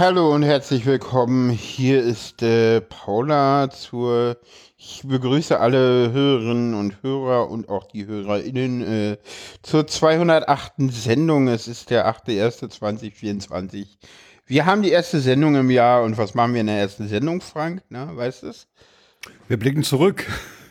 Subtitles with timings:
[0.00, 1.50] Hallo und herzlich willkommen.
[1.50, 4.38] Hier ist äh, Paula zur.
[4.78, 9.18] Ich begrüße alle Hörerinnen und Hörer und auch die HörerInnen äh,
[9.62, 10.72] zur 208.
[10.88, 11.48] Sendung.
[11.48, 13.88] Es ist der 8.1.2024.
[14.46, 17.42] Wir haben die erste Sendung im Jahr und was machen wir in der ersten Sendung,
[17.42, 17.82] Frank?
[17.90, 18.68] Na, weißt du es?
[19.48, 20.24] Wir blicken zurück.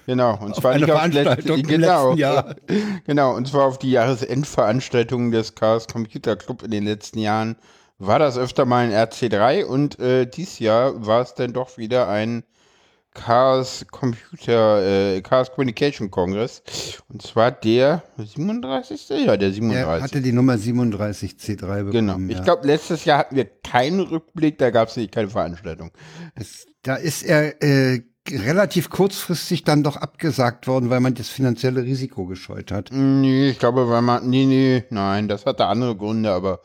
[0.07, 2.55] Genau, und zwar eine nicht auf Veranstaltung letzte, genau, Jahr.
[3.05, 7.57] Genau, und zwar auf die Jahresendveranstaltungen des Chaos Computer Club in den letzten Jahren.
[7.99, 12.07] War das öfter mal ein RC3 und äh, dies Jahr war es dann doch wieder
[12.07, 12.43] ein
[13.13, 14.81] Chaos Computer,
[15.15, 16.61] äh, Chaos Communication Congress.
[17.09, 19.09] Und zwar der 37.
[19.25, 20.03] Ja, der Er 37.
[20.03, 21.91] hatte die Nummer 37C3 bekommen.
[21.91, 22.17] Genau.
[22.19, 22.37] ja.
[22.37, 25.91] Ich glaube, letztes Jahr hatten wir keinen Rückblick, da gab es nicht keine Veranstaltung.
[26.35, 31.83] Es- Da ist er äh, relativ kurzfristig dann doch abgesagt worden, weil man das finanzielle
[31.83, 32.91] Risiko gescheut hat.
[32.93, 34.29] Nee, ich glaube, weil man.
[34.29, 36.61] Nee, nee, nein, das hatte andere Gründe, aber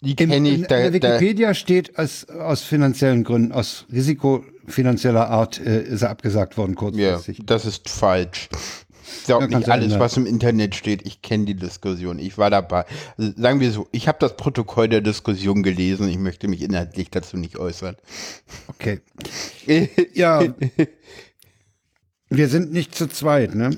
[0.00, 0.66] die kenne ich.
[0.66, 6.02] Da, in der da, Wikipedia steht, als, aus finanziellen Gründen, aus risikofinanzieller Art äh, ist
[6.02, 7.42] er abgesagt worden ja, kurzfristig.
[7.44, 8.48] das ist falsch.
[9.20, 10.00] Ich glaube Ja, nicht alles, ändern.
[10.00, 11.06] was im Internet steht.
[11.06, 12.18] Ich kenne die Diskussion.
[12.18, 12.84] Ich war dabei.
[13.16, 16.08] Also, sagen wir so, ich habe das Protokoll der Diskussion gelesen.
[16.08, 17.96] Ich möchte mich inhaltlich dazu nicht äußern.
[18.68, 19.00] Okay.
[20.14, 20.42] Ja.
[22.30, 23.70] Wir sind nicht zu zweit, ne?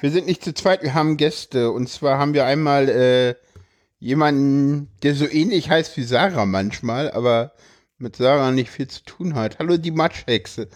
[0.00, 1.70] Wir sind nicht zu zweit, wir haben Gäste.
[1.72, 3.34] Und zwar haben wir einmal äh,
[3.98, 7.52] jemanden, der so ähnlich heißt wie Sarah manchmal, aber
[7.98, 9.58] mit Sarah nicht viel zu tun hat.
[9.58, 10.68] Hallo, die Matschhexe.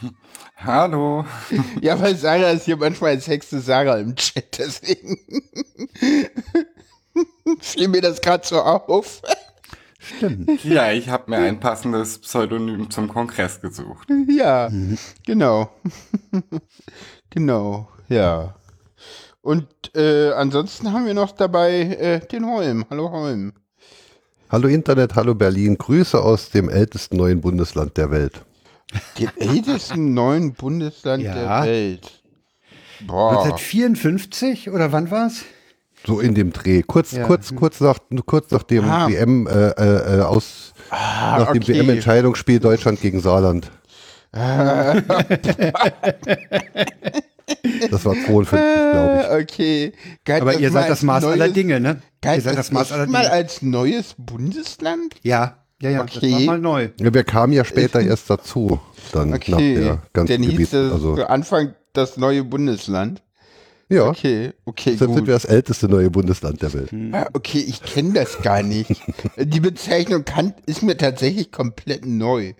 [0.56, 1.24] Hallo.
[1.80, 5.18] Ja, weil Sarah ist hier manchmal als Hexe Sarah im Chat, deswegen
[7.60, 9.22] fiel mir das gerade so auf.
[9.98, 10.64] Stimmt.
[10.64, 14.08] Ja, ich habe mir ein passendes Pseudonym zum Kongress gesucht.
[14.28, 14.70] Ja,
[15.26, 15.70] genau.
[17.30, 18.56] genau, ja.
[19.42, 22.84] Und äh, ansonsten haben wir noch dabei äh, den Holm.
[22.90, 23.54] Hallo Holm.
[24.50, 25.78] Hallo Internet, hallo Berlin.
[25.78, 28.42] Grüße aus dem ältesten neuen Bundesland der Welt.
[29.18, 31.34] Dem ältesten neuen Bundesland Ja.
[31.34, 32.22] der Welt.
[33.06, 33.44] Boah.
[33.44, 35.44] 1954 oder wann war's?
[36.06, 36.82] So in dem Dreh.
[36.82, 37.24] Kurz, Ja.
[37.24, 39.08] kurz, kurz nach, kurz nach dem Ah.
[39.08, 41.78] WM äh, äh, äh, aus, nach dem okay.
[41.78, 43.70] WM-Entscheidungsspiel Deutschland gegen Saarland.
[47.90, 49.92] das war 52, glaube Äh, okay.
[50.24, 52.02] Galt Aber das ihr mal seid das Maß aller neues- Dinge, ne?
[52.20, 53.32] Galt Ihr seid das Maß echt aller mal Dinge.
[53.32, 55.14] als neues Bundesland?
[55.22, 56.32] Ja, ja, ja, das Okay.
[56.32, 56.88] war mal neu.
[56.96, 57.02] ich.
[57.04, 58.80] Ja, wir kamen ja später erst dazu.
[59.12, 59.74] Dann nach Okay.
[59.76, 60.72] der ganzen Dann hieß Gebiet.
[60.74, 63.22] es Also, zu Anfang das neue Bundesland.
[63.88, 65.26] ja, Okay, okay, deshalb sind gut.
[65.26, 66.90] wir das älteste neue Bundesland der Welt.
[67.12, 68.90] Ah, Okay, ich kenne das gar nicht.
[69.36, 72.52] Die Bezeichnung kann, ist mir tatsächlich komplett neu.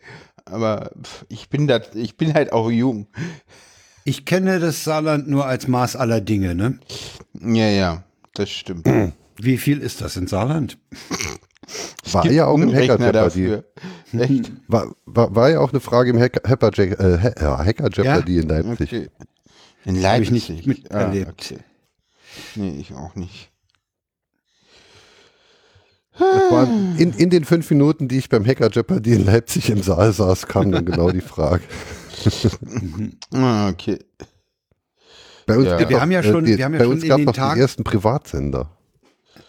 [0.47, 0.91] Aber
[1.29, 3.07] ich bin da, ich bin halt auch jung.
[4.05, 6.79] Ich kenne das Saarland nur als Maß aller Dinge, ne?
[7.41, 8.89] Ja, ja, das stimmt.
[9.37, 10.79] Wie viel ist das in Saarland?
[12.13, 13.59] War Gibt ja auch im Hacker Jeopardy.
[14.19, 14.53] Echt?
[14.67, 18.49] War, war, war ja auch eine Frage im Hacker, Hacker, Jack- äh, Hacker Jeopardy in
[18.49, 18.93] Leipzig.
[18.93, 19.09] Okay.
[19.85, 20.37] In Leipzig.
[20.37, 21.29] ich nicht miterlebt.
[21.29, 21.59] Ah, okay.
[22.57, 23.51] Nee, ich auch nicht.
[26.19, 26.65] Das war
[26.99, 30.47] in, in den fünf Minuten, die ich beim Hacker Jeopardy in Leipzig im Saal saß,
[30.49, 31.63] kam dann genau die Frage.
[33.35, 33.99] Ah, okay.
[35.47, 35.79] Bei uns Ja.
[35.79, 37.25] Wir noch, haben ja äh, schon- wir haben ja bei schon uns in gab den
[37.27, 38.71] noch Tagen- die ersten Privatsender.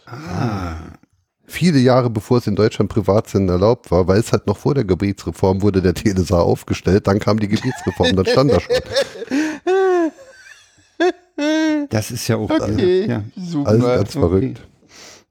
[0.05, 0.75] Ah.
[1.45, 4.85] Viele Jahre bevor es in Deutschland Privatsender erlaubt war, weil es halt noch vor der
[4.85, 8.75] Gebietsreform wurde der Telesaar aufgestellt, dann kam die Gebietsreform, dann stand da schon.
[11.89, 12.49] Das ist ja auch.
[12.49, 13.23] Okay, Ja.
[13.35, 13.69] super.
[13.69, 14.19] Alles ganz okay.
[14.19, 14.61] verrückt.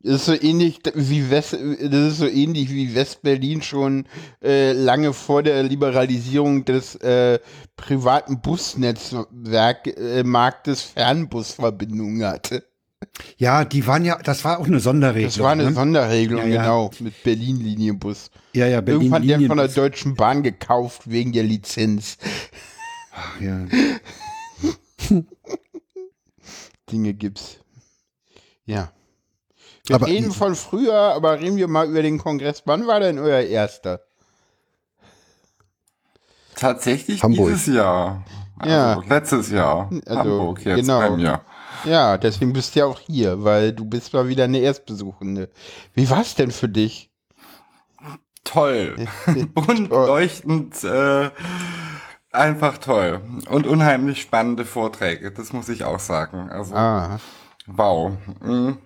[0.03, 4.06] Ist so ähnlich wie West, das ist so ähnlich wie West-Berlin schon
[4.43, 7.38] äh, lange vor der Liberalisierung des äh,
[7.77, 12.64] privaten Busnetzwerk äh, Fernbusverbindungen hatte.
[13.37, 15.31] ja, die waren ja, das war auch eine Sonderregelung.
[15.31, 15.73] Das war eine ne?
[15.73, 16.62] Sonderregelung, Ja, ja.
[16.62, 18.31] genau, mit Berlin-Linienbus.
[18.55, 19.03] Ja, ja, Berlin.
[19.03, 19.69] Irgendwann der von der.
[19.69, 22.17] Deutschen Bahn gekauft wegen der Lizenz.
[23.12, 23.67] Ach, ja.
[26.91, 27.58] Dinge gibt's.
[28.64, 28.93] Ja.
[29.87, 32.62] Wir Aber- reden von früher, aber reden wir mal über den Kongress.
[32.67, 34.00] Wann war denn euer erster?
[36.55, 37.49] Tatsächlich Hamburg.
[37.49, 38.25] dieses Jahr.
[38.59, 39.03] Also Ja.
[39.09, 39.88] letztes Jahr.
[40.06, 41.00] Also, Hamburg jetzt genau.
[41.00, 41.41] bei mir.
[41.85, 45.49] Ja, deswegen bist du ja auch hier, weil du bist mal wieder eine Erstbesuchende.
[45.94, 47.11] Wie war's denn für dich?
[48.44, 48.97] Toll.
[49.55, 51.31] Bunt, leuchtend, äh,
[52.32, 53.23] einfach toll.
[53.49, 56.50] Und unheimlich spannende Vorträge, das muss ich auch sagen.
[56.50, 57.19] Also, Ah,
[57.67, 58.12] wow.
[58.43, 58.77] Mhm.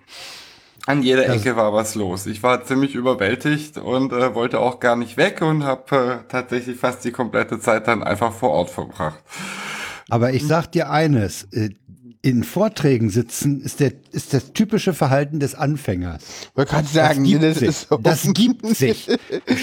[0.87, 2.27] An jeder Ecke war was los.
[2.27, 6.77] Ich war ziemlich überwältigt und äh, wollte auch gar nicht weg und habe äh, tatsächlich
[6.77, 9.19] fast die komplette Zeit dann einfach vor Ort verbracht.
[10.09, 11.71] Aber ich sag dir eines, äh,
[12.21, 16.23] in Vorträgen sitzen, ist der ist das typische Verhalten des Anfängers.
[16.49, 17.67] Ich wollte gerade sagen, das gibt, das sich.
[17.69, 17.97] ist so.
[17.97, 19.07] das gibt sich.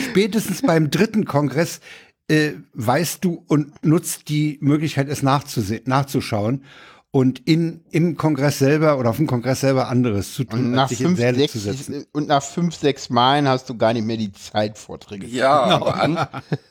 [0.09, 1.81] Spätestens beim dritten Kongress
[2.29, 6.65] äh, weißt du und nutzt die Möglichkeit, es nachzusehen, nachzuschauen
[7.15, 10.77] und in, im Kongress selber oder auf dem Kongress selber anderes zu tun, Und als
[10.77, 12.07] nach, sich in fünf, Säle sechs, zu setzen.
[12.13, 15.65] und nach fünf, sechs Malen hast du gar nicht mehr die Zeit, Vorträge zu Ja,
[15.65, 15.77] Genau.
[15.77, 16.19] aber an,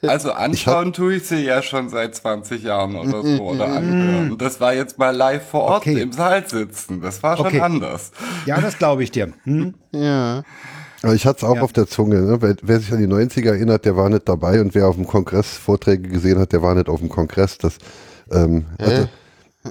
[0.01, 4.31] also anschauen tue ich sie ja schon seit 20 Jahren oder so oder anhören.
[4.31, 6.01] Und das war jetzt mal live vor Ort Okay.
[6.01, 7.01] im Saal sitzen.
[7.01, 7.59] Das war schon Okay.
[7.61, 8.11] anders.
[8.47, 9.31] Ja, das glaube ich dir.
[9.43, 9.75] Hm?
[9.91, 10.41] Ja.
[11.03, 11.61] Aber ich hatte es auch Ja.
[11.61, 12.19] auf der Zunge.
[12.19, 12.41] Ne?
[12.41, 15.05] Wer, wer sich an die 90er erinnert, der war nicht dabei und wer auf dem
[15.05, 17.59] Kongress Vorträge gesehen hat, der war nicht auf dem Kongress.
[17.59, 17.77] Das,
[18.31, 19.07] ähm, also,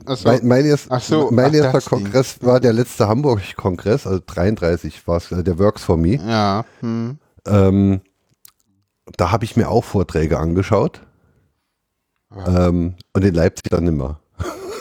[0.06, 0.28] Achso.
[0.28, 1.88] mein, mein, erst, Ach so, mein ach, erster Ding.
[1.88, 6.14] Kongress war der letzte Hamburg-Kongress, also 33 war es, der Works for Me.
[6.14, 6.64] Ja.
[6.80, 7.18] Hm.
[7.46, 8.00] Ähm,
[9.16, 11.00] da habe ich mir auch Vorträge angeschaut.
[12.46, 14.20] Ähm, und in Leipzig dann nimmer.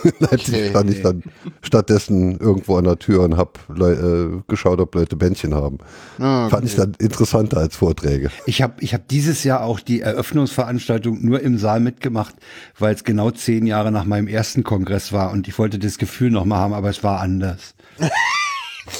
[0.20, 0.70] Leipzig Okay.
[0.70, 1.24] stand ich dann
[1.62, 5.78] stattdessen irgendwo an der Tür und habe äh, geschaut, ob Leute Bändchen haben.
[6.18, 8.30] Ah, Fand ich dann interessanter als Vorträge.
[8.46, 12.36] Ich habe ich hab dieses Jahr auch die Eröffnungsveranstaltung nur im Saal mitgemacht,
[12.78, 16.32] weil es genau zehn Jahre nach meinem ersten Kongress war und ich wollte das Gefühl
[16.32, 17.74] nochmal haben, aber es war anders.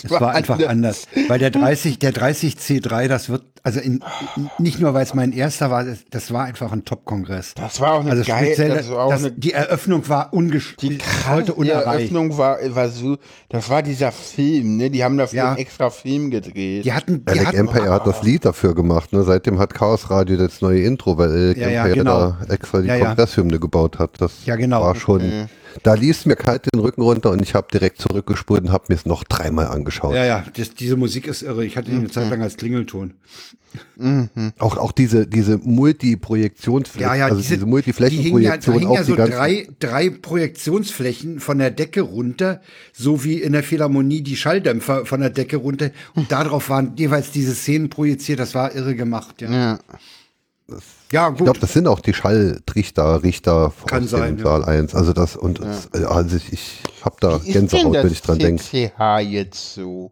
[0.04, 1.08] Es war einfach anders.
[1.30, 4.04] Weil der 30, der 30 C3, das wird, also in,
[4.36, 7.54] in, nicht nur, weil es mein erster war, das, das war einfach ein Top-Kongress.
[7.56, 10.34] Das war auch eine Also geile, speziell, das war auch das, eine die Eröffnung war
[10.34, 11.54] ungesch Die krasse.
[11.70, 13.18] Eröffnung war, war so,
[13.50, 14.90] das war dieser Film, ne?
[14.90, 15.48] Die haben dafür Ja.
[15.50, 16.86] einen extra Film gedreht.
[16.86, 19.14] Die hatten, die Alec hatten Empire hat das Lied dafür gemacht.
[19.14, 19.24] Ne?
[19.24, 22.36] Seitdem hat Chaos Radio das neue Intro, weil Alec Ja, ja, Empire genau.
[22.48, 23.06] da extra die Ja, ja.
[23.08, 24.20] Kongresshymne gebaut hat.
[24.22, 24.82] Das Ja, genau.
[24.82, 25.48] war schon.
[25.84, 28.96] Da ließ mir kalt den Rücken runter und ich habe direkt zurückgespurt und habe mir
[28.96, 30.16] es noch dreimal angeschaut.
[30.16, 31.64] Ja, ja, das, diese Musik ist irre.
[31.64, 33.14] Ich hatte die eine Zeit lang als Klingelton.
[34.58, 38.80] Auch, auch diese, diese Multiprojektionsfläche, Ja, ja, also diese, diese, die hingen ja, da Multiflächenprojektion
[38.80, 39.34] hingen auf ja die so ganzen.
[39.34, 42.62] drei, drei Projektionsflächen von der Decke runter,
[42.94, 45.92] so wie in der Philharmonie die Schalldämpfer von der Decke runter.
[46.16, 48.40] Und darauf waren jeweils diese Szenen projiziert.
[48.40, 49.52] Das war irre gemacht, ja.
[49.52, 49.80] ja.
[51.12, 51.46] Ja, ich gut.
[51.46, 54.52] glaube, das sind auch die Schalltrichter, Richter Kann aus sein, dem ja.
[54.52, 54.94] Saal 1.
[54.94, 58.38] Also das und es- also ich, ich habe da Wie Gänsehaut, das wenn ich dran
[58.40, 58.64] denke.
[58.64, 60.12] CCH jetzt so?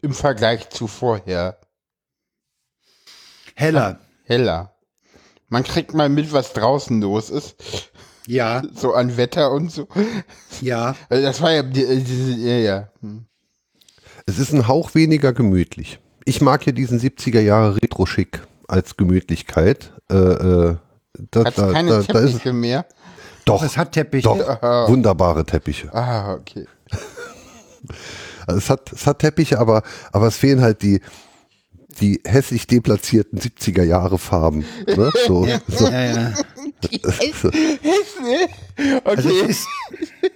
[0.00, 1.58] Im Vergleich zu vorher.
[3.58, 3.98] Heller.
[4.22, 4.72] Heller.
[5.48, 7.56] Man kriegt mal mit, was draußen los ist.
[8.28, 9.88] Ja, So an Wetter und so.
[10.60, 10.94] ja.
[11.08, 12.88] Also Das war ja, äh, ja, ja.
[13.00, 13.24] Hm.
[14.26, 15.98] Es ist ein Hauch weniger gemütlich.
[16.24, 19.92] Ich mag hier diesen 70er Jahre Retro-Schick als Gemütlichkeit.
[20.08, 20.76] Äh, äh,
[21.32, 22.86] da, Hat's da, keine da, da ist Teppiche mehr?
[23.44, 24.22] doch, Es hat Teppiche.
[24.22, 25.92] doch wunderbare Teppiche.
[25.92, 26.66] Ah, okay.
[28.46, 31.00] Also es hat, es hat Teppiche, aber, aber es fehlen halt die,
[32.00, 34.64] die hässlich deplatzierten 70er Jahre Farben.
[34.86, 35.10] Ne?
[35.26, 36.32] So, so, Ja, ja.
[37.40, 37.50] so.
[39.04, 39.66] Also es ist,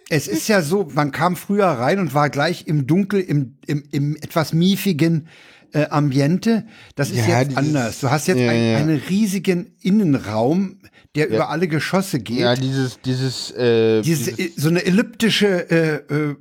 [0.08, 3.84] es ist ja so, man kam früher rein und war gleich im Dunkel, im, im,
[3.90, 5.28] im etwas miefigen
[5.72, 6.66] äh, Ambiente.
[6.96, 8.00] Das ist Ja, jetzt dieses- anders.
[8.00, 8.76] Du hast jetzt ja, ein, ja.
[8.78, 10.78] einen riesigen Innenraum,
[11.14, 12.38] der über alle Geschosse geht.
[12.40, 16.36] Ja, dieses, dieses, äh, Diese, so eine elliptische, äh, äh,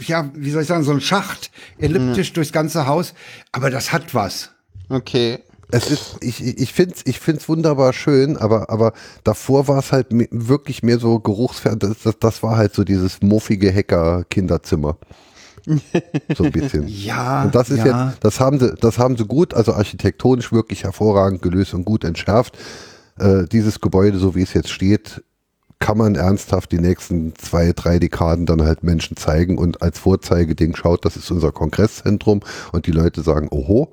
[0.00, 3.14] ja, wie soll ich sagen, so ein Schacht, elliptisch durchs ganze Haus.
[3.52, 4.50] Aber das hat was.
[4.88, 5.40] okay.
[5.70, 8.92] Es ist, ich, ich finde es ich find's wunderbar schön, aber, aber
[9.24, 11.78] davor war es halt wirklich mehr so geruchsfern.
[11.78, 14.98] Das, das, das war halt so dieses muffige Hacker-Kinderzimmer.
[16.36, 16.86] So ein bisschen.
[16.88, 18.08] Ja, Und das ist ja.
[18.08, 22.04] jetzt, das haben sie, das haben sie gut, also architektonisch wirklich hervorragend gelöst und gut
[22.04, 22.56] entschärft.
[23.18, 25.22] Äh, dieses Gebäude, so wie es jetzt steht,
[25.78, 30.74] kann man ernsthaft die nächsten zwei, drei Dekaden dann halt Menschen zeigen und als Vorzeigeding
[30.76, 32.40] schaut, das ist unser Kongresszentrum
[32.72, 33.92] und die Leute sagen, oho,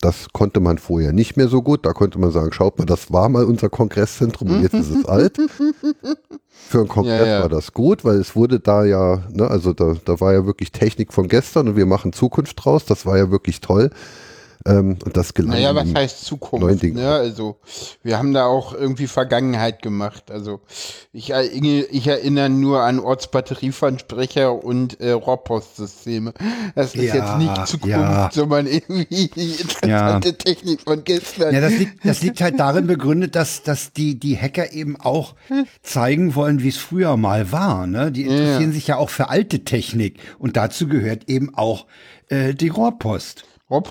[0.00, 1.86] das konnte man vorher nicht mehr so gut.
[1.86, 5.04] Da konnte man sagen, schaut mal, das war mal unser Kongresszentrum und jetzt ist es
[5.06, 5.38] alt.
[6.68, 7.42] Für einen Kongress Ja, ja.
[7.42, 10.72] war das gut, weil es wurde da ja, ne, also da, da war ja wirklich
[10.72, 12.84] Technik von gestern und wir machen Zukunft draus.
[12.84, 13.90] Das war ja wirklich toll.
[14.66, 15.52] Ähm, und das gelang.
[15.52, 16.82] Naja, was heißt Zukunft?
[16.82, 17.08] Ne?
[17.08, 17.56] Also,
[18.02, 20.30] wir haben da auch irgendwie Vergangenheit gemacht.
[20.30, 20.60] Also,
[21.12, 26.32] ich, erinner- ich erinnere nur an Ortsbatterieversprecher und äh, Rohrpostsysteme.
[26.74, 28.30] Das ist Ja, jetzt nicht Zukunft, ja.
[28.32, 31.54] sondern irgendwie interessante Technik von gestern.
[31.54, 35.34] Ja, das liegt, das liegt halt darin begründet, dass, dass die, die Hacker eben auch
[35.82, 37.86] zeigen wollen, wie es früher mal war.
[37.86, 38.10] Ne?
[38.12, 40.18] Die interessieren sich ja auch für alte Technik.
[40.38, 41.86] Und dazu gehört eben auch
[42.28, 43.44] äh, die Rohrpost.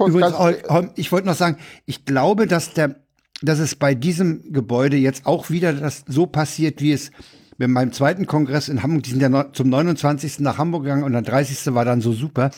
[0.07, 0.35] Übrigens,
[0.95, 2.95] ich wollte noch sagen, ich glaube, dass der,
[3.41, 7.11] dass es bei diesem Gebäude jetzt auch wieder das so passiert, wie es
[7.57, 10.39] mit meinem zweiten Kongress in Hamburg, die sind ja zum 29.
[10.39, 11.73] nach Hamburg gegangen und der 30.
[11.73, 12.51] war dann so super.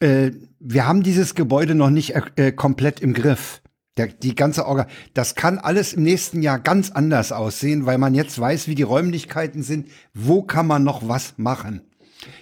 [0.00, 3.62] Äh, wir haben dieses Gebäude noch nicht äh, komplett im Griff.
[3.96, 8.14] Der, die ganze Orga, das kann alles im nächsten Jahr ganz anders aussehen, weil man
[8.14, 9.88] jetzt weiß, wie die Räumlichkeiten sind.
[10.14, 11.82] Wo kann man noch was machen?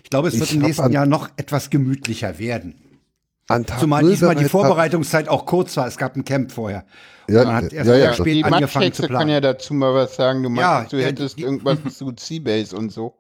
[0.05, 2.75] Ich glaube, es wird Ich im nächsten Jahr noch etwas gemütlicher werden.
[3.49, 5.87] An Tag Zumal null diesmal die Vorbereitungszeit auch kurz war.
[5.87, 6.85] Es gab ein Camp vorher.
[7.29, 8.13] Ja, man hat ja, erst ja, ja.
[8.13, 9.19] spät die angefangen zu planen.
[9.21, 10.43] kann ja dazu mal was sagen.
[10.43, 13.15] Du Ja, meinst, du ja, hättest die- irgendwas zu Seabase und so.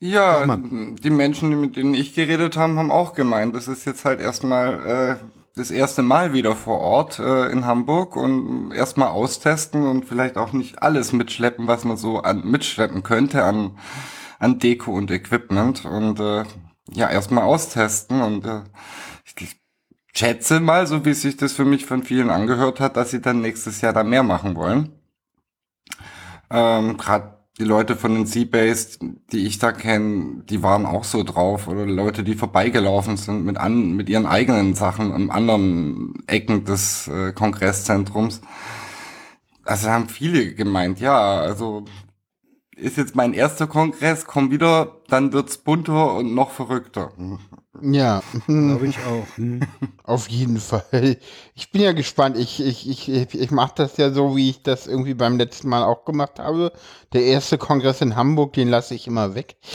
[0.00, 4.20] Ja, die Menschen, mit denen ich geredet habe, haben auch gemeint, das ist jetzt halt
[4.20, 5.16] erstmal äh,
[5.56, 10.52] das erste Mal wieder vor Ort äh, in Hamburg und erstmal austesten und vielleicht auch
[10.52, 13.76] nicht alles mitschleppen, was man so an, mitschleppen könnte an,
[14.38, 16.44] an Deko und Equipment und äh,
[16.92, 18.60] ja, erstmal austesten und äh,
[20.18, 23.40] schätze mal, so wie sich das für mich von vielen angehört hat, dass sie dann
[23.40, 24.92] nächstes Jahr da mehr machen wollen.
[26.50, 28.98] Ähm, Gerade die Leute von den Seabase,
[29.32, 31.68] die ich da kenne, die waren auch so drauf.
[31.68, 37.08] Oder Leute, die vorbeigelaufen sind mit, an, mit ihren eigenen Sachen an anderen Ecken des
[37.08, 38.40] äh, Kongresszentrums.
[39.64, 41.84] Also haben viele gemeint, ja, also
[42.74, 47.12] ist jetzt mein erster Kongress, komm wieder, dann wird's bunter und noch verrückter.
[47.82, 49.26] Ja, Glaube ich auch.
[49.36, 49.60] Hm.
[50.02, 51.16] auf jeden Fall.
[51.54, 52.36] Ich bin ja gespannt.
[52.36, 55.82] Ich, ich, ich, ich, mache das ja so, wie ich das irgendwie beim letzten Mal
[55.84, 56.72] auch gemacht habe.
[57.12, 59.56] Der erste Kongress in Hamburg, den lasse ich immer weg.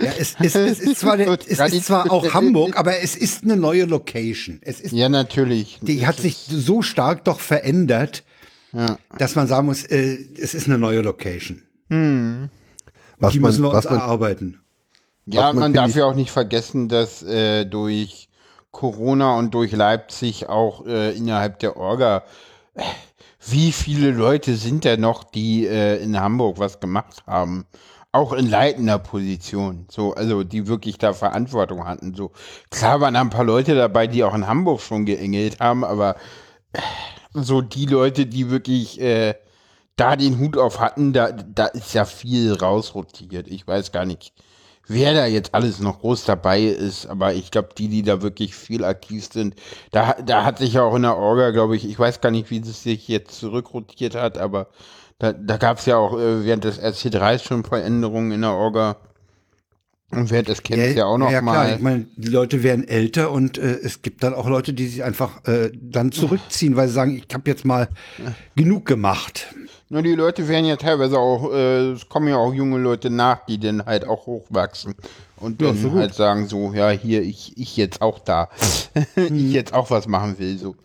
[0.00, 3.44] Ja, es, es, es, ist zwar, der, es ist zwar auch Hamburg, aber es ist
[3.44, 4.58] eine neue Location.
[4.62, 5.78] Es ist, Ja, natürlich.
[5.80, 8.24] die hat sich so stark doch verändert,
[8.72, 8.98] Ja.
[9.18, 11.62] dass man sagen muss, äh, es ist eine neue Location.
[11.88, 14.60] Was Die man, müssen wir uns was man, erarbeiten.
[15.26, 18.28] Ja, man, darf ja auch nicht vergessen, dass äh, durch
[18.72, 22.24] Corona und durch Leipzig auch äh, innerhalb der Orga,
[22.74, 22.82] äh,
[23.46, 27.66] wie viele Leute sind da noch, die äh, in Hamburg was gemacht haben?
[28.10, 32.14] Auch in leitender Position, so, also die wirklich da Verantwortung hatten.
[32.14, 32.32] So,
[32.70, 36.16] klar waren da ein paar Leute dabei, die auch in Hamburg schon geengelt haben, aber
[36.72, 36.80] äh,
[37.32, 39.34] so die Leute, die wirklich äh,
[39.96, 43.48] da den Hut auf hatten, da, da ist ja viel rausrotiert.
[43.48, 44.32] Ich weiß gar nicht,
[44.86, 48.54] wer da jetzt alles noch groß dabei ist, aber ich glaube, die, die da wirklich
[48.54, 49.54] viel aktiv sind,
[49.90, 52.50] da, da hat sich ja auch in der Orga, glaube ich, ich weiß gar nicht,
[52.50, 54.68] wie es sich jetzt zurückrotiert hat, aber
[55.18, 58.96] da, da gab es ja auch äh, während des RC3 schon Veränderungen in der Orga.
[60.10, 61.52] Und während des Camps ja, auch noch ja, mal.
[61.52, 61.76] klar.
[61.76, 65.04] Ich meine, die Leute werden älter und äh, es gibt dann auch Leute, die sich
[65.04, 67.88] einfach äh, dann zurückziehen, weil sie sagen, ich habe jetzt mal
[68.54, 69.54] genug gemacht.
[69.92, 73.44] Nur die Leute werden ja teilweise auch, äh, es kommen ja auch junge Leute nach,
[73.44, 74.94] die dann halt auch hochwachsen
[75.36, 75.98] und dann so gut.
[75.98, 78.48] halt sagen so, ja, hier, ich, ich jetzt auch da.
[79.16, 80.76] ich jetzt auch was machen will, so.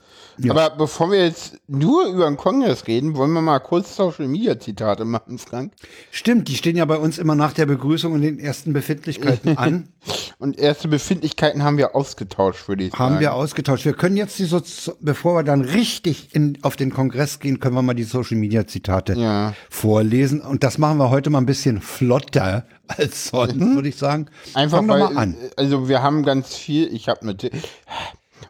[0.49, 4.59] Aber bevor wir jetzt nur über den Kongress reden, wollen wir mal kurz Social Media
[4.59, 5.73] Zitate machen, Frank.
[6.11, 9.89] Stimmt, die stehen ja bei uns immer nach der Begrüßung und den ersten Befindlichkeiten an.
[10.39, 13.03] Und erste Befindlichkeiten haben wir ausgetauscht, würde ich sagen.
[13.03, 13.83] Haben wir ausgetauscht.
[13.85, 14.61] Wir können jetzt die so,
[15.01, 18.67] bevor wir dann richtig in, auf den Kongress gehen, können wir mal die Social Media
[18.67, 19.53] Zitate Ja.
[19.69, 20.39] vorlesen.
[20.41, 24.27] Und das machen wir heute mal ein bisschen flotter als sonst, würde ich sagen.
[24.53, 25.35] Einfach Fang weil, mal an.
[25.57, 27.51] also wir haben ganz viel, ich habe mit,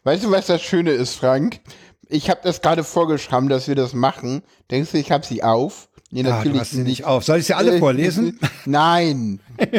[0.07, 1.59] weißt du, was das Schöne ist, Frank?
[2.09, 4.41] Ich habe das gerade vorgeschrieben, dass wir das machen.
[4.71, 5.89] Denkst du, ich habe sie auf?
[6.09, 7.25] Nee, Ah, hast sie nicht auf.
[7.25, 8.39] Soll ich sie Äh, alle vorlesen?
[8.65, 9.41] Nein.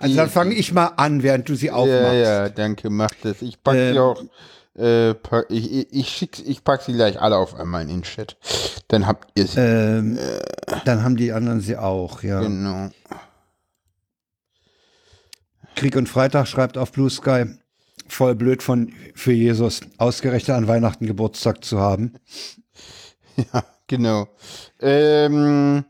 [0.00, 1.92] Also dann fange ich mal an, während du sie aufmachst.
[1.92, 3.42] Ja, ja, danke, mach das.
[3.42, 3.98] Ich pack sie Ähm.
[3.98, 4.22] auch,
[4.76, 8.02] äh, pack, ich, ich, ich, schick, ich pack sie gleich alle auf einmal in den
[8.02, 8.36] Chat.
[8.86, 9.58] Dann habt ihr sie.
[9.60, 10.16] Ähm,
[10.84, 12.40] dann haben die anderen sie auch, ja.
[12.40, 12.90] Genau.
[15.74, 17.46] Krieg und Freitag schreibt auf Blue Sky,
[18.08, 22.14] voll blöd von für Jesus, ausgerechnet an Weihnachten Geburtstag zu haben.
[23.90, 24.28] Genau.
[24.80, 25.84] Ähm,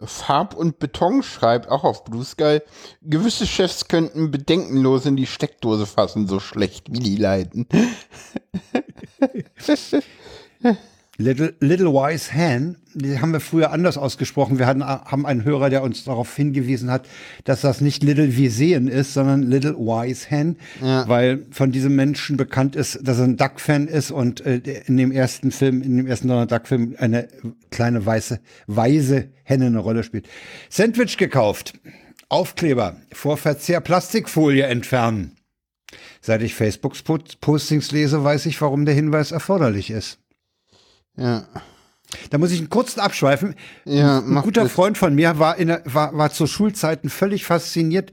[0.00, 2.60] Farb und Beton schreibt auch auf Blue Sky,
[3.00, 7.68] gewisse Chefs könnten bedenkenlos in die Steckdose fassen, so schlecht wie die leiten.
[11.16, 14.58] Little, Little Wise Hen, die haben wir früher anders ausgesprochen.
[14.58, 17.06] Wir hatten, haben einen Hörer, der uns darauf hingewiesen hat,
[17.44, 22.36] dass das nicht Little wie sehen ist, sondern Little Wise Hen, weil von diesem Menschen
[22.36, 26.06] bekannt ist, dass er ein Duck-Fan ist und äh, in dem ersten Film, in dem
[26.06, 27.28] ersten Donald Duck-Film eine
[27.70, 30.28] kleine weiße, weise Henne eine Rolle spielt.
[30.68, 31.74] Sandwich gekauft.
[32.28, 32.96] Aufkleber.
[33.12, 35.36] Vor Verzehr Plastikfolie entfernen.
[36.20, 40.18] Seit ich Facebooks Postings lese, weiß ich, warum der Hinweis erforderlich ist.
[41.16, 41.44] Ja.
[42.30, 43.54] Da muss ich einen kurzen abschweifen.
[43.84, 44.72] Ja, ein guter das.
[44.72, 48.12] Freund von mir war, in war, war zu Schulzeiten völlig fasziniert.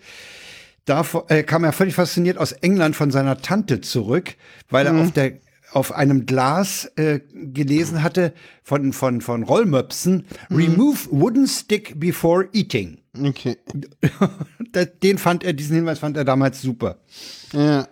[0.86, 4.36] Davor, äh, kam er völlig fasziniert aus England von seiner Tante zurück,
[4.70, 5.34] weil er auf der
[5.74, 12.98] auf einem Glas äh, gelesen hatte von von von Rollmöpsen Remove wooden stick before eating.
[13.24, 13.58] Okay.
[14.74, 16.98] Da- Den fand er diesen Hinweis fand er damals super.
[17.54, 17.88] Ja.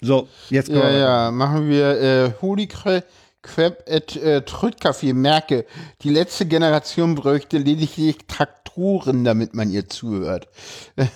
[0.00, 3.02] So, jetzt Ja, ja, machen wir äh, Holy Cra-
[3.46, 5.12] Crap at äh, Trödkaffee.
[5.12, 5.64] Merke,
[6.02, 10.48] die letzte Generation bräuchte lediglich Traktoren, damit man ihr zuhört.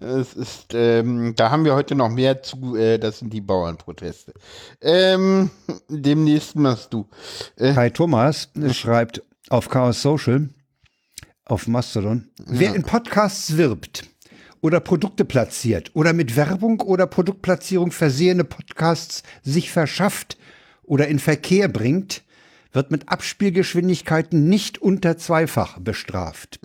[0.00, 4.32] Es ist, ähm, da haben wir heute noch mehr zu, äh, das sind die Bauernproteste.
[4.80, 5.50] Ähm,
[5.88, 7.08] demnächst machst du.
[7.56, 10.50] Kai Thomas schreibt auf Chaos Social,
[11.44, 14.04] auf Mastodon, wer in Podcasts wirbt
[14.60, 20.38] oder Produkte platziert oder mit Werbung oder Produktplatzierung versehene Podcasts sich verschafft
[20.88, 22.22] oder in Verkehr bringt,
[22.72, 26.60] wird mit Abspielgeschwindigkeiten nicht unter zweifach bestraft.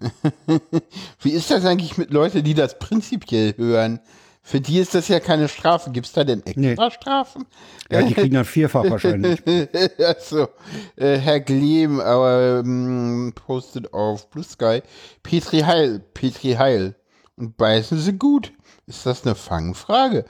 [1.22, 4.00] Wie ist das eigentlich mit Leuten, die das prinzipiell hören?
[4.46, 5.90] Für die ist das ja keine Strafe.
[5.92, 7.46] Gibt es da denn extra Strafen?
[7.90, 9.42] Ja, die kriegen dann vierfach wahrscheinlich.
[10.06, 10.50] Achso,
[10.98, 14.82] äh, Herr Glehm ähm, postet auf Blue Sky
[15.24, 16.96] Petri Heil, Petri Heil.
[17.38, 18.52] Und beißen sie gut.
[18.86, 20.26] Ist das eine Fangfrage?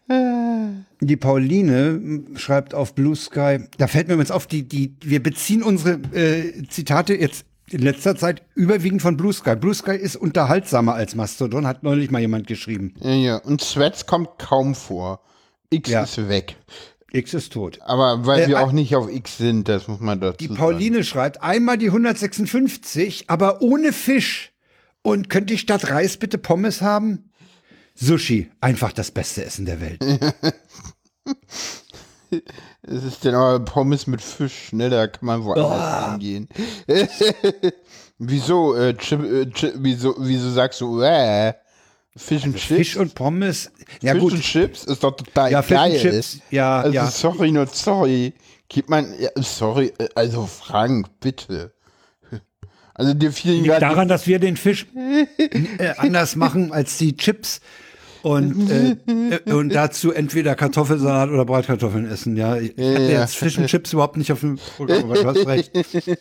[0.07, 5.63] Die Pauline schreibt auf Blue Sky, da fällt mir jetzt auf, die, die, wir beziehen
[5.63, 9.55] unsere äh, Zitate jetzt in letzter Zeit überwiegend von Blue Sky.
[9.55, 12.93] Blue Sky ist unterhaltsamer als Mastodon, hat neulich mal jemand geschrieben.
[13.01, 13.37] Ja, ja.
[13.37, 15.21] Und Threads kommt kaum vor.
[15.71, 16.03] X Ja.
[16.03, 16.55] ist weg.
[17.11, 17.79] X ist tot.
[17.81, 20.57] Aber weil Äh, wir auch nicht auf X sind, das muss man dazu Die sagen.
[20.59, 24.51] Pauline schreibt, einmal die 156, aber ohne Fisch.
[25.01, 27.24] Und könnte ich statt Reis bitte Pommes haben?
[27.95, 29.99] Sushi, einfach das beste Essen der Welt.
[32.81, 34.89] Es ist denn aber Pommes mit Fisch, ne?
[34.89, 36.49] Da kann man woanders hingehen.
[38.17, 41.53] wieso, äh, Chip, äh, Chip, wieso, wieso sagst du, äh,
[42.15, 42.65] Fish und Chips?
[42.65, 43.71] Fisch und Pommes,
[44.01, 44.33] ja Fish gut.
[44.33, 45.99] und Chips ist doch total Ja, und geil.
[45.99, 47.07] Chips, ja, also ja.
[47.07, 48.33] sorry, nur sorry.
[48.69, 51.73] Gibt man, ja, sorry, äh, also Frank, bitte.
[52.93, 57.17] Also dir fielen Liegt gerade daran, dass wir den Fisch äh, anders machen als die
[57.17, 57.59] Chips
[58.25, 58.95] und, äh,
[59.35, 62.35] äh, und dazu entweder Kartoffelsalat oder Bratkartoffeln essen.
[62.35, 63.21] Ja, ich hatte ja.
[63.21, 65.71] jetzt Fisch und Chips überhaupt nicht auf dem Programm, aber du hast recht.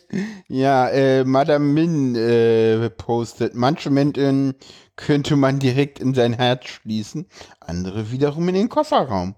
[0.48, 4.54] Ja, äh, Madame Min äh, postet, manche Menschen
[4.96, 7.26] könnte man direkt in sein Herz schließen,
[7.60, 9.34] andere wiederum in den Kofferraum.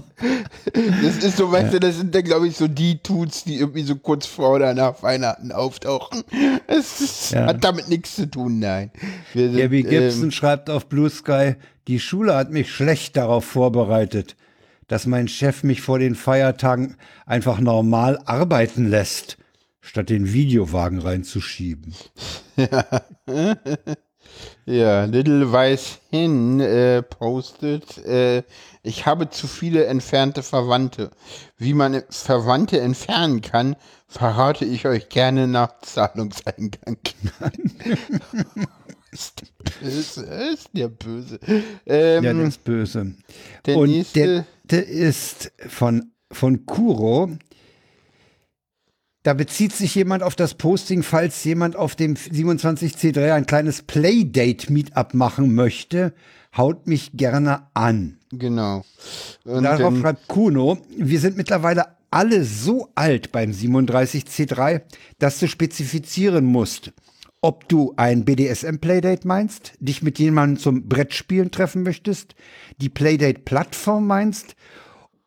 [1.03, 3.83] das ist so, weißt du, das sind dann, glaube ich, so die Tuts, die irgendwie
[3.83, 6.23] so kurz vor oder nach Weihnachten auftauchen.
[6.67, 7.47] Es Ja.
[7.47, 8.91] hat damit nichts zu tun, nein.
[9.35, 11.55] Sind, Gabby Gibson ähm, schreibt auf Blue Sky,
[11.89, 14.37] die Schule hat mich schlecht darauf vorbereitet,
[14.87, 19.39] dass mein Chef mich vor den Feiertagen einfach normal arbeiten lässt,
[19.81, 21.95] statt den Videowagen reinzuschieben.
[22.57, 22.85] Ja,
[24.67, 28.43] Little Weiß Hin äh, postet, äh,
[28.83, 31.11] ich habe zu viele entfernte Verwandte.
[31.59, 36.97] Wie man Verwandte entfernen kann, verrate ich euch gerne nach Zahlungseingang.
[39.11, 39.49] ist der
[39.81, 41.41] böse, ist der böse.
[41.87, 43.15] Ähm, Ja, der ist böse.
[43.67, 47.31] der Und nächste- der, der ist von, von Kuro.
[49.23, 55.13] Da bezieht sich jemand auf das Posting, falls jemand auf dem 27C3 ein kleines Playdate-Meetup
[55.13, 56.15] machen möchte,
[56.57, 58.17] haut mich gerne an.
[58.33, 58.83] genau.
[59.45, 64.83] Und Darauf ähm, schreibt Kuno, wir sind mittlerweile alle so alt beim 37C3,
[65.19, 66.93] dass du spezifizieren musst,
[67.43, 72.35] ob du ein BDSM-Playdate meinst, dich mit jemandem zum Brettspielen treffen möchtest,
[72.79, 74.57] die Playdate-Plattform meinst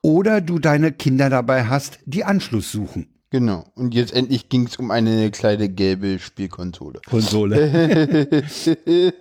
[0.02, 3.13] oder du deine Kinder dabei hast, die Anschluss suchen.
[3.34, 3.66] Genau.
[3.76, 7.02] Und jetzt endlich ging es um eine kleine gelbe Spielkonsole.
[7.10, 7.58] Konsole.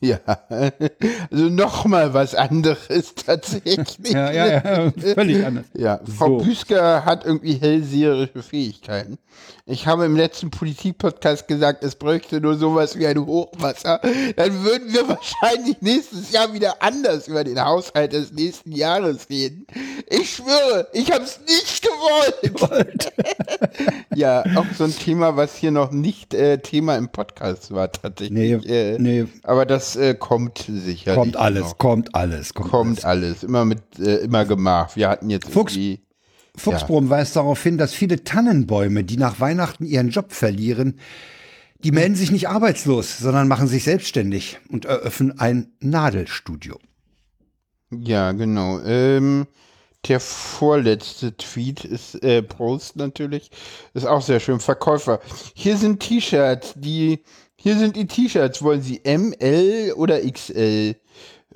[0.00, 3.98] Ja, also nochmal was anderes tatsächlich.
[4.04, 5.64] ja, ja, ja, völlig anders.
[5.74, 6.44] Ja, Frau So.
[6.44, 9.18] Büsker hat irgendwie hellseherische Fähigkeiten.
[9.66, 14.00] Ich habe im letzten Politik-Podcast gesagt, es bräuchte nur sowas wie ein Hochwasser.
[14.36, 19.66] Dann würden wir wahrscheinlich nächstes Jahr wieder anders über den Haushalt des nächsten Jahres reden.
[20.08, 23.12] Ich schwöre, ich habe es nicht gewollt.
[24.14, 28.62] ja, auch so ein Thema, was hier noch nicht äh, Thema im Podcast war tatsächlich.
[28.64, 29.26] Nee, äh, nee.
[29.42, 31.14] Aber das äh, kommt sicherlich.
[31.14, 31.78] Kommt alles, noch.
[31.78, 32.54] kommt alles.
[32.54, 33.42] Kommt, Kommt alles.
[33.42, 34.96] Immer mit, äh, immer gemacht.
[34.96, 35.74] Wir hatten jetzt Fuchs.
[35.74, 36.02] irgendwie.
[36.56, 40.98] Fuchsbrumm weist darauf hin, dass viele Tannenbäume, die nach Weihnachten ihren Job verlieren,
[41.84, 46.78] die melden sich nicht arbeitslos, sondern machen sich selbstständig und eröffnen ein Nadelstudio.
[47.90, 48.80] Ja, genau.
[48.80, 49.46] Ähm,
[50.06, 53.50] der vorletzte Tweet ist äh, Post natürlich.
[53.94, 54.60] Ist auch sehr schön.
[54.60, 55.20] Verkäufer.
[55.54, 57.22] Hier sind T-Shirts, die.
[57.60, 58.62] Hier sind die T-Shirts.
[58.62, 60.94] Wollen Sie ML oder XL?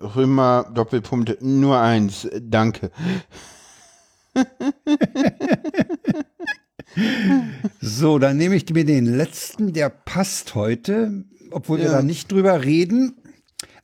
[0.01, 2.29] Römer Doppelpunkt nur eins.
[2.41, 2.91] Danke.
[7.81, 11.25] So, dann nehme ich mir den letzten, der passt heute.
[11.51, 13.17] obwohl wir da nicht drüber reden.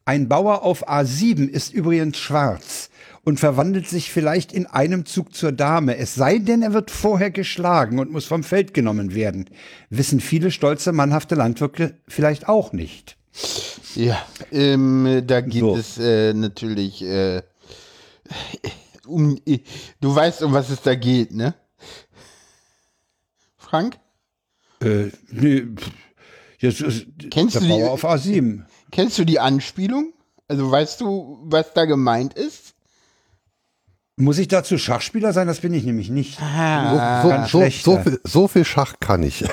[0.04, 2.87] Ein Bauer auf A7 ist übrigens schwarz
[3.28, 5.98] und verwandelt sich vielleicht in einem Zug zur Dame.
[5.98, 9.50] Es sei denn, er wird vorher geschlagen und muss vom Feld genommen werden.
[9.90, 13.18] Wissen viele stolze, mannhafte Landwirte vielleicht auch nicht.
[13.94, 14.16] Ja,
[14.50, 15.76] ähm, da geht So.
[15.76, 17.42] es äh, natürlich äh,
[19.06, 19.38] um.
[20.00, 21.54] Du weißt, um was es da geht, ne?
[23.58, 23.98] Frank?
[24.82, 25.64] Äh, nee,
[26.60, 28.62] jetzt ist Kennst der du die- Bauer auf A7.
[28.90, 30.14] Kennst du die Anspielung?
[30.48, 32.72] Also weißt du, was da gemeint ist?
[34.20, 35.46] Muss ich dazu Schachspieler sein?
[35.46, 36.40] Das bin ich nämlich nicht.
[36.42, 39.44] Ah, so, so, schlecht, so, viel, so viel Schach kann ich.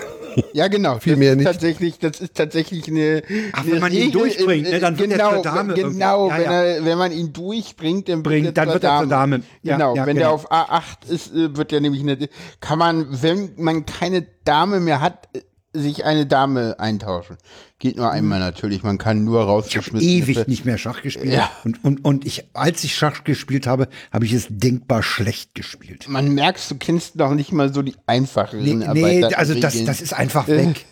[0.54, 1.00] Ja, genau.
[1.00, 1.46] Viel das mehr ist nicht.
[1.46, 3.24] Tatsächlich, das ist tatsächlich eine.
[3.54, 5.74] Ach, eine wenn man ihn Regel durchbringt, im- ne, dann wird er genau, zur Dame
[5.76, 6.30] Genau.
[6.30, 6.52] Ja, wenn, ja.
[6.64, 9.42] Er, wenn man ihn durchbringt, dann, Bringt, wird, dann wird er zur Dame.
[9.62, 10.28] Ja, genau, ja, wenn genau.
[10.28, 12.18] der auf A8 ist, äh, wird er nämlich eine.
[12.60, 15.42] Kann man, wenn man keine Dame mehr hat, äh,
[15.76, 17.38] sich eine Dame eintauschen.
[17.80, 18.84] Geht nur einmal natürlich.
[18.84, 20.08] Man kann nur rausgeschmissen.
[20.08, 21.34] Ewig nicht mehr Schach gespielt.
[21.34, 21.52] Ja.
[21.64, 26.08] Und, und, und ich, als ich Schach gespielt habe, habe ich es denkbar schlecht gespielt.
[26.08, 30.02] Man merkst, du kennst noch nicht mal so die einfacheren Nee, nee also das, das
[30.02, 30.86] ist einfach weg.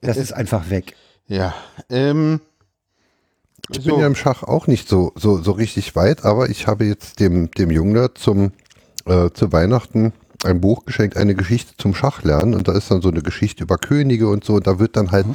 [0.00, 0.94] Das ist einfach weg.
[1.26, 1.54] Ja.
[1.90, 2.40] Ähm,
[3.70, 6.84] Ich bin ja im Schach auch nicht so, so, so richtig weit, aber ich habe
[6.84, 8.52] jetzt dem, dem Jungen zum,
[9.06, 10.12] äh, zu Weihnachten
[10.44, 13.76] ein Buch geschenkt, eine Geschichte zum Schachlernen und da ist dann so eine Geschichte über
[13.78, 15.26] Könige und so und da wird dann halt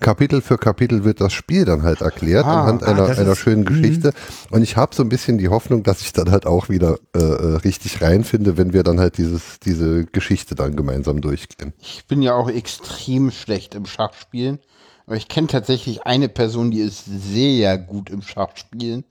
[0.00, 3.64] Kapitel für Kapitel wird das Spiel dann halt erklärt anhand einer, ah, einer ist- schönen
[3.64, 4.12] Geschichte
[4.50, 7.18] und ich habe so ein bisschen die Hoffnung, dass ich dann halt auch wieder äh,
[7.18, 11.72] äh, richtig reinfinde, wenn wir dann halt dieses, diese Geschichte dann gemeinsam durchgehen.
[11.80, 14.60] Ich bin ja auch extrem schlecht im Schachspielen.
[15.06, 19.04] Aber ich kenne tatsächlich eine Person, die ist sehr gut im Schachspielen.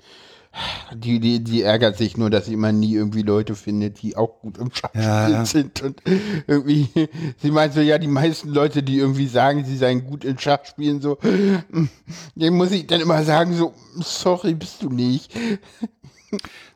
[0.93, 4.39] Die, die, die ärgert sich nur, dass sie immer nie irgendwie Leute findet, die auch
[4.39, 5.45] gut im Schachspielen Ja, ja.
[5.45, 5.81] sind.
[5.81, 6.01] Und
[6.45, 6.89] irgendwie,
[7.41, 11.01] sie meint so, ja, die meisten Leute, die irgendwie sagen, sie seien gut in Schachspielen,
[11.01, 11.17] so,
[12.35, 15.33] dem muss ich dann immer sagen, so, sorry, bist du nicht.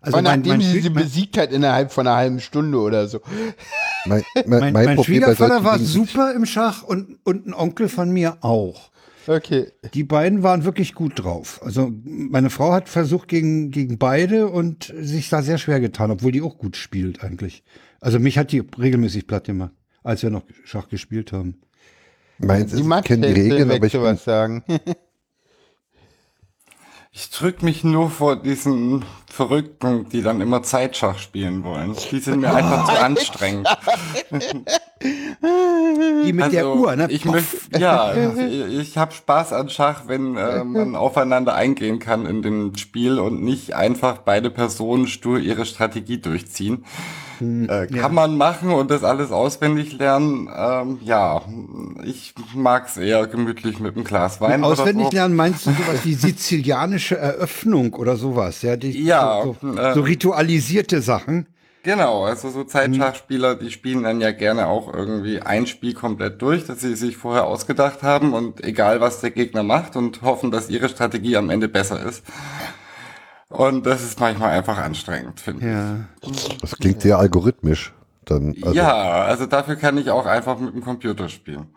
[0.01, 2.79] Also mein, nachdem mein, sie Schwie- sie mein, besiegt hat innerhalb von einer halben Stunde
[2.79, 3.19] oder so.
[4.05, 8.09] Mein, mein, mein, mein mein Schwiegervater war super im Schach und, und ein Onkel von
[8.11, 8.89] mir auch.
[9.27, 9.71] Okay.
[9.93, 11.59] Die beiden waren wirklich gut drauf.
[11.63, 16.31] Also meine Frau hat versucht gegen, gegen beide und sich da sehr schwer getan, obwohl
[16.31, 17.63] die auch gut spielt eigentlich.
[17.99, 21.59] Also mich hat die regelmäßig platt gemacht, als wir noch Schach gespielt haben.
[22.37, 24.63] Meins Die ist, ich kenne die Regeln, aber ich bin, was sagen.
[27.19, 31.95] Ich drück mich nur vor diesen Verrückten, die dann immer Zeitschach spielen wollen.
[32.11, 33.67] Die sind mir einfach zu anstrengend.
[35.03, 37.07] Die mit der Uhr, ne?
[37.09, 38.13] Ich möchte, ja,
[38.69, 43.43] ich, habe Spaß an Schach, wenn äh, man aufeinander eingehen kann in dem Spiel und
[43.43, 46.85] nicht einfach beide Personen stur ihre Strategie durchziehen.
[47.39, 50.49] Hm, Äh, kann man machen und das alles auswendig lernen.
[50.55, 51.41] Ähm, ja,
[52.03, 54.63] ich mag's eher gemütlich mit einem Glas Wein.
[54.63, 55.17] Auswendig oder so.
[55.17, 58.75] lernen meinst du sowas wie sizilianische Eröffnung oder sowas, ja?
[58.75, 61.47] Die, Ja, so, so, äh, so ritualisierte Sachen.
[61.87, 66.65] Genau, also so Zeitschachspieler, die spielen dann ja gerne auch irgendwie ein Spiel komplett durch,
[66.65, 70.69] das sie sich vorher ausgedacht haben und egal was der Gegner macht und hoffen, dass
[70.69, 72.25] ihre Strategie am Ende besser ist.
[73.47, 76.29] Und das ist manchmal einfach anstrengend, finde Ja.
[76.59, 77.93] das klingt sehr algorithmisch.
[78.29, 81.67] Dann, also, ja, also dafür kann ich auch einfach mit dem Computer spielen.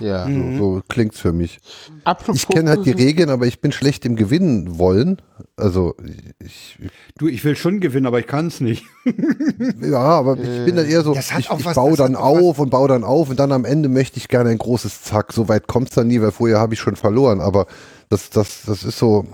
[0.00, 0.26] Ja.
[0.26, 0.58] Mhm.
[0.58, 1.58] so, so klingt's für mich.
[2.04, 5.20] Apropos, Ich kenne halt die Regeln, aber ich bin schlecht im Gewinnen wollen.
[5.56, 5.94] Also
[6.42, 6.78] ich,
[7.18, 8.84] Du, ich will schon gewinnen, aber ich kann es nicht.
[9.82, 12.16] ja, aber ich bin dann eher so, Das hat ich, auch ich baue das dann
[12.16, 15.32] auf und baue dann auf und dann am Ende möchte ich gerne ein großes Zack.
[15.32, 17.40] So weit kommt's dann nie, weil vorher habe ich schon verloren.
[17.40, 17.66] Aber
[18.08, 19.26] das, das, das ist so,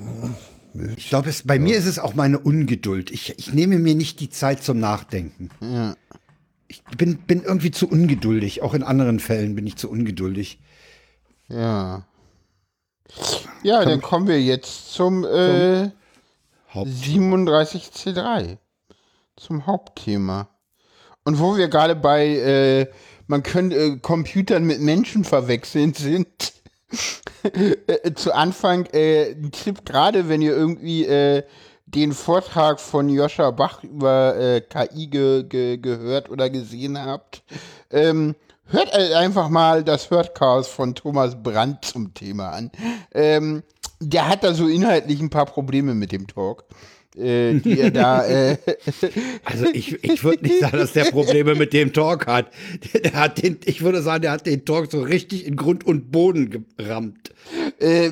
[0.96, 3.10] Ich glaube, es, bei mir ist es auch meine Ungeduld.
[3.10, 5.50] Ich, ich nehme mir nicht die Zeit zum Nachdenken.
[6.68, 8.62] Ich bin, bin irgendwie zu ungeduldig.
[8.62, 10.60] Auch in anderen Fällen bin ich zu ungeduldig.
[11.48, 12.06] Ja.
[13.62, 15.90] Ja, dann kommen wir jetzt zum, äh,
[16.72, 16.90] Haupt.
[16.90, 18.58] 37C3.
[19.36, 20.48] Zum Hauptthema.
[21.24, 22.86] Und wo wir gerade bei, äh,
[23.26, 26.52] man könnte äh, Computern mit Menschen verwechseln sind.
[27.42, 31.42] äh, zu Anfang äh, ein Tipp, gerade wenn ihr irgendwie äh,
[31.94, 37.42] den Vortrag von Joscha Bach über äh, KI ge ge gehört oder gesehen habt,
[37.90, 38.34] ähm,
[38.66, 42.70] hört einfach mal das Hörtchaos von Thomas Brandt zum Thema an.
[43.12, 43.62] Ähm,
[44.00, 46.64] der hat da so inhaltlich ein paar Probleme mit dem Talk.
[47.16, 48.24] Äh, die er da.
[48.24, 48.56] Äh,
[49.44, 52.46] Also ich, ich würde nicht sagen, dass der Probleme mit dem Talk hat.
[52.92, 55.86] Der, der hat den, ich würde sagen, der hat den Talk so richtig in Grund
[55.86, 57.30] und Boden gerammt.
[57.78, 58.10] äh,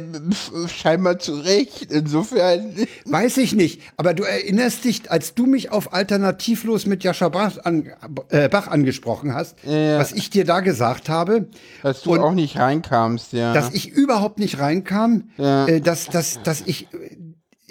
[0.68, 1.90] scheinbar zu Recht.
[1.90, 2.74] Insofern.
[3.06, 7.56] Weiß ich nicht, aber du erinnerst dich, als du mich auf Alternativlos mit Jascha Bach,
[7.64, 7.90] an,
[8.28, 9.98] äh, Bach angesprochen hast, Ja.
[9.98, 11.46] was ich dir da gesagt habe,
[11.82, 13.52] Dass du auch nicht reinkamst, ja.
[13.54, 15.66] dass ich überhaupt nicht reinkam, Ja.
[15.66, 16.88] äh, dass, dass, dass ich,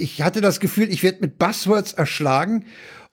[0.01, 2.65] ich hatte das Gefühl, ich werde mit Buzzwords erschlagen.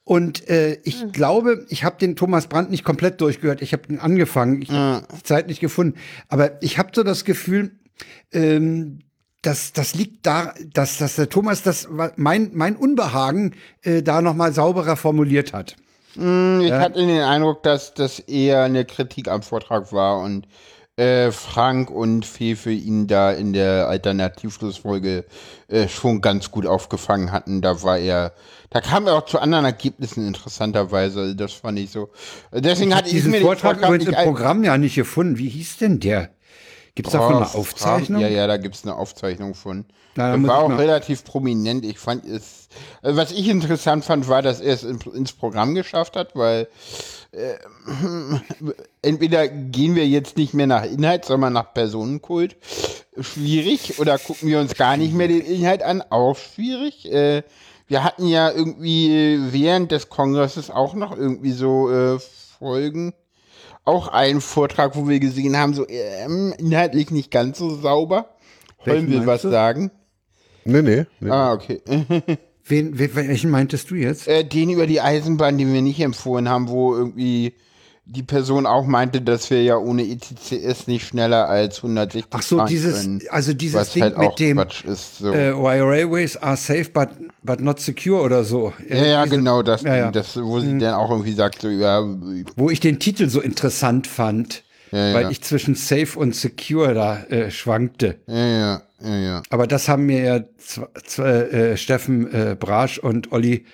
[0.05, 1.13] Und äh, ich Hm.
[1.13, 3.61] glaube, ich habe den Thomas Brandt nicht komplett durchgehört.
[3.61, 5.99] Ich habe ihn angefangen, ich habe die Zeit nicht gefunden.
[6.29, 7.73] Aber ich habe so das Gefühl,
[8.33, 9.01] ähm,
[9.43, 14.53] das, das liegt da, dass, dass der Thomas das mein, mein Unbehagen äh, da nochmal
[14.55, 15.77] sauberer formuliert hat.
[16.15, 20.49] Hm, Ich hatte den Eindruck, dass das eher eine Kritik am Vortrag war und
[20.99, 25.25] äh, Frank und Fefe ihn da in der Alternativschlussfolge
[25.69, 27.63] äh, schon ganz gut aufgefangen hatten.
[27.63, 28.33] Da war er,
[28.71, 31.37] da kam er auch zu anderen Ergebnissen interessanterweise.
[31.37, 32.11] Das fand ich so.
[32.53, 35.39] Deswegen hatte ich Diesen mir Vortrag den Vortrag übrigens im Programm ja nicht gefunden.
[35.39, 36.31] Wie hieß denn der?
[36.95, 38.21] Gibt es davon Oh, eine Aufzeichnung?
[38.21, 39.85] Ja, ja, da gibt's eine Aufzeichnung von.
[40.17, 41.85] Na, das war auch mal- relativ prominent.
[41.85, 42.67] Ich fand es,
[43.03, 46.67] also was ich interessant fand, war, dass er es in, ins Programm geschafft hat, weil
[47.33, 47.55] äh,
[49.03, 52.57] entweder gehen wir jetzt nicht mehr nach Inhalt, sondern nach Personenkult.
[53.21, 53.99] Schwierig.
[53.99, 56.03] Oder gucken wir uns gar nicht mehr den Inhalt an.
[56.11, 57.11] Auch schwierig.
[57.11, 57.43] Äh,
[57.87, 62.19] wir hatten ja irgendwie während des Kongresses auch noch irgendwie so äh,
[62.59, 63.15] Folgen
[63.89, 68.37] auch einen Vortrag, wo wir gesehen haben, so ähm, inhaltlich nicht ganz so sauber.
[68.85, 69.51] Wollen wir was du?
[69.51, 69.91] sagen?
[70.65, 71.07] Nee, nee.
[71.21, 71.31] nee.
[71.31, 71.81] Ah, okay.
[72.69, 74.29] Wen, welchen meintest du jetzt?
[74.29, 77.55] äh, den über die Eisenbahn, den wir nicht empfohlen haben, wo irgendwie
[78.11, 82.65] die Person auch meinte, dass wir ja ohne ETCS nicht schneller als 160 Ach so,
[82.65, 85.19] dieses, können, also dieses Ding halt mit dem ist.
[85.19, 85.31] So.
[85.33, 87.11] äh, Why Railways are safe but,
[87.43, 88.73] but not secure oder so.
[88.89, 90.11] ja, ja, Diese- genau, das, ja, ja.
[90.11, 92.03] das wo sie dann auch irgendwie sagt, so, ja,
[92.57, 97.23] Wo ich den Titel so interessant fand, Ja, weil ich zwischen safe und secure da
[97.25, 98.21] äh, schwankte.
[98.27, 99.43] ja, ja, ja, ja.
[99.51, 103.65] Aber das haben mir ja zw- zw- äh, Steffen äh, Brasch und Olli,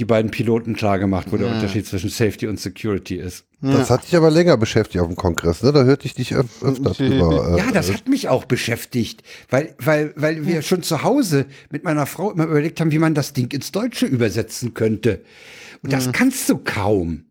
[0.00, 3.44] die beiden Piloten, klar gemacht, wo der Unterschied zwischen Safety und Security ist.
[3.60, 5.72] Das hat dich aber länger beschäftigt auf dem Kongress, ne?
[5.72, 7.52] Da hörte ich dich öf öfter drüber.
[7.54, 11.84] äh, Ja, das hat mich auch beschäftigt, weil, weil, weil wir schon zu Hause mit
[11.84, 15.22] meiner Frau immer überlegt haben, wie man das Ding ins Deutsche übersetzen könnte.
[15.82, 17.24] Und das kannst du kaum.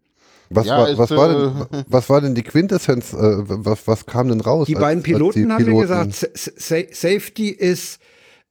[0.50, 1.34] Was, Ja, war, ist, was, war äh,
[1.72, 3.14] denn, was war denn die Quintessenz?
[3.14, 4.68] Äh, was, was kam denn raus?
[4.68, 8.00] Die als- beiden als die Piloten haben Piloten- gesagt, Sa Sa Safety ist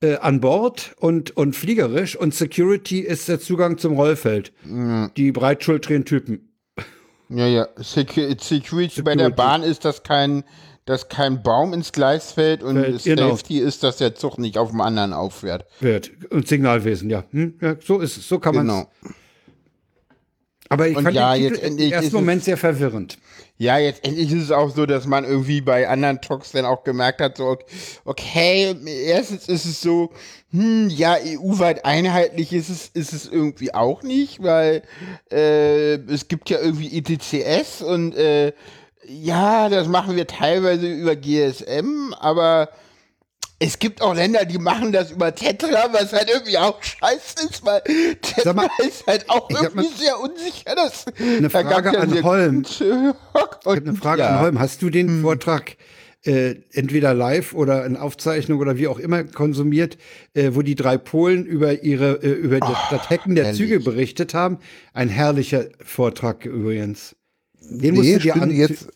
[0.00, 4.52] äh, an Bord und, und fliegerisch und Security ist der Zugang zum Rollfeld.
[5.16, 6.48] Die breitschultrigen Typen.
[7.28, 7.68] Ja, ja.
[7.76, 9.36] Secu Security bei der Security.
[9.36, 10.42] Bahn ist, dass kein,
[10.84, 13.30] dass kein Baum ins Gleis fällt und Fällt, genau.
[13.30, 15.66] Safety ist, dass der Zug nicht auf dem anderen auffährt.
[15.80, 16.10] Wird.
[16.30, 17.24] Und Signalwesen, ja.
[17.30, 17.54] Hm?
[17.62, 18.90] ja so ist es, so kann man Genau.
[20.72, 23.18] Aber ich Und fand ja, den jetzt Titel im ersten Moment sehr verwirrend.
[23.58, 26.82] Ja, jetzt endlich ist es auch so, dass man irgendwie bei anderen Talks dann auch
[26.82, 27.58] gemerkt hat, so,
[28.06, 28.74] okay,
[29.06, 30.12] erstens ist es so,
[30.50, 34.82] hm, ja, EU-weit einheitlich ist es, ist es irgendwie auch nicht, weil
[35.30, 38.54] äh, es gibt ja irgendwie ETCS und äh,
[39.06, 42.70] ja, das machen wir teilweise über GSM, aber
[43.64, 47.64] es gibt auch Länder, die machen das über Tetra, was halt irgendwie auch scheiße ist,
[47.64, 47.80] weil
[48.20, 50.74] Tetra mal, ist halt auch irgendwie mal- sehr unsicher.
[50.74, 52.62] Das, Eine da Frage an sehr Holm.
[52.68, 53.16] Ich habe
[53.64, 54.28] eine Frage ja.
[54.36, 54.58] an Holm.
[54.58, 55.22] Hast du den Hm.
[55.22, 55.76] Vortrag
[56.24, 59.98] äh, entweder live oder in Aufzeichnung oder wie auch immer konsumiert,
[60.34, 63.60] äh, wo die drei Polen über ihre äh, über das, das Hacken der herrlich.
[63.60, 64.58] Züge berichtet haben?
[64.92, 67.16] Ein herrlicher Vortrag übrigens.
[67.60, 68.88] Den musst Nee, du dir an jetzt,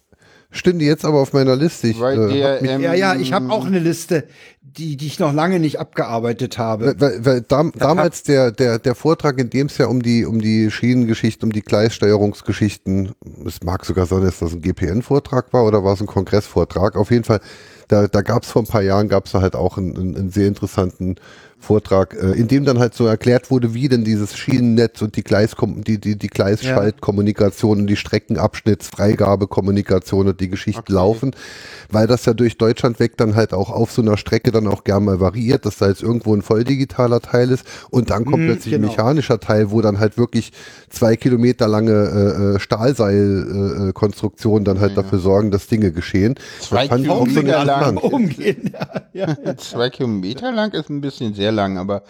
[0.57, 1.89] stünde jetzt aber auf meiner Liste.
[1.89, 4.25] Ich, Weil äh, der, ähm, ja, ja, ich habe auch eine Liste,
[4.63, 6.87] die, die ich noch lange nicht abgearbeitet habe.
[6.87, 10.25] Weil, weil, weil dam, damals der, der, der Vortrag, in dem es ja um die,
[10.25, 13.13] um die Schienengeschichten, um die Gleissteuerungsgeschichten,
[13.47, 16.97] es mag sogar sein, dass das ein GPN-Vortrag war oder war es ein Kongressvortrag.
[16.97, 17.41] Auf jeden Fall,
[17.89, 20.17] da, da gab es vor ein paar Jahren, gab es da halt auch einen, einen,
[20.17, 21.17] einen sehr interessanten
[21.59, 25.25] Vortrag, äh, in dem dann halt so erklärt wurde, wie denn dieses Schienennetz und die
[25.25, 31.33] Gleiskom die, die, die Gleisschaltkommunikation und die Streckenabschnittsfreigabekommunikation und die Geschichten laufen,
[31.91, 34.85] weil das ja durch Deutschland weg dann halt auch auf so einer Strecke dann auch
[34.85, 38.47] gern mal variiert, dass da jetzt irgendwo ein volldigitaler Teil ist und dann kommt Mhm,
[38.47, 38.93] plötzlich ein genau.
[38.93, 40.53] mechanischer Teil, wo dann halt wirklich
[40.91, 46.35] zwei Kilometer lange äh, äh, Stahlseilkonstruktionen äh, dann halt dafür sorgen, dass Dinge geschehen.
[46.61, 47.97] Zwei so Kilometer lang.
[48.07, 48.73] Umgehen.
[49.13, 49.57] Ja, ja.
[49.57, 52.03] Zwei Kilometer lang ist ein bisschen sehr lang, aber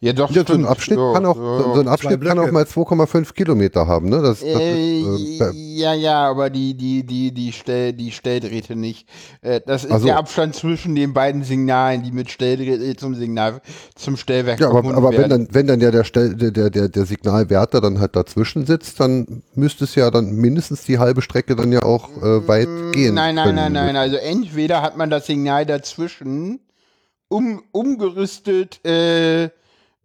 [0.00, 0.30] ja doch.
[0.30, 0.64] Ja, so ein.
[0.64, 4.22] Abschnitt Ja, kann auch, ja, so ein Abschnitt kann auch mal 2,5 Kilometer haben, ne?
[4.22, 8.76] Das, das Äh, ist, äh, ja, ja, aber die, die, die, die, Stell, die Stelldrähte
[8.76, 9.06] nicht.
[9.42, 13.60] Äh, das ist Also- der Abstand zwischen den beiden Signalen, die mit Stelldrähte zum Signal,
[13.94, 17.06] zum Stellwerk ja, aber, aber wenn dann, wenn dann ja der, Stell, der, der, der,
[17.06, 21.72] Signalwärter dann halt dazwischen sitzt, dann müsste es ja dann mindestens die halbe Strecke dann
[21.72, 23.12] ja auch äh, weit gehen.
[23.12, 23.56] Mm, Nein, nein, können.
[23.56, 23.96] nein, nein.
[23.96, 26.60] Also entweder hat man das Signal dazwischen
[27.28, 29.50] um, umgerüstet, äh,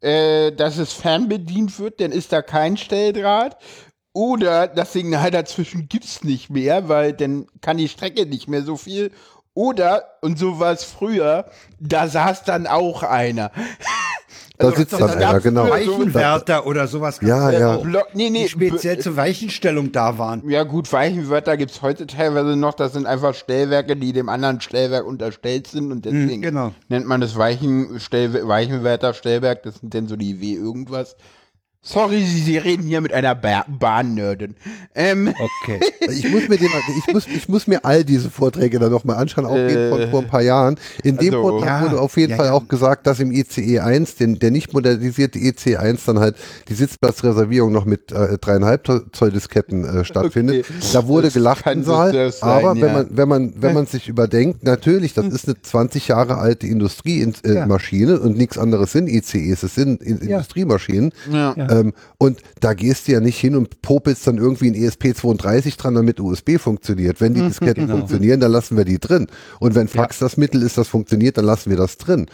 [0.01, 3.57] äh, dass es fernbedient wird, dann ist da kein Stelldraht.
[4.13, 8.75] Oder das Signal dazwischen gibt's nicht mehr, weil dann kann die Strecke nicht mehr so
[8.75, 9.11] viel.
[9.53, 13.51] Oder, und so war es früher, da saß dann auch einer.
[14.59, 15.69] Da sitzt das dann einer, genau.
[15.69, 17.19] Weichenwärter oder sowas.
[17.21, 17.77] Ja, ja.
[17.77, 20.47] Blo- nee, nee, Die speziell zur Weichenstellung da waren.
[20.49, 22.73] Ja gut, Weichenwörter gibt es heute teilweise noch.
[22.73, 26.73] Das sind einfach Stellwerke, die dem anderen Stellwerk unterstellt sind und deswegen genau.
[26.89, 29.63] nennt man das Weichenstell Weichenwärter Stellwerk.
[29.63, 31.15] Das sind denn so die W irgendwas.
[31.81, 34.55] Sorry, Sie, Sie reden hier mit einer ba Bahnnerdin.
[34.93, 35.79] Ähm, Okay.
[36.09, 36.67] Ich muss mir den,
[37.07, 40.21] ich muss, ich muss mir all diese Vorträge dann nochmal anschauen, auch den von vor
[40.21, 40.77] ein paar Jahren.
[41.03, 42.51] In dem also- Vortrag Ja, wurde auf jeden ja, Fall ja.
[42.53, 46.35] auch gesagt, dass im ICE 1, den, der nicht modernisierte ICE 1 dann halt
[46.67, 50.65] die Sitzplatzreservierung noch mit äh, dreieinhalb Zoll Disketten äh, stattfindet.
[50.69, 50.73] Okay.
[50.93, 54.09] Da wurde Das gelacht im Saal, sein, aber wenn man, wenn man, wenn man sich
[54.09, 59.63] überdenkt, natürlich, das ist eine 20 Jahre alte Industriemaschine äh, und nichts anderes sind ICEs,
[59.63, 61.13] es sind in Industriemaschinen.
[61.31, 61.55] ja.
[61.69, 65.95] Ähm, und da gehst du ja nicht hin und popelst dann irgendwie ein ESP32 dran,
[65.95, 67.21] damit USB funktioniert.
[67.21, 69.27] Wenn die Disketten funktionieren, dann lassen wir die drin.
[69.59, 72.25] Und wenn Fax das Mittel ist, das funktioniert, dann lassen wir das drin.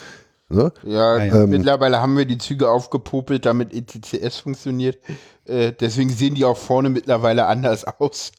[0.49, 0.71] Ne?
[0.83, 1.47] Ja, Ja, ja.
[1.47, 4.97] mittlerweile haben wir die Züge aufgepopelt, damit ETCS funktioniert.
[5.47, 8.31] Äh, deswegen sehen die auch vorne mittlerweile anders aus.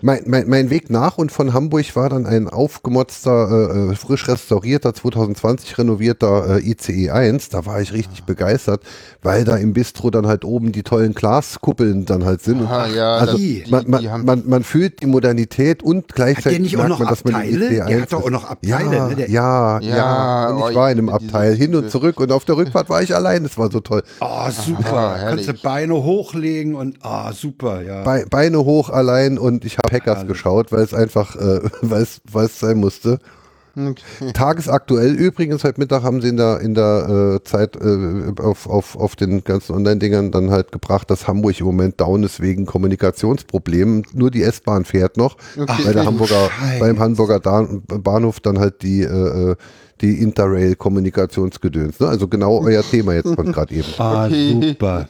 [0.00, 3.50] Mein, mein, mein Weg nach und von Hamburg war dann ein aufgemotzter,
[3.90, 7.50] äh, äh, frisch restaurierter, 2020 renovierter äh, ICE 1.
[7.50, 8.82] Da war ich richtig begeistert,
[9.22, 12.60] weil da im Bistro dann halt oben die tollen Glaskuppeln dann halt sind.
[12.60, 16.04] Und Ah, ja, also die- man, man, die haben- man, man fühlt die Modernität und
[16.08, 17.68] Hat gleichzeitig der nicht auch merkt noch man, dass man Abteile?
[17.68, 19.16] die ICE 1 Der hat doch auch noch Abteile, Ja, ne?
[19.16, 22.32] Der- ja, ja, Ja, Und oh, ich war in einem Abteil hin und zurück und
[22.32, 23.42] auf der Rückfahrt war ich allein.
[23.42, 24.02] Das war so toll.
[24.20, 25.16] Oh, super.
[25.16, 25.54] Ah, Kannst du.
[25.54, 28.02] Beine hochlegen und ah, super, ja.
[28.02, 30.32] Be Beine hoch allein und ich habe Hackers Herrlich.
[30.32, 32.02] geschaut, weil es einfach, äh, weil
[32.46, 33.18] es sein musste.
[34.34, 38.96] Tagesaktuell übrigens, heute Mittag haben sie in der, in der äh, Zeit äh, auf, auf,
[38.96, 44.04] auf den ganzen Online-Dingern dann halt gebracht, dass Hamburg im Moment down ist wegen Kommunikationsproblemen.
[44.12, 46.78] Nur die S-Bahn fährt noch, weil der Hamburger, Scheiße.
[46.78, 49.56] beim Hamburger Bahnhof dann halt die, äh, äh,
[50.00, 52.00] die Interrail-Kommunikationsgedöns.
[52.00, 52.08] Ne?
[52.08, 53.88] Also genau euer Thema jetzt von gerade eben.
[53.98, 54.58] Ah, Okay.
[54.60, 55.08] super.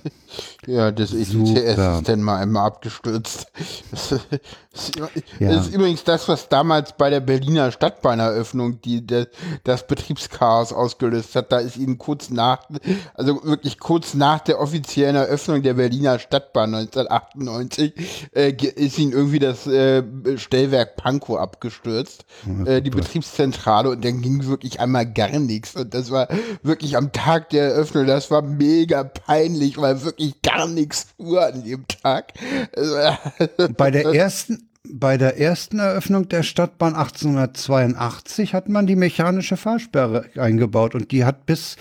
[0.66, 1.99] Ja, das Super.
[1.99, 3.47] ist dann mal einmal abgestürzt.
[3.92, 4.97] Das ist,
[5.38, 5.53] Ja.
[5.53, 9.29] das ist übrigens das, was damals bei der Berliner Stadtbahneröffnung die, der,
[9.62, 11.53] das Betriebschaos ausgelöst hat.
[11.53, 12.66] Da ist ihnen kurz nach,
[13.14, 17.92] also wirklich kurz nach der offiziellen Eröffnung der Berliner Stadtbahn 1998,
[18.35, 20.03] äh, ist ihnen irgendwie das äh,
[20.37, 22.25] Stellwerk Pankow abgestürzt,
[22.64, 25.74] äh, die Betriebszentrale, und dann ging wirklich einmal gar nichts.
[25.74, 26.28] Und das war
[26.62, 31.64] wirklich am Tag der Eröffnung, das war mega peinlich, weil wirklich gar nichts fuhr an
[31.64, 32.32] dem Tag.
[32.76, 32.96] Also,
[33.76, 40.26] Bei der ersten, bei der ersten Eröffnung der Stadtbahn 1882 hat man die mechanische Fahrsperre
[40.37, 41.76] eingebaut und die hat bis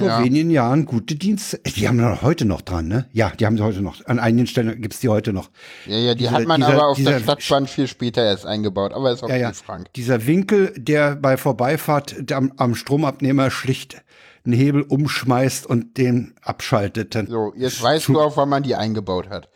[0.00, 1.60] vor wenigen Jahren gute Dienste.
[1.76, 3.06] Die haben wir heute noch dran, ne?
[3.12, 4.04] Ja, die haben sie heute noch.
[4.06, 5.50] An einigen Stellen gibt's die heute noch.
[5.86, 8.44] Ja, ja, die Dieser- hat man dieser- aber auf dieser- der Stadtbahn viel später erst
[8.44, 9.52] eingebaut, aber ist auch Ja, ja, ja.
[9.52, 9.92] Frank.
[9.94, 14.02] Dieser Winkel, der bei Vorbeifahrt am, am Stromabnehmer schlicht
[14.44, 17.14] einen Hebel umschmeißt und den abschaltet.
[17.14, 19.48] Dann So, jetzt weißt du auch, wann man die eingebaut hat.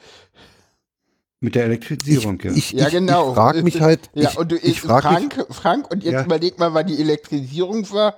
[1.42, 2.52] Mit der Elektrisierung, ja.
[2.52, 3.28] Ich, Ja, ich, genau.
[3.30, 6.12] ich frage mich halt, Ja, ich, und du, ich frage mich, Frank, Frank, und jetzt
[6.14, 6.24] Ja.
[6.24, 8.14] überleg mal, wann die Elektrisierung war.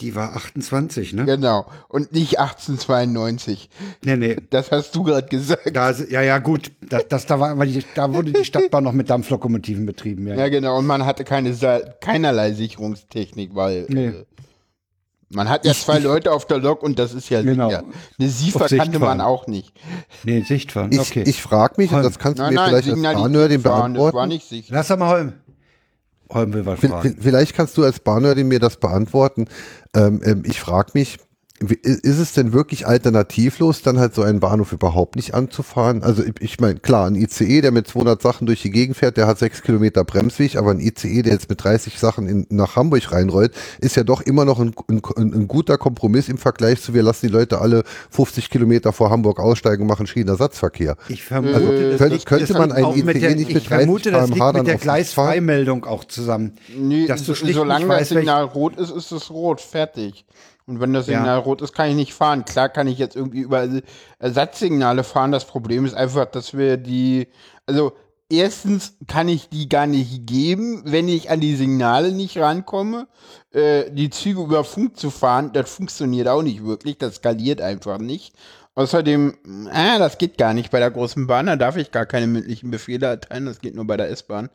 [0.00, 1.24] die war 28, ne?
[1.26, 1.66] Genau.
[1.88, 3.68] Und nicht 1892.
[4.04, 4.36] Nee, nee.
[4.50, 5.70] Das hast du gerade gesagt.
[5.74, 6.72] Da, ja, ja, gut.
[6.80, 10.26] Das, das, da, war, die, da wurde die Stadtbahn noch mit Dampflokomotiven betrieben.
[10.26, 10.34] Ja.
[10.36, 10.78] Ja, genau.
[10.78, 11.54] Und man hatte keine,
[12.00, 14.06] keinerlei Sicherungstechnik, weil Nee.
[14.08, 14.24] äh,
[15.34, 17.68] man hat ja zwei Leute auf der Lok und das ist ja Genau.
[17.70, 17.84] sicher.
[18.18, 19.72] Eine SIFA Sicht kannte man auch nicht.
[20.24, 20.92] Nee, Sichtfahren.
[20.92, 21.24] ich, Okay.
[21.26, 23.80] ich frage mich, und das kannst du Nein, mir nein, vielleicht als fahren, das war
[23.80, 24.28] beantworten.
[24.28, 24.74] nicht sicher.
[24.74, 25.32] Lass doch mal Holm.
[26.32, 27.16] Holm will was fragen.
[27.20, 29.46] Vielleicht kannst du als Bahnerdin mir das beantworten.
[29.94, 31.18] Ähm, ähm, ich frage mich,
[31.70, 36.02] ist es denn wirklich alternativlos, dann halt so einen Bahnhof überhaupt nicht anzufahren?
[36.02, 39.26] Also ich, meine, klar, ein ICE, der mit 200 Sachen durch die Gegend fährt, der
[39.26, 43.12] hat sechs Kilometer Bremsweg, aber ein ICE, der jetzt mit 30 Sachen in, nach Hamburg
[43.12, 47.02] reinrollt, ist ja doch immer noch ein, ein, ein, guter Kompromiss im Vergleich zu, wir
[47.02, 50.96] lassen die Leute alle 50 Kilometer vor Hamburg aussteigen und machen Schienenersatzverkehr.
[51.08, 53.68] Ich vermute, also, das könnte, das könnte man ein ICE mit der, nicht mit ich
[53.68, 56.52] vermute, 30 das liegt mit der Gleisfreimeldung auch zusammen.
[56.76, 59.60] Nee, dass du so, schlicht solange nicht das Signal rot ist, ist es rot.
[59.60, 60.24] Fertig.
[60.66, 61.18] Und wenn das Ja.
[61.18, 62.44] Signal rot ist, kann ich nicht fahren.
[62.44, 63.68] Klar kann ich jetzt irgendwie über
[64.18, 65.32] Ersatzsignale fahren.
[65.32, 67.28] Das Problem ist einfach, dass wir die,
[67.66, 67.92] also
[68.30, 73.08] erstens kann ich die gar nicht geben, wenn ich an die Signale nicht rankomme.
[73.52, 76.98] Äh, die Züge über Funk zu fahren, das funktioniert auch nicht wirklich.
[76.98, 78.34] Das skaliert einfach nicht.
[78.74, 81.46] Außerdem, ah, das geht gar nicht bei der großen Bahn.
[81.46, 83.44] Da darf ich gar keine mündlichen Befehle erteilen.
[83.46, 84.48] Das geht nur bei der S-Bahn.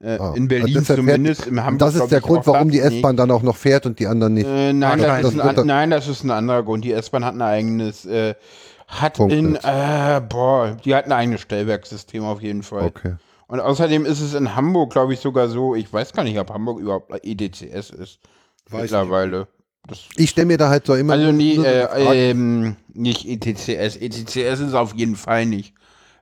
[0.00, 0.32] Äh, Ah.
[0.36, 1.46] in Berlin Und deshalb fährt- zumindest.
[1.48, 2.92] Im Hamburg, Das ist der ich, Grund, warum die nicht.
[2.98, 4.46] S-Bahn dann auch noch fährt und die anderen nicht.
[4.46, 6.84] Äh, nein, Ah, das das ist ein, an- nein, das ist ein anderer Grund.
[6.84, 8.34] Die S-Bahn hat ein eigenes, äh,
[8.86, 12.84] hat Punkt in, äh, boah, die hat ein eigenes Stellwerksystem auf jeden Fall.
[12.84, 13.16] Okay.
[13.48, 16.50] Und außerdem ist es in Hamburg, glaube ich, sogar so, ich weiß gar nicht, ob
[16.50, 18.20] Hamburg überhaupt EDCS ist.
[18.70, 19.48] Weiß mittlerweile.
[19.88, 21.14] Das, Ich stelle mir da halt so immer.
[21.14, 23.96] also eine äh, ähm, nicht ETCS.
[23.96, 25.74] ETCS ist auf jeden Fall nicht.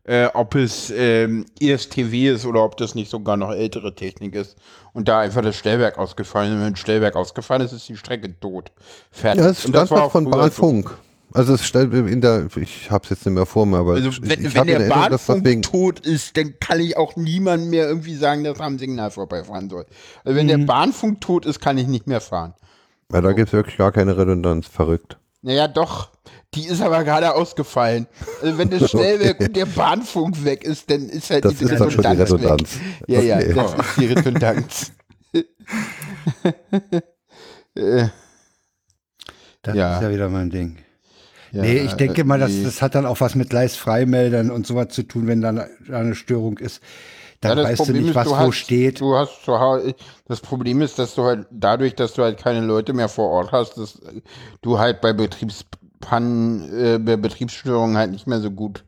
[0.06, 4.56] Äh, ob es ähm, ESTW ist oder ob das nicht sogar noch ältere Technik ist.
[4.92, 6.64] Und da einfach das Stellwerk ausgefallen ist.
[6.64, 8.70] Wenn das Stellwerk ausgefallen ist, ist die Strecke tot.
[9.10, 9.40] Fertig.
[9.40, 10.30] ja, das stand war was auch von so.
[10.30, 10.96] Bahnfunk.
[11.32, 14.10] Also es stellt in der, ich habe es jetzt nicht mehr vor mir, aber Also
[14.10, 16.80] ich, wenn, ich wenn habe in der dass das Bahnfunk wegen, tot ist, dann kann
[16.80, 19.86] ich auch niemand mehr irgendwie sagen, dass er am Signal vorbeifahren soll.
[20.24, 22.54] Also wenn der Bahnfunk tot ist, kann ich nicht mehr fahren.
[23.08, 24.68] weil da gibt es wirklich gar keine Redundanz.
[24.68, 25.18] Verrückt.
[25.42, 26.10] Naja, doch.
[26.56, 28.06] Die ist aber gerade ausgefallen.
[28.42, 31.78] Also wenn das Stellwerk und der Bahnfunk weg ist, dann ist halt Das die ist
[31.78, 32.50] dann schon die Redundanz weg.
[32.50, 32.70] Redundanz.
[33.06, 33.54] Ja, ja, Okay.
[33.54, 34.92] das ist die Redundanz.
[39.62, 39.96] Das Ja.
[39.96, 40.78] ist ja wieder mein Ding.
[41.52, 42.64] ja, nee, ich denke mal, das, nee.
[42.64, 46.58] das hat dann auch was mit Gleisfreimeldern und sowas zu tun, wenn dann eine Störung
[46.58, 46.80] ist.
[47.40, 49.00] Dann Ja, weißt Problem du nicht, ist, was du wo hast, steht.
[49.00, 49.94] Du hast zu Hause,
[50.26, 53.52] das Problem ist, dass du halt dadurch, dass du halt keine Leute mehr vor Ort
[53.52, 54.00] hast, dass
[54.62, 55.12] du halt bei
[56.00, 58.84] Betriebspannen, äh, bei Betriebsstörungen halt nicht mehr so gut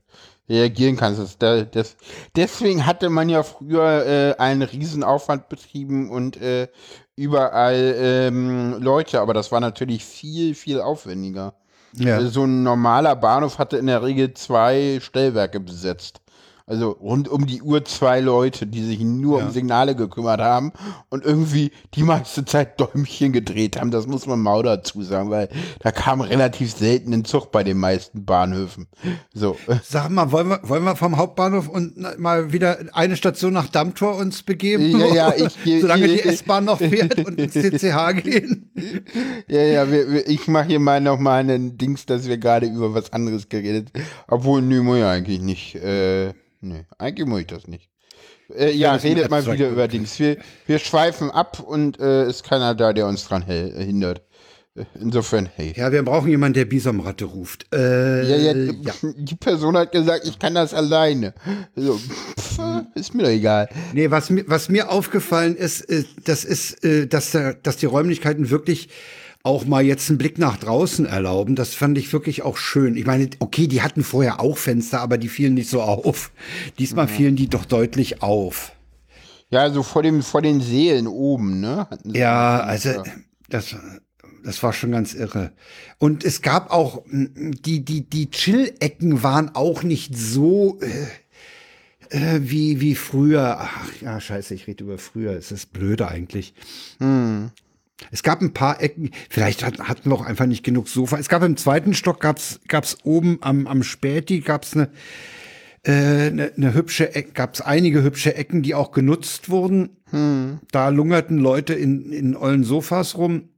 [0.48, 1.20] reagieren kannst.
[1.20, 1.96] Das, da- das,
[2.36, 6.68] deswegen hatte man ja früher äh, einen Riesenaufwand betrieben und äh,
[7.16, 11.54] überall ähm, Leute, aber das war natürlich viel, viel aufwendiger.
[11.94, 12.20] Ja.
[12.26, 16.20] So ein normaler Bahnhof hatte in der Regel zwei Stellwerke besetzt.
[16.68, 20.72] Also rund um die Uhr zwei Leute, die sich nur um Signale gekümmert haben
[21.08, 23.90] und irgendwie die meiste Zeit Däumchen gedreht haben.
[23.90, 25.48] Das muss man mal dazu sagen, weil
[25.80, 28.86] da kam relativ selten ein Zug bei den meisten Bahnhöfen.
[29.32, 29.56] So.
[29.82, 34.16] Sag mal, wollen wir, wollen wir vom Hauptbahnhof und mal wieder eine Station nach Dammtor
[34.16, 34.98] uns begeben?
[35.00, 38.64] Ja, ja, ich Solange die ich- S-Bahn noch fährt und ins CCH gehen.
[39.48, 42.66] Ja, ja, wir, wir, ich mache hier mal noch mal einen Dings, dass wir gerade
[42.66, 43.90] über was anderes geredet.
[44.28, 45.74] Obwohl, nö, muss ja eigentlich nicht.
[45.76, 47.88] Äh, nee, eigentlich muss ich das nicht.
[48.54, 49.88] Äh, ja, redet mal wieder über.
[49.88, 50.18] Dings.
[50.18, 54.22] Wir, wir schweifen ab und äh, ist keiner da, der uns dran hel- hindert.
[54.74, 55.74] Äh, Insofern, hey.
[55.76, 57.66] Ja, wir brauchen jemanden, der Bisomratte ruft.
[57.74, 58.92] Äh, Ja, ja, ja.
[59.16, 61.34] die Person hat gesagt, ich kann das alleine.
[61.76, 62.58] So, pff,
[62.94, 63.68] ist mir doch egal.
[63.92, 68.50] Nee, was mir, was mir aufgefallen ist, äh, das ist, äh, dass, dass die Räumlichkeiten
[68.50, 68.88] wirklich
[69.48, 71.56] auch mal jetzt einen Blick nach draußen erlauben.
[71.56, 72.96] Das fand ich wirklich auch schön.
[72.96, 76.30] Ich meine, okay, die hatten vorher auch Fenster, aber die fielen nicht so auf.
[76.78, 78.72] Diesmal fielen die doch deutlich auf.
[79.50, 81.88] Ja, also vor dem, vor den Seelen oben, ne?
[82.04, 83.02] Ja, also
[83.48, 83.74] das,
[84.44, 85.52] das war schon ganz irre.
[85.96, 92.82] Und es gab auch die die die Chill-Ecken waren auch nicht so äh, äh, wie
[92.82, 93.56] wie früher.
[93.58, 95.32] Ach ja, scheiße, ich rede über früher.
[95.32, 96.52] Es ist blöde eigentlich.
[98.10, 101.18] Es gab ein paar Ecken, vielleicht hat, hatten wir auch einfach nicht genug Sofa.
[101.18, 104.88] Es gab im zweiten Stock, gab's gab's oben am, am Späti, gab's eine,
[105.82, 109.90] äh, eine, eine hübsche Ecke, gab's einige hübsche Ecken, die auch genutzt wurden.
[110.72, 113.50] Da lungerten Leute in, in ollen Sofas rum.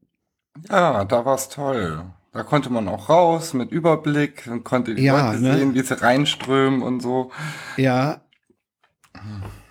[0.68, 2.02] Ja, da war's toll.
[2.32, 5.58] Da konnte man auch raus mit Überblick und konnte die Ja, Leute ne?
[5.58, 7.30] sehen, wie sie reinströmen und so.
[7.76, 8.20] Ja.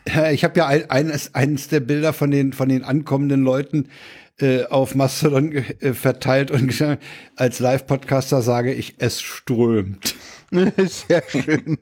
[0.07, 3.89] Ja, Ich habe ja ein, eines, eines der Bilder von den, von den ankommenden Leuten
[4.41, 7.01] äh, auf Mastodon äh, verteilt und gesagt,
[7.35, 10.15] als Live-Podcaster sage ich, es strömt.
[10.77, 11.77] Sehr schön.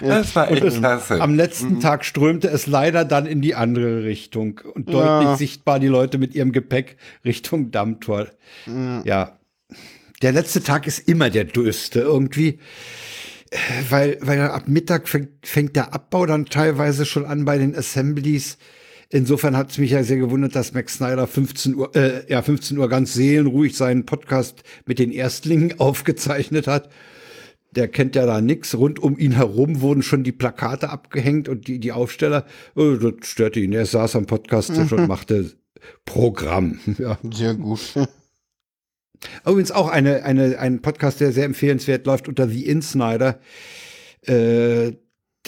[0.00, 1.20] Das war echt es- klasse.
[1.20, 5.36] Am letzten Tag strömte es leider dann in die andere Richtung und deutlich Ja.
[5.36, 8.28] sichtbar die Leute mit ihrem Gepäck Richtung Dammtor.
[9.04, 9.38] Ja.
[10.22, 12.58] Der letzte Tag ist immer der dürste irgendwie,
[13.50, 13.56] äh,
[13.90, 18.56] weil, weil ab Mittag fängt, fängt der Abbau dann teilweise schon an bei den Assemblies.
[19.10, 22.76] Insofern hat es mich ja sehr gewundert, dass Max Snyder 15 Uhr, äh, ja, 15
[22.76, 26.90] Uhr ganz seelenruhig seinen Podcast mit den Erstlingen aufgezeichnet hat.
[27.70, 28.74] Der kennt ja da nix.
[28.74, 32.46] Rund um ihn herum wurden schon die Plakate abgehängt und die, die Aufsteller.
[32.74, 33.72] Oh, das störte ihn.
[33.72, 35.52] Er saß am Podcast und machte
[36.04, 36.78] Programm.
[36.98, 37.18] Ja.
[37.32, 37.94] Sehr gut.
[39.44, 43.40] Übrigens auch eine, eine, ein Podcast, der sehr empfehlenswert läuft unter The Insnider.
[44.22, 44.92] Äh,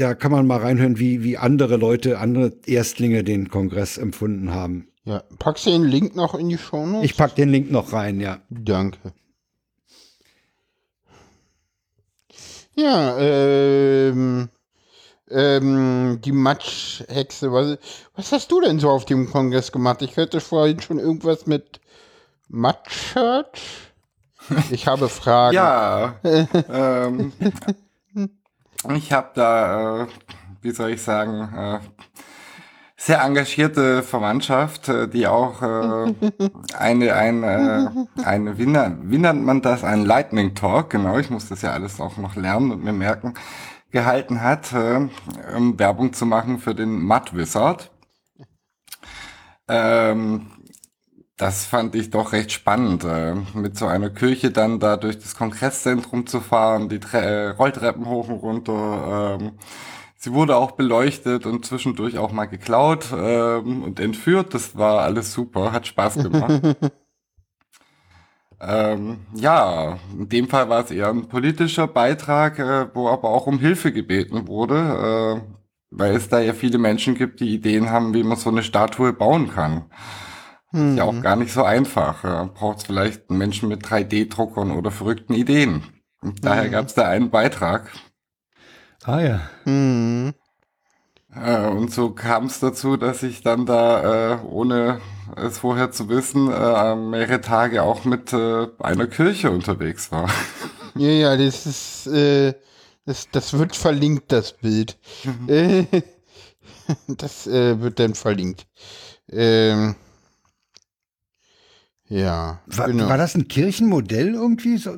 [0.01, 4.89] da kann man mal reinhören, wie, wie andere Leute, andere Erstlinge den Kongress empfunden haben.
[5.05, 7.05] Ja, packst du den Link noch in die Show Notes?
[7.05, 8.39] Ich pack den Link noch rein, ja.
[8.49, 9.13] Danke.
[12.77, 14.49] Ja, ähm,
[15.29, 17.79] ähm, die Matschhexe, was,
[18.15, 20.03] was hast du denn so auf dem Kongress gemacht?
[20.03, 21.81] Ich hörte vorhin schon irgendwas mit
[22.49, 23.61] Matschshirt.
[24.71, 25.55] Ich habe Fragen.
[25.55, 27.33] Ja, ähm,
[28.97, 30.07] ich habe da, äh,
[30.63, 31.81] wie soll ich sagen, äh,
[32.97, 36.15] sehr engagierte Verwandtschaft, äh, die auch äh,
[36.79, 41.49] eine, eine, äh, eine wie, wie nennt man das, ein Lightning Talk, genau, ich muss
[41.49, 43.35] das ja alles auch noch lernen und mir merken,
[43.91, 45.09] gehalten hat, äh,
[45.57, 47.91] um Werbung zu machen für den Mud Wizard.
[49.69, 50.47] Ähm,
[51.41, 55.35] das fand ich doch recht spannend, äh, mit so einer Kirche dann da durch das
[55.35, 59.39] Kongresszentrum zu fahren, die Tre äh, Rolltreppen hoch und runter.
[59.41, 59.53] Ähm,
[60.17, 64.53] sie wurde auch beleuchtet und zwischendurch auch mal geklaut ähm, und entführt.
[64.53, 66.61] Das war alles super, hat Spaß gemacht.
[68.61, 73.47] ähm, ja, in dem Fall war es eher ein politischer Beitrag, äh, wo aber auch
[73.47, 75.53] um Hilfe gebeten wurde, äh,
[75.91, 79.15] weil es da ja viele Menschen gibt, die Ideen haben, wie man so eine Statue
[79.15, 79.87] bauen kann.
[80.73, 82.23] Ist ja auch gar nicht so einfach.
[82.25, 82.45] Ja.
[82.45, 85.83] Braucht es vielleicht einen Menschen mit 3D-Druckern oder verrückten Ideen.
[86.21, 87.91] Und daher gab es da einen Beitrag.
[89.05, 89.41] Ah ja.
[89.65, 90.35] Mhm.
[91.35, 95.01] Äh, und so kam es dazu, dass ich dann da, äh, ohne
[95.37, 100.29] es vorher zu wissen, äh, mehrere Tage auch mit einer Kirche unterwegs war.
[100.95, 102.55] Ja, ja, das ist, äh,
[103.07, 104.99] das, das wird verlinkt, das Bild.
[105.47, 105.85] Äh,
[107.09, 108.67] das äh, wird dann verlinkt.
[109.29, 109.95] Ähm,
[112.11, 113.09] ja, War, genau.
[113.09, 114.77] war das ein Kirchenmodell irgendwie?
[114.77, 114.97] So?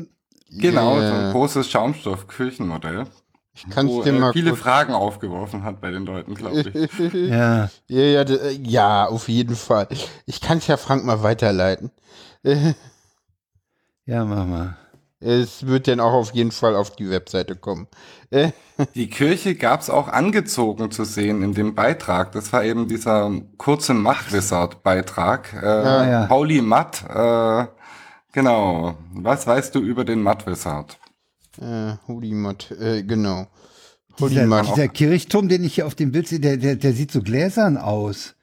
[0.51, 1.27] Genau, so Ja.
[1.29, 3.07] ein großes Schaumstoff-Küchenmodell.
[3.55, 6.35] Ich kann Wo es dir äh, mal viele kurz- Fragen aufgeworfen hat bei den Leuten,
[6.35, 7.13] glaube ich.
[7.31, 7.71] Ja.
[7.87, 9.89] Ja, ja, äh, ja, auf jeden Fall.
[10.27, 11.91] Ich kann es ja Frank mal weiterleiten.
[14.07, 14.77] Ja, mach mal.
[15.23, 17.87] Es wird dann auch auf jeden Fall auf die Webseite kommen.
[18.31, 18.51] Äh,
[18.95, 22.33] Die Kirche gab's auch angezogen zu sehen in dem Beitrag.
[22.33, 25.53] Das war eben dieser kurze Matt-Wizard-Beitrag.
[25.55, 26.27] Äh, Ah, ja.
[26.27, 27.67] Pauli Matt, äh,
[28.33, 28.97] genau.
[29.13, 30.99] Was weißt du über den Matt-Wizard?
[31.61, 33.47] äh, Hudimat, äh, genau.
[34.19, 34.67] Dieser, Hudimat.
[34.69, 37.77] dieser Kirchturm, den ich hier auf dem Bild sehe, der, der, der sieht so gläsern
[37.77, 38.35] aus.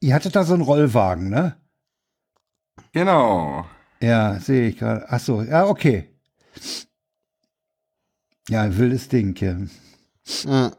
[0.00, 1.56] Ihr hattet da so einen Rollwagen, ne?
[2.92, 3.64] Genau.
[4.00, 5.06] Ja, sehe ich gerade.
[5.08, 6.08] Ach so, ja, okay.
[8.48, 9.56] Ja, ein wildes Ding, ja.
[10.66, 10.70] Äh,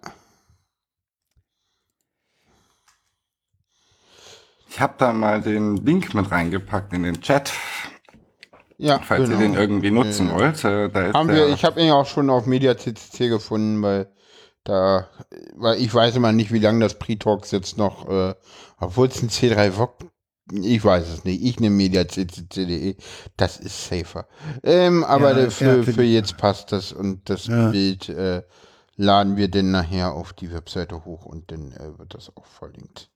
[4.70, 7.52] Ich habe da mal den Link mit reingepackt in den Chat,
[8.78, 9.42] ja, falls genau.
[9.42, 10.36] ihr den irgendwie nutzen Ja.
[10.36, 10.64] wollt.
[10.64, 14.10] Äh, da ist Haben der, wir, ich habe ihn auch schon auf MediaCCC gefunden, weil
[14.64, 15.10] da,
[15.56, 18.36] weil ich weiß immer nicht, wie lange das Pre-Talks jetzt noch, äh,
[18.80, 20.06] obwohl es ein C3 VOG,
[20.52, 21.44] ich weiß es nicht.
[21.44, 22.96] Ich nehme MediaCCC.de,
[23.38, 24.28] das ist safer.
[24.64, 27.70] Ähm, aber Ja, für, für jetzt passt das und das Ja.
[27.70, 28.44] Bild äh,
[28.96, 33.10] laden wir dann nachher auf die Webseite hoch und dann äh, wird das auch verlinkt.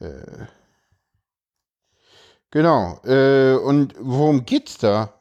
[0.00, 0.46] Äh,
[2.50, 3.00] genau.
[3.04, 5.12] Äh, und worum geht's da?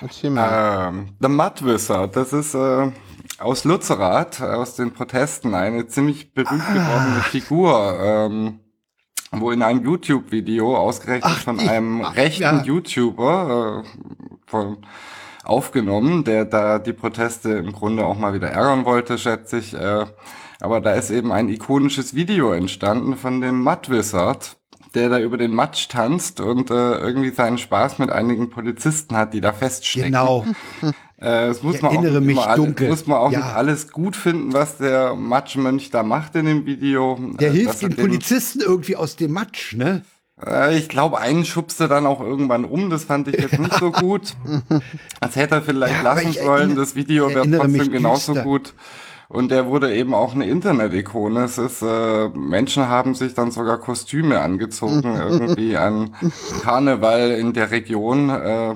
[0.00, 0.88] Erzähl mal.
[0.88, 2.90] Ähm, The Mud Wizard, das ist äh,
[3.38, 8.60] aus Lützerath, aus den Protesten, eine ziemlich berühmt gewordene Figur, ähm,
[9.40, 12.62] wo in einem YouTube-Video ausgerechnet Ach, von einem ach, rechten ja.
[12.62, 13.88] YouTuber äh,
[14.46, 14.78] von,
[15.44, 19.74] aufgenommen, der da die Proteste im Grunde auch mal wieder ärgern wollte, schätze ich.
[19.74, 20.06] Äh,
[20.60, 24.56] aber da ist eben ein ikonisches Video entstanden von dem Mud Wizard,
[24.94, 29.34] der da über den Matsch tanzt und äh, irgendwie seinen Spaß mit einigen Polizisten hat,
[29.34, 30.12] die da feststecken.
[30.12, 30.46] Genau.
[31.24, 32.88] Äh, es muss Ich man auch erinnere mich immer dunkel.
[32.88, 33.38] Muss man auch Ja.
[33.38, 37.18] nicht alles gut finden, was der Matschmönch da macht in dem Video.
[37.40, 40.02] Der Äh, hilft den den- Polizisten irgendwie aus dem Matsch, ne?
[40.44, 42.90] Äh, ich glaube, einen schubst er dann auch irgendwann um.
[42.90, 44.34] Das fand ich jetzt nicht so gut.
[45.20, 46.76] Als hätte er vielleicht Ja, lassen sollen.
[46.76, 48.74] Das Video wäre trotzdem genauso gut.
[49.28, 51.44] Und er wurde eben auch eine Internet-Ikone.
[51.44, 56.14] Es ist, äh, Menschen haben sich dann sogar Kostüme angezogen, irgendwie an
[56.62, 58.74] Karneval in der Region, äh,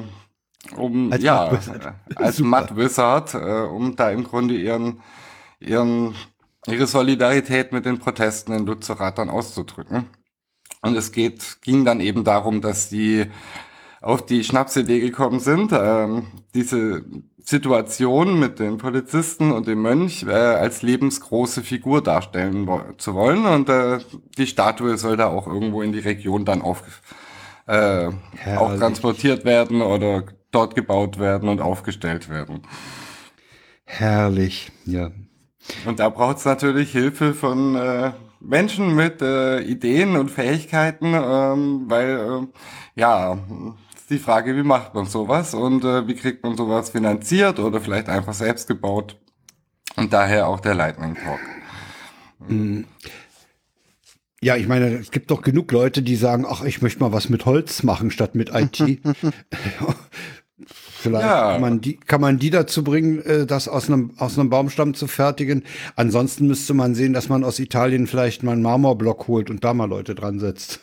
[0.76, 1.84] um, Als ja, Wizard.
[1.84, 2.60] äh, als Super.
[2.60, 5.00] Mud Wizard, äh, um da im Grunde ihren,
[5.60, 6.14] ihren
[6.66, 10.06] ihre Solidarität mit den Protesten in Lützerath dann auszudrücken.
[10.82, 13.26] Und es geht, ging dann eben darum, dass die
[14.00, 17.04] auf die Schnapsidee gekommen sind, ähm, diese
[17.38, 23.44] Situation mit den Polizisten und dem Mönch äh, als lebensgroße Figur darstellen wo zu wollen.
[23.46, 23.98] Und äh,
[24.36, 26.82] die Statue soll da auch irgendwo in die Region dann auf,
[27.66, 28.78] äh, auch Herrlich.
[28.78, 32.62] transportiert werden oder dort gebaut werden und aufgestellt werden.
[33.84, 35.10] Herrlich, ja.
[35.86, 41.84] Und da braucht es natürlich Hilfe von äh, Menschen mit äh, Ideen und Fähigkeiten, ähm,
[41.88, 43.38] weil äh, ja,
[43.96, 47.80] ist die Frage, wie macht man sowas und äh, wie kriegt man sowas finanziert oder
[47.80, 49.16] vielleicht einfach selbst gebaut.
[49.96, 51.40] Und daher auch der Lightning Talk.
[54.40, 57.28] Ja, ich meine, es gibt doch genug Leute, die sagen, ach, ich möchte mal was
[57.28, 58.78] mit Holz machen statt mit IT.
[60.66, 61.52] Vielleicht Ja.
[61.52, 64.94] kann, man die, kann man die dazu bringen, äh, das aus einem, aus einem Baumstamm
[64.94, 65.62] zu fertigen.
[65.96, 69.72] Ansonsten müsste man sehen, dass man aus Italien vielleicht mal einen Marmorblock holt und da
[69.74, 70.80] mal Leute dran setzt.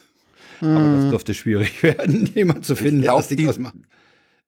[0.62, 3.76] Aber das dürfte schwierig werden, jemand zu finden, der glaub, das Ding ausmacht.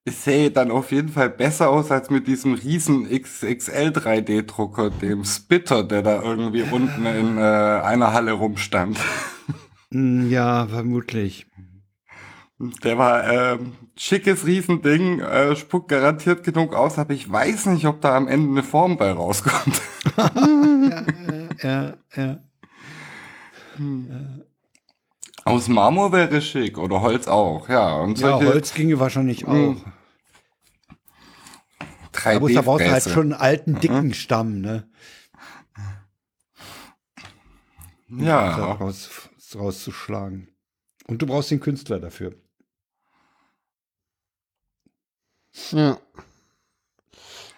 [0.04, 5.24] Es sähe dann auf jeden Fall besser aus als mit diesem riesen XXL 3D-Drucker, dem
[5.24, 8.98] Spitter, der da irgendwie unten in äh, einer Halle rumstand.
[9.92, 11.46] Hm, Ja, vermutlich.
[12.82, 18.00] Der war ähm, schickes Riesending, äh, spuckt garantiert genug aus, aber ich weiß nicht, ob
[18.00, 19.80] da am Ende eine Form bei rauskommt.
[21.60, 22.38] Ja, ja.
[25.44, 27.96] Aus Marmor wäre schick oder Holz auch, ja.
[27.96, 29.74] Und Ja, Holz ginge wahrscheinlich auch.
[32.24, 33.10] Aber da brauchst du halt 3D-Fräse.
[33.10, 34.88] schon einen alten, dicken Stamm, ne?
[38.08, 39.10] Ja, raus,
[39.54, 40.48] rauszuschlagen.
[41.06, 42.34] Und du brauchst den Künstler dafür.
[45.72, 45.98] Ja.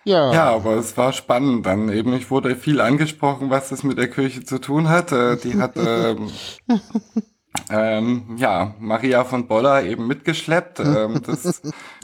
[0.04, 0.32] Ja.
[0.32, 2.14] ja, aber es war spannend dann eben.
[2.14, 5.12] Ich wurde viel angesprochen, was das mit der Kirche zu tun hat.
[5.12, 6.30] Äh, die hat ähm,
[7.70, 10.80] ähm, ja Maria von Boller eben mitgeschleppt.
[10.80, 11.60] Ähm, das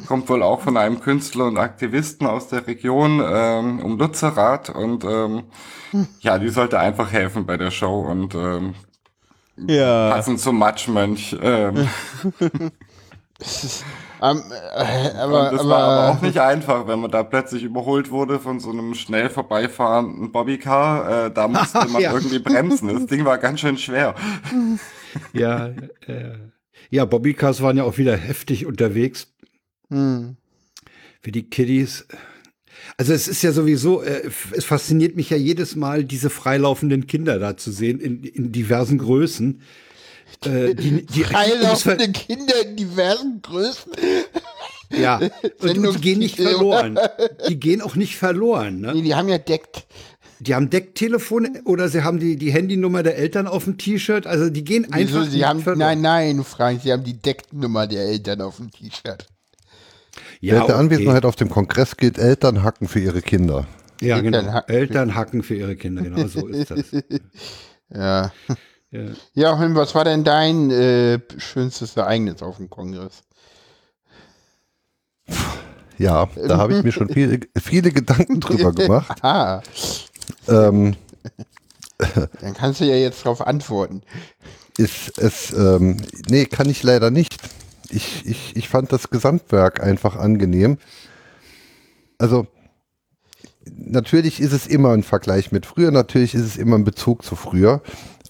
[0.07, 5.05] kommt wohl auch von einem Künstler und Aktivisten aus der Region ähm, um Lützerath und
[5.05, 5.45] ähm,
[6.21, 8.75] ja, die sollte einfach helfen bei der Show und ähm,
[9.57, 10.11] ja.
[10.11, 11.35] passend zum Matschmönch.
[11.41, 11.89] Ähm,
[14.23, 17.63] Ähm, äh, aber, und das aber, war aber auch nicht einfach, wenn man da plötzlich
[17.63, 21.27] überholt wurde von so einem schnell vorbeifahrenden Bobbycar.
[21.27, 22.13] Äh, da musste man Ja.
[22.13, 22.89] irgendwie bremsen.
[22.93, 24.15] Das Ding war ganz schön schwer.
[25.33, 25.69] Ja,
[26.07, 26.35] äh,
[26.91, 29.33] ja, Bobbycars waren ja auch wieder heftig unterwegs
[29.89, 30.37] hm.
[31.23, 32.07] für die Kiddies.
[32.99, 37.39] Also es ist ja sowieso, äh, es fasziniert mich ja jedes Mal, diese freilaufenden Kinder
[37.39, 39.63] da zu sehen in, in diversen Größen.
[40.45, 43.93] Äh, die, die, Freilaufende Kinder in diversen Größen.
[44.91, 45.21] ja,
[45.61, 46.99] und, die gehen nicht verloren.
[47.49, 48.81] Die gehen auch nicht verloren.
[48.81, 48.95] Ne?
[48.95, 49.87] Nee, die haben ja deckt.
[50.39, 54.27] Die haben Decktelefone oder sie haben die, die Handynummer der Eltern auf dem T-Shirt.
[54.27, 56.01] Also die gehen Wieso, einfach sie nicht haben, verloren.
[56.03, 59.27] nein, nein, Frank, sie haben die Decknummer der Eltern auf dem T-Shirt.
[60.41, 60.85] ja, Während der okay.
[60.85, 63.67] Anwesenheit auf dem Kongress gilt Eltern hacken für ihre Kinder.
[64.03, 64.39] Ja, genau.
[64.39, 64.75] Eltern hacken.
[64.75, 66.85] Eltern hacken für ihre Kinder, genau so ist das.
[67.89, 68.33] Ja.
[69.35, 69.59] Ja.
[69.59, 73.23] Holm, was war denn dein äh, schönstes Ereignis auf dem Kongress?
[75.99, 79.19] Ja, da habe ich mir schon viele, viele Gedanken drüber gemacht.
[79.23, 79.63] Aha,
[80.49, 80.97] Ähm,
[82.41, 84.03] dann kannst du ja jetzt darauf antworten.
[84.77, 85.97] ist es, ähm,
[86.29, 87.37] nee, kann ich leider nicht.
[87.89, 90.79] Ich, ich, ich fand das Gesamtwerk einfach angenehm.
[92.19, 92.47] Also,
[93.65, 97.37] natürlich ist es immer ein Vergleich mit früher, natürlich ist es immer ein Bezug zu
[97.37, 97.81] früher.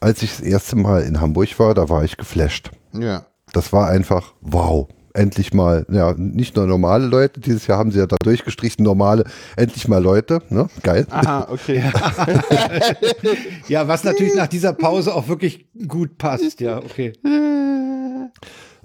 [0.00, 2.70] Als ich das erste Mal in Hamburg war, da war ich geflasht.
[2.92, 3.26] Ja.
[3.52, 4.88] Das war einfach wow.
[5.14, 9.24] Endlich mal, ja, nicht nur normale Leute, dieses Jahr haben sie ja da durchgestrichen, normale,
[9.56, 10.68] endlich mal Leute, ne?
[10.82, 11.06] Geil.
[11.08, 11.82] Aha, okay.
[13.68, 16.60] ja, was natürlich nach dieser Pause auch wirklich gut passt.
[16.60, 17.14] Ja, okay.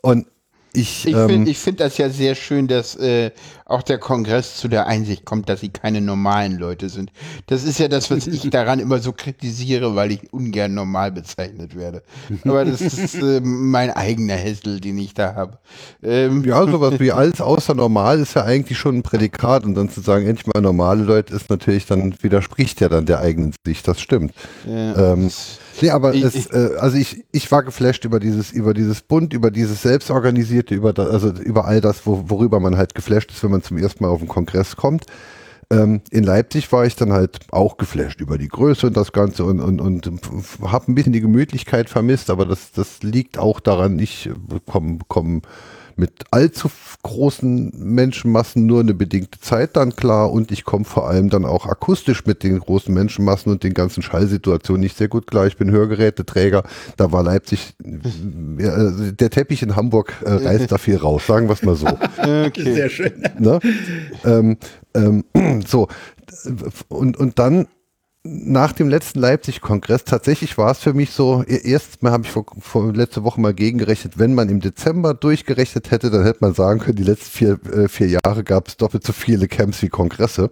[0.01, 0.28] Und
[0.74, 3.32] ich, Ich ähm, finde ich find das ja sehr schön, dass äh,
[3.72, 7.11] auch der Kongress zu der Einsicht kommt, dass sie keine normalen Leute sind.
[7.47, 11.76] Das ist ja das, was ich daran immer so kritisiere, weil ich ungern normal bezeichnet
[11.76, 12.03] werde.
[12.45, 15.57] Aber das ist äh, mein eigener Hessel, den ich da habe.
[16.03, 19.89] Ähm, Ja, sowas wie alles außer normal ist ja eigentlich schon ein Prädikat und dann
[19.89, 23.88] zu sagen, endlich mal normale Leute ist natürlich dann, widerspricht ja dann der eigenen Sicht,
[23.88, 24.34] das stimmt.
[24.65, 25.13] ja.
[25.13, 25.30] Ähm,
[25.82, 29.34] nee, aber Ich- es, äh, also ich, ich war geflasht über dieses, über dieses Bund,
[29.34, 33.43] über dieses Selbstorganisierte, über das, also über all das, wo, worüber man halt geflasht ist,
[33.43, 35.05] wenn man zum ersten Mal auf den Kongress kommt.
[35.72, 39.45] Ähm, in Leipzig war ich dann halt auch geflasht über die Größe und das Ganze
[39.45, 40.20] und, und, und
[40.64, 44.30] habe ein bisschen die Gemütlichkeit vermisst, aber das, das liegt auch daran, ich
[44.66, 45.41] komme komm
[46.02, 46.68] mit allzu
[47.04, 51.68] großen Menschenmassen nur eine bedingte Zeit dann klar und ich komme vor allem dann auch
[51.68, 55.45] akustisch mit den großen Menschenmassen und den ganzen Schallsituationen nicht sehr gut klar.
[55.45, 56.64] Ich bin Hörgeräteträger,
[56.97, 61.54] da war Leipzig, äh, der Teppich in Hamburg äh, reißt da viel raus, sagen wir
[61.54, 61.88] es mal so.
[62.22, 62.74] Okay.
[62.74, 63.14] Sehr schön.
[63.38, 63.60] ne?
[64.26, 64.58] ähm,
[64.95, 65.24] ähm,
[65.68, 65.88] so,
[66.89, 67.68] und, und dann
[68.24, 72.30] nach dem letzten Leipzig-Kongress, tatsächlich war es für mich so, e- erst mal habe ich
[72.30, 76.53] vor, vor letzte Woche mal gegengerechnet, wenn man im Dezember durchgerechnet hätte, dann hätte man
[76.53, 79.89] sagen können, die letzten vier, äh, vier Jahre gab es doppelt so viele Camps wie
[79.89, 80.51] Kongresse.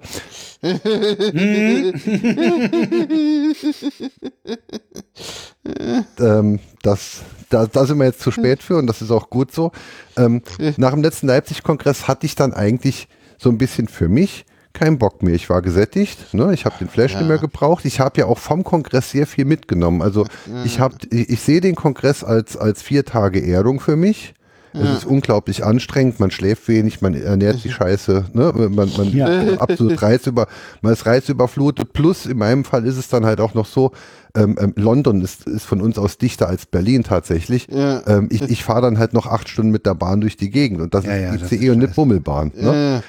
[6.20, 9.53] ähm, das, da, da sind wir jetzt zu spät für und das ist auch gut
[9.53, 9.72] so.
[10.17, 10.41] Ähm,
[10.78, 13.07] nach dem letzten Leipzig-Kongress hatte ich dann eigentlich
[13.38, 14.45] so ein bisschen für mich
[14.80, 15.36] keinen Bock mehr.
[15.36, 16.53] Ich war gesättigt, ne?
[16.53, 17.86] ich habe den Flash nicht mehr gebraucht.
[17.86, 20.01] Ich habe ja auch vom Kongress sehr viel mitgenommen.
[20.01, 20.25] Also
[20.63, 24.34] ich habe, ich, ich sehe den Kongress als, als vier Tage Erdung für mich.
[24.71, 28.53] Es ist unglaublich anstrengend, man schläft wenig, man ernährt sich scheiße, ne?
[28.55, 29.57] man, man Ja.
[29.57, 30.45] absolut reizüber,
[30.84, 31.91] man ist reizüberflutet.
[31.91, 33.93] Plus in meinem Fall ist es dann halt auch noch so,
[34.36, 37.67] ähm, ähm, London ist, ist von uns aus dichter als Berlin tatsächlich.
[37.71, 38.03] Ja.
[38.05, 40.82] Ähm, ich ich fahre dann halt noch acht Stunden mit der Bahn durch die Gegend
[40.82, 41.88] und das Ja, ja, ist das ICE ist und eine.
[41.88, 42.51] Bummelbahn.
[42.55, 43.01] Ne?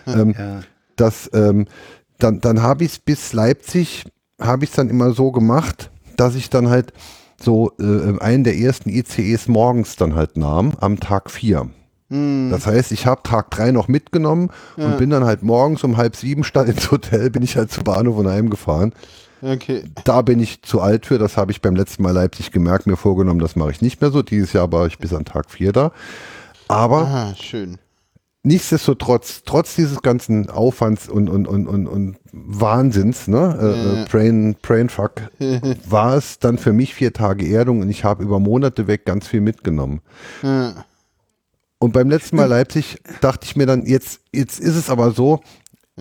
[0.90, 1.06] Ähm, Ja.
[1.06, 1.66] das, ähm,
[2.18, 4.04] dann, dann habe ich es bis Leipzig,
[4.40, 6.92] habe ich es dann immer so gemacht, dass ich dann halt
[7.42, 11.68] so äh, einen der ersten ICEs morgens dann halt nahm, am Tag vier.
[12.12, 16.16] Das heißt, ich habe Tag drei noch mitgenommen und bin dann halt morgens um halb
[16.16, 18.92] sieben statt ins Hotel, bin ich halt zu Bahnhof und heimgefahren.
[19.40, 19.84] Okay.
[20.04, 22.96] Da bin ich zu alt für, das habe ich beim letzten Mal Leipzig gemerkt, mir
[22.96, 24.22] vorgenommen, das mache ich nicht mehr so.
[24.22, 25.92] Dieses Jahr war ich bis an Tag vier da.
[26.66, 27.78] Aber Ah, schön.
[28.42, 34.56] Nichtsdestotrotz, trotz dieses ganzen Aufwands und, und, und, und, und Wahnsinns, ne, äh, äh, Brain,
[34.62, 35.30] Brainfuck,
[35.88, 39.26] war es dann für mich vier Tage Erdung und ich habe über Monate weg ganz
[39.26, 40.00] viel mitgenommen.
[40.42, 40.84] Ja.
[41.78, 45.40] Und beim letzten Mal Leipzig dachte ich mir dann, jetzt, jetzt ist es aber so,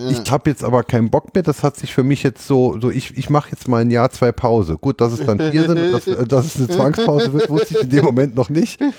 [0.10, 2.90] ich habe jetzt aber keinen Bock mehr, das hat sich für mich jetzt so, so
[2.90, 4.78] ich, ich mache jetzt mal ein Jahr, zwei Pause.
[4.78, 7.76] Gut, dass es dann vier sind und dass, äh, dass es eine Zwangspause wird, wusste
[7.76, 8.80] ich in dem Moment noch nicht.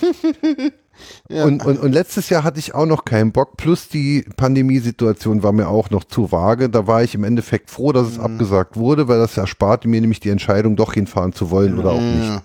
[1.31, 5.53] Und, und, und letztes Jahr hatte ich auch noch keinen Bock, plus die Pandemiesituation war
[5.53, 6.69] mir auch noch zu vage.
[6.69, 10.21] Da war ich im Endeffekt froh, dass es abgesagt wurde, weil das ersparte mir nämlich
[10.21, 12.29] die Entscheidung, doch hinfahren zu wollen oder auch nicht.
[12.29, 12.43] Ja.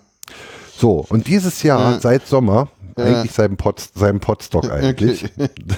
[0.78, 2.00] So, und dieses Jahr, Ja.
[2.00, 5.26] seit Sommer, eigentlich seinem, Pot, seinem Potstock eigentlich,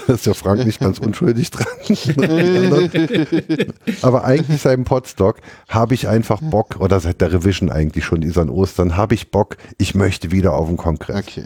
[0.08, 1.68] da ist der Frank nicht ganz unschuldig dran,
[4.02, 5.38] aber eigentlich seinem Potstock
[5.70, 9.32] habe ich einfach Bock, oder seit der Revision eigentlich schon, dieser an Ostern, habe ich
[9.32, 11.18] Bock, ich möchte wieder auf den Kongress.
[11.28, 11.46] Okay.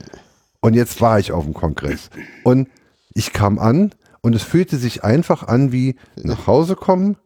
[0.59, 2.09] Und jetzt war ich auf dem Kongress.
[2.43, 2.67] Und
[3.13, 3.91] ich kam an
[4.21, 7.17] und es fühlte sich einfach an wie nach Hause kommen,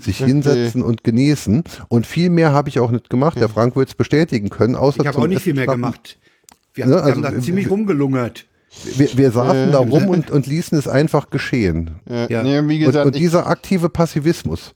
[0.00, 0.30] sich Okay.
[0.32, 1.62] hinsetzen und genießen.
[1.88, 3.38] Und viel mehr habe ich auch nicht gemacht.
[3.38, 4.74] Der Frank wird es bestätigen können.
[4.74, 5.82] Außer Ich habe zum auch nicht viel mehr schnappen.
[5.82, 6.18] gemacht.
[6.74, 8.46] Wir, Ne, wir also, haben da äh, ziemlich wir- rumgelungert.
[8.96, 11.96] Wir, wir saßen da rum und, und ließen es einfach geschehen.
[12.08, 12.28] Ja.
[12.28, 12.42] Ja.
[12.44, 14.74] Nee, wie Und, gesagt, und dieser aktive Passivismus,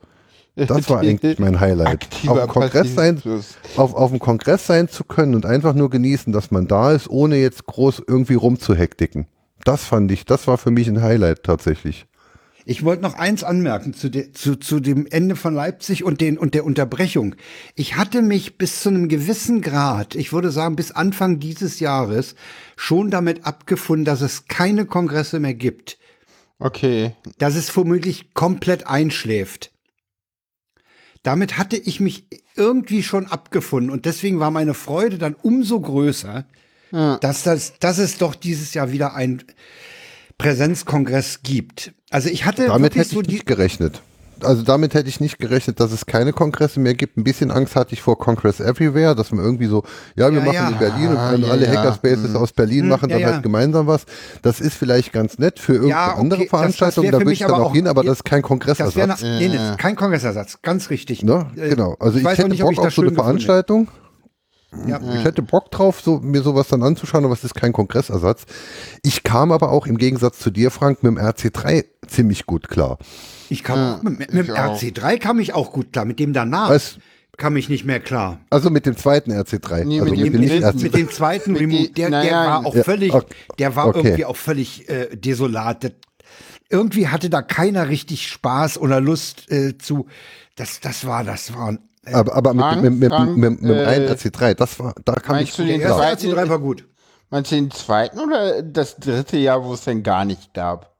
[0.56, 2.08] das war eigentlich mein Highlight.
[2.26, 3.22] Auf dem, Kongress sein,
[3.76, 7.08] auf, auf dem Kongress sein zu können und einfach nur genießen, dass man da ist,
[7.08, 9.26] ohne jetzt groß irgendwie rumzuhektiken.
[9.64, 12.06] Das fand ich, das war für mich ein Highlight tatsächlich.
[12.66, 16.38] Ich wollte noch eins anmerken zu, de, zu, zu dem Ende von Leipzig und, den,
[16.38, 17.34] und der Unterbrechung.
[17.74, 22.34] Ich hatte mich bis zu einem gewissen Grad, ich würde sagen bis Anfang dieses Jahres,
[22.76, 25.98] schon damit abgefunden, dass es keine Kongresse mehr gibt.
[26.58, 27.14] Okay.
[27.38, 29.70] Dass es womöglich komplett einschläft.
[31.22, 36.46] Damit hatte ich mich irgendwie schon abgefunden und deswegen war meine Freude dann umso größer,
[36.92, 37.18] Ja.
[37.18, 39.42] dass, das, dass es doch dieses Jahr wieder ein
[40.38, 41.92] Präsenzkongress gibt.
[42.14, 44.00] Also ich hatte Damit hätte so ich die, nicht gerechnet.
[44.40, 47.16] Also damit hätte ich nicht gerechnet, dass es keine Kongresse mehr gibt.
[47.16, 49.82] Ein bisschen Angst hatte ich vor Congress Everywhere, dass man irgendwie so,
[50.14, 50.68] ja, wir Ja, machen ja.
[50.68, 51.72] in Berlin und Ah, können ja, alle ja.
[51.78, 53.32] Hackerspaces aus Berlin machen ja, dann ja.
[53.32, 54.04] halt gemeinsam was.
[54.42, 57.18] Das ist vielleicht ganz nett für irgendeine Ja, okay, andere das- das Veranstaltung, wär da
[57.18, 59.22] würde ich dann aber auch hin, aber das ist kein Das wäre Kongressersatz.
[59.22, 61.22] nee, nee, kein Kongressersatz, ganz richtig.
[61.24, 61.46] Ne?
[61.56, 61.96] Äh, Genau.
[61.98, 63.44] Also ich, weiß hätte nicht, Bock ich das auf so eine gefunden hätte.
[63.46, 63.88] Veranstaltung.
[64.88, 65.00] Ja.
[65.16, 68.42] Ich hätte Bock drauf, so, mir sowas dann anzuschauen, aber es ist kein Kongressersatz.
[69.04, 71.84] Ich kam aber auch im Gegensatz zu dir, Frank, mit dem RC3
[72.14, 72.98] ziemlich gut klar.
[73.48, 74.80] Ich kam Ja, mit, mit ich dem auch.
[74.80, 76.04] RC3 kam ich auch gut klar.
[76.04, 76.98] Mit dem danach Was?
[77.36, 78.40] kam ich nicht mehr klar.
[78.50, 79.84] Also mit dem zweiten RC3.
[79.84, 80.64] Nee, also mit dem dritten.
[80.64, 80.82] RC3.
[80.82, 83.26] Mit dem zweiten Mit Remote, der, der ja, war auch ja, völlig, ok-
[83.58, 83.98] der war okay.
[83.98, 85.84] irgendwie auch völlig äh, desolat.
[85.84, 85.92] Das,
[86.70, 90.06] irgendwie hatte da keiner richtig Spaß oder Lust äh, zu.
[90.56, 91.76] Das, das war, das war.
[92.06, 94.78] Äh, Aber, aber mit, Frank, mit, mit, Frank, mit, mit dem äh, reinen RC3, das
[94.78, 96.10] war, da kam ich meinst du gut den der klar.
[96.10, 96.88] erste RC3 war gut.
[97.30, 100.93] Meinst du den zweiten oder das dritte Jahr, wo es denn gar nicht gab?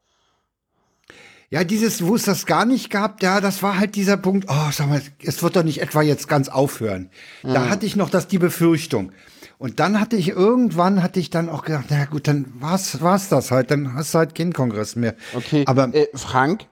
[1.55, 4.71] Ja, dieses, wo es das gar nicht gab, ja, das war halt dieser Punkt, oh,
[4.73, 7.11] sag mal, es wird doch nicht etwa jetzt ganz aufhören.
[7.45, 9.13] Da hatte ich noch das die Befürchtung.
[9.57, 13.29] Und dann hatte ich irgendwann, hatte ich dann auch gedacht, na gut, dann war's, war's
[13.29, 15.15] das halt, dann hast du halt keinen Kongress mehr.
[15.33, 16.67] Okay, Aber, äh, Frank,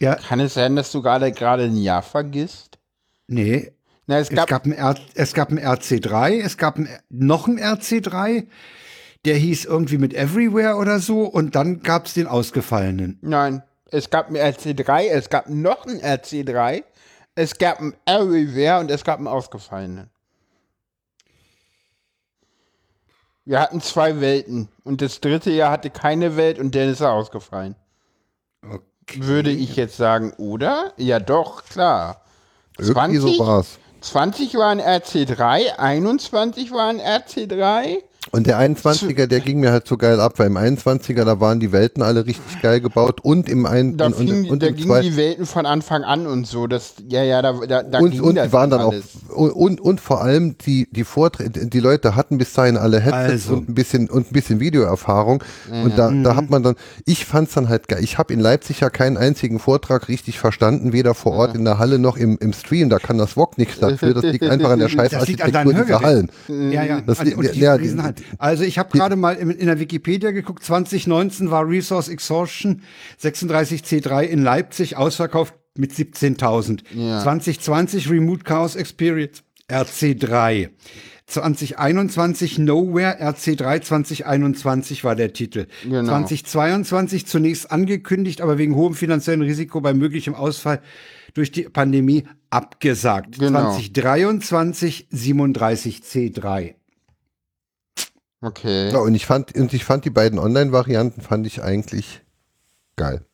[0.00, 2.80] ja, kann es sein, dass du gerade gerade ein Jahr vergisst?
[3.28, 3.70] nee,
[4.08, 7.46] Na, es Es gab, gab, ein R es gab ein RC3, es gab ein, noch
[7.46, 8.48] ein RC3,
[9.24, 13.20] der hieß irgendwie mit Everywhere oder so und dann gab es den ausgefallenen.
[13.22, 16.82] nein, es gab ein RC3, es gab noch ein RC3,
[17.34, 20.10] es gab ein Everywhere und es gab einen ausgefallenen.
[23.44, 27.12] Wir hatten zwei Welten und das dritte Jahr hatte keine Welt und dann ist er
[27.12, 27.76] ausgefallen.
[28.62, 29.24] Okay.
[29.24, 30.92] Würde ich jetzt sagen, oder?
[30.96, 32.22] Ja, doch, klar.
[32.76, 33.78] Irgendwie so war's.
[34.00, 38.02] 20 war ein RC3, 21 war ein RC3.
[38.32, 41.60] Und der 21er, der ging mir halt so geil ab, weil im 21er, da waren
[41.60, 44.70] die Welten alle richtig geil gebaut und im einen Da, und, und, fing, und da
[44.70, 46.66] gingen die Welten von Anfang an und so.
[46.66, 49.04] Das, ja, ja, da, da, da und, ging und das die waren dann auch alles.
[49.28, 53.46] und, und, und vor allem die die Vorträge die Leute hatten bis dahin alle Headsets
[53.46, 53.54] Also.
[53.54, 55.42] und ein bisschen und ein bisschen Videoerfahrung
[55.84, 56.74] und da, da hat man dann
[57.04, 60.92] ich fand's dann halt geil ich habe in Leipzig ja keinen einzigen Vortrag richtig verstanden
[60.92, 63.78] weder vor Ort in der Halle noch im, im Stream da kann das VOG nichts
[63.78, 66.72] dafür das liegt einfach an der scheiß Das liegt an Architektur deinen dieser Hallen Hörgeräten.
[66.72, 67.00] Ja, ja.
[67.00, 68.15] Das und die ja, Riesenhallen.
[68.38, 72.82] Also ich habe gerade mal in, in der Wikipedia geguckt, 2019 war Resource Exhaustion
[73.22, 76.80] 36C3 in Leipzig ausverkauft mit 17.000.
[76.94, 77.20] Ja.
[77.22, 80.70] 2020 Remote Chaos Experience RC3.
[81.26, 85.66] 2021 Nowhere RC3 2021 war der Titel.
[85.82, 86.04] Genau.
[86.04, 90.80] 2022 zunächst angekündigt, aber wegen hohem finanziellen Risiko bei möglichem Ausfall
[91.34, 93.40] durch die Pandemie abgesagt.
[93.40, 93.72] Genau.
[93.72, 96.74] 2023 37C3.
[98.42, 98.90] Okay.
[98.90, 102.22] ja, und ich fand und ich fand die beiden Online-Varianten fand ich eigentlich
[102.96, 103.24] geil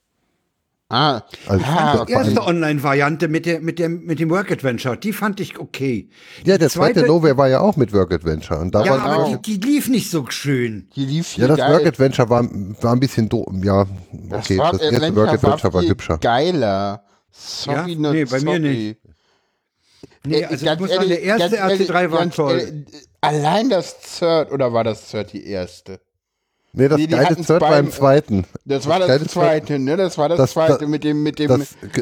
[0.88, 2.12] Ah, Also, ah die okay.
[2.12, 6.10] Erste Online-Variante mit, der, mit, dem, mit dem Work Adventure, die fand ich okay.
[6.44, 9.00] ja der Die zweite Nowhere war ja auch mit Work Adventure und da Ja, war
[9.00, 9.36] aber auch.
[9.40, 10.88] die, die lief nicht so schön.
[10.94, 11.72] die lief Ja, das geil.
[11.72, 13.46] Work Adventure war, war ein bisschen doof.
[13.62, 13.86] Ja,
[14.30, 16.18] okay, das, erste Work Adventure war viel hübscher.
[16.18, 17.04] Geiler.
[17.30, 18.12] Sorry, Ja?
[18.12, 18.58] Nee, bei mir sorry.
[18.60, 18.98] nicht.
[20.24, 22.58] Nee, Äh, also ich ganz muss sagen, der ehrlich, erste ganz ehrlich, RC3 war toll.
[22.58, 22.86] ehrlich,
[23.20, 26.00] allein das Third, oder war das Third die erste?
[26.74, 28.44] Nee, das Nee, geile Third war beim- im zweiten.
[28.64, 29.94] Das war das, Third- zweite, ne?
[29.98, 31.48] Das war das, Das- zweite das- mit dem, mit dem.
[31.48, 31.58] Das,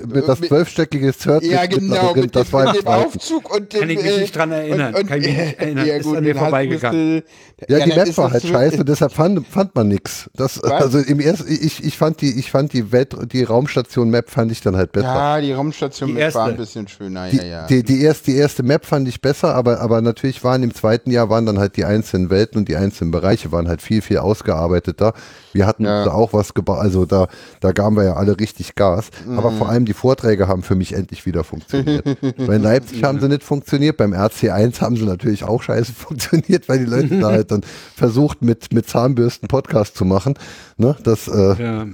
[0.06, 3.04] mit das zwölfstöckige Third ja, genau, mit, das dem, war mit im dem zweiten.
[3.06, 3.80] Aufzug und dem.
[3.80, 4.94] Kann ich mich äh, nicht dran erinnern.
[4.94, 5.86] Und, und, Kann ich mich nicht erinnern.
[5.86, 7.14] Ja, Ist gut, an mir vorbeigegangen.
[7.14, 10.30] müsste- Ja, die Map war das halt scheiße, deshalb fand, fand man nix.
[10.36, 10.70] Das, Was?
[10.70, 14.52] also im ersten, ich, ich fand die, ich fand die Welt, die Raumstation Map fand
[14.52, 15.06] ich dann halt besser.
[15.08, 17.66] Ja, die Raumstation mit war ein bisschen schöner, Die, ja, ja.
[17.66, 21.10] die, die, erste, die erste Map fand ich besser, aber, aber natürlich waren im zweiten
[21.10, 24.18] Jahr waren dann halt die einzelnen Welten und die einzelnen Bereiche waren halt viel, viel
[24.60, 25.14] ausgearbeiteter.
[25.52, 26.04] Wir hatten Ja.
[26.04, 27.26] da auch was gebaut, also da,
[27.60, 29.10] da gaben wir ja alle richtig Gas.
[29.36, 29.58] Aber Mhm.
[29.58, 32.04] vor allem die Vorträge haben für mich endlich wieder funktioniert.
[32.38, 36.78] In Leipzig haben sie nicht funktioniert, beim RC1 haben sie natürlich auch scheiße funktioniert, weil
[36.78, 37.62] die Leute da halt dann
[37.96, 40.34] versucht mit, mit Zahnbürsten Podcast zu machen.
[40.76, 40.96] Ne?
[41.02, 41.86] Das, äh, Ja.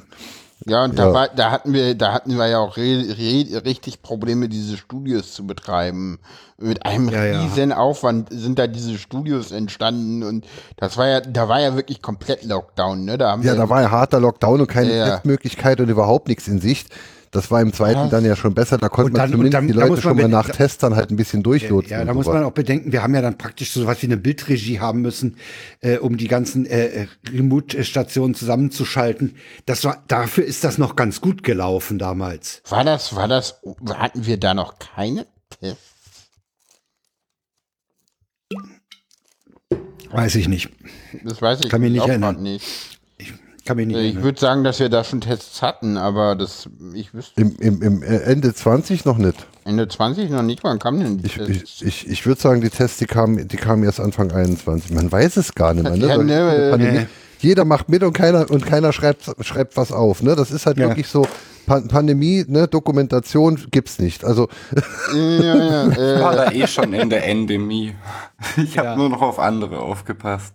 [0.68, 1.14] Ja, und da, Ja.
[1.14, 6.18] war, da hatten wir, da hatten wir ja auch richtig Probleme, diese Studios zu betreiben.
[6.58, 7.40] Mit einem Ja, ja.
[7.42, 10.44] riesen Aufwand sind da diese Studios entstanden und
[10.76, 13.16] das war ja, da war ja wirklich komplett Lockdown, ne?
[13.18, 15.10] Da haben Ja, da war ja harter Lockdown und keine Ja, ja.
[15.16, 16.88] Testmöglichkeit und überhaupt nichts in Sicht.
[17.36, 18.08] Das war im zweiten Ja.
[18.08, 18.78] dann ja schon besser.
[18.78, 21.16] Da konnte dann- man zumindest dann- die Leute schon mal nach Tests dann halt ein
[21.16, 21.90] bisschen durchlotsen.
[21.92, 22.36] Ja, da muss sowas.
[22.40, 25.36] man auch bedenken, wir haben ja dann praktisch so was wie eine Bildregie haben müssen,
[25.80, 29.36] äh, um die ganzen äh, äh, Remote-Stationen zusammenzuschalten.
[29.66, 32.62] Das war, dafür ist das noch ganz gut gelaufen damals.
[32.70, 33.60] war das, war das,
[33.94, 35.26] hatten wir da noch keine
[35.60, 35.82] Tests?
[40.10, 40.70] Weiß ich nicht.
[41.24, 42.42] Das weiß ich Kann mich nicht erinnern.
[42.42, 42.95] nicht.
[43.66, 47.12] Kann mich nicht Ich würde sagen, dass wir da schon Tests hatten, aber das, ich
[47.12, 49.34] wüsste, Im, im, Im äh, Ende 20 noch nicht.
[49.64, 51.82] Ende 20 noch nicht, wann kam denn die Ich, Tests?
[51.82, 54.92] ich, ich, ich würde sagen, die Tests, die kamen, die kamen erst Anfang 21.
[54.92, 55.96] Man weiß es gar nicht mehr.
[55.96, 56.06] Ne?
[56.06, 57.06] Ja, ne, äh, nee.
[57.40, 60.22] Jeder macht mit und keiner, und keiner schreibt, schreibt was auf.
[60.22, 60.36] Ne?
[60.36, 60.88] Das ist halt Ja.
[60.88, 61.26] wirklich so,
[61.66, 64.24] Pan Pandemie, ne, Dokumentation gibt's nicht.
[64.24, 64.48] Also
[65.14, 67.94] ja, ja, äh, war da eh schon in der Endemie.
[68.58, 68.96] Ich habe Ja.
[68.96, 70.52] nur noch auf andere aufgepasst.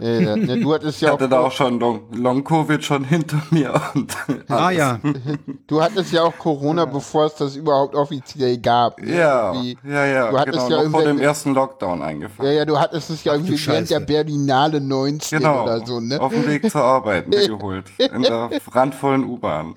[0.00, 3.36] äh, ja, du hattest Ich ja hatte da auch, auch schon Long- Long-Covid schon hinter
[3.50, 3.74] mir.
[3.94, 4.16] Und
[4.48, 4.98] Ah ja,
[5.66, 8.98] du hattest ja auch Corona, bevor es das überhaupt offiziell gab.
[9.04, 9.52] Ja,
[9.84, 12.52] ja, ja, Du hattest genau, ja noch vor dem ersten Lockdown Ja, eingefangen.
[12.54, 16.18] ja, du hattest es ja irgendwie während der Berlinale 19 Genau, oder so, ne?
[16.20, 17.84] auf dem Weg zur Arbeit mir geholt.
[17.98, 19.74] In der randvollen U-Bahn.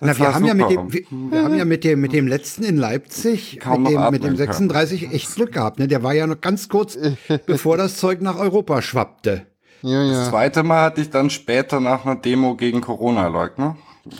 [0.00, 2.26] Na, Das wir haben ja mit dem, wir, wir haben ja mit dem, mit dem
[2.26, 4.36] letzten in Leipzig, Kaum mit dem, mit dem atmen können.
[4.36, 5.78] 36 echt Glück gehabt.
[5.78, 5.88] Ne?
[5.88, 6.98] Der war ja noch ganz kurz,
[7.46, 9.46] bevor das Zeug nach Europa schwappte.
[9.82, 10.30] Ja, Das ja.
[10.30, 13.76] zweite Mal hatte ich dann später nach einer Demo gegen Corona-Leugner.
[14.04, 14.18] Wir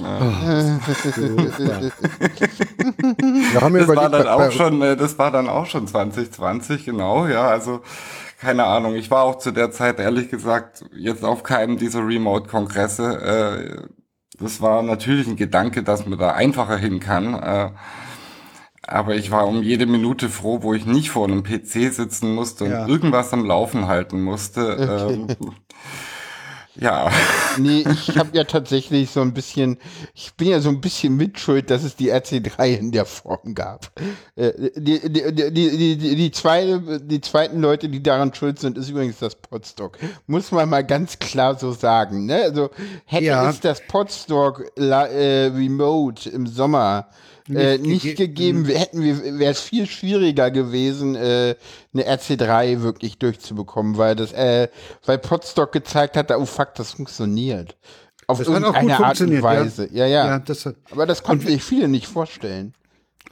[3.60, 7.48] haben Das war dann auch schon, äh, das war dann auch schon 2020, genau, ja,
[7.48, 7.80] also
[8.40, 8.94] keine Ahnung.
[8.94, 13.20] Ich war auch zu der Zeit ehrlich gesagt jetzt auf keinem dieser Remote-Kongresse.
[13.20, 13.88] Äh,
[14.38, 17.34] das war natürlich ein Gedanke, dass man da einfacher hin kann.
[17.34, 17.70] Äh,
[18.84, 22.64] aber ich war um jede Minute froh, wo ich nicht vor einem PC sitzen musste
[22.64, 22.86] und Ja.
[22.86, 25.06] irgendwas am Laufen halten musste.
[25.10, 25.36] Ähm,
[26.76, 27.10] ja.
[27.58, 29.78] Nee, ich habe ja tatsächlich so ein bisschen,
[30.14, 33.90] ich bin ja so ein bisschen mitschuld, dass es die RC3 in der Form gab.
[34.36, 38.78] Äh, Die, die, die, die, die, die, zweite, die zweiten Leute, die daran schuld sind,
[38.78, 39.98] ist übrigens das Podstock.
[40.26, 42.26] Muss man mal ganz klar so sagen.
[42.26, 42.42] Ne?
[42.42, 42.70] Also
[43.04, 43.48] hätte Ja.
[43.50, 47.14] es das Podstock äh, Remote im Sommer äh,
[47.48, 51.56] Nicht nicht gege- gegeben, hätten wir, wäre es viel schwieriger gewesen, äh,
[51.92, 54.68] eine RC3 wirklich durchzubekommen, weil das, äh,
[55.06, 57.76] weil Podstock gezeigt hat, oh fuck, das funktioniert.
[58.28, 59.48] Auf Das hat auch gut irgendeine Art und funktioniert, ja.
[59.48, 59.88] Weise.
[59.92, 60.26] Ja, ja.
[60.26, 62.74] Ja, das hat- Aber das konnten sich viele nicht vorstellen.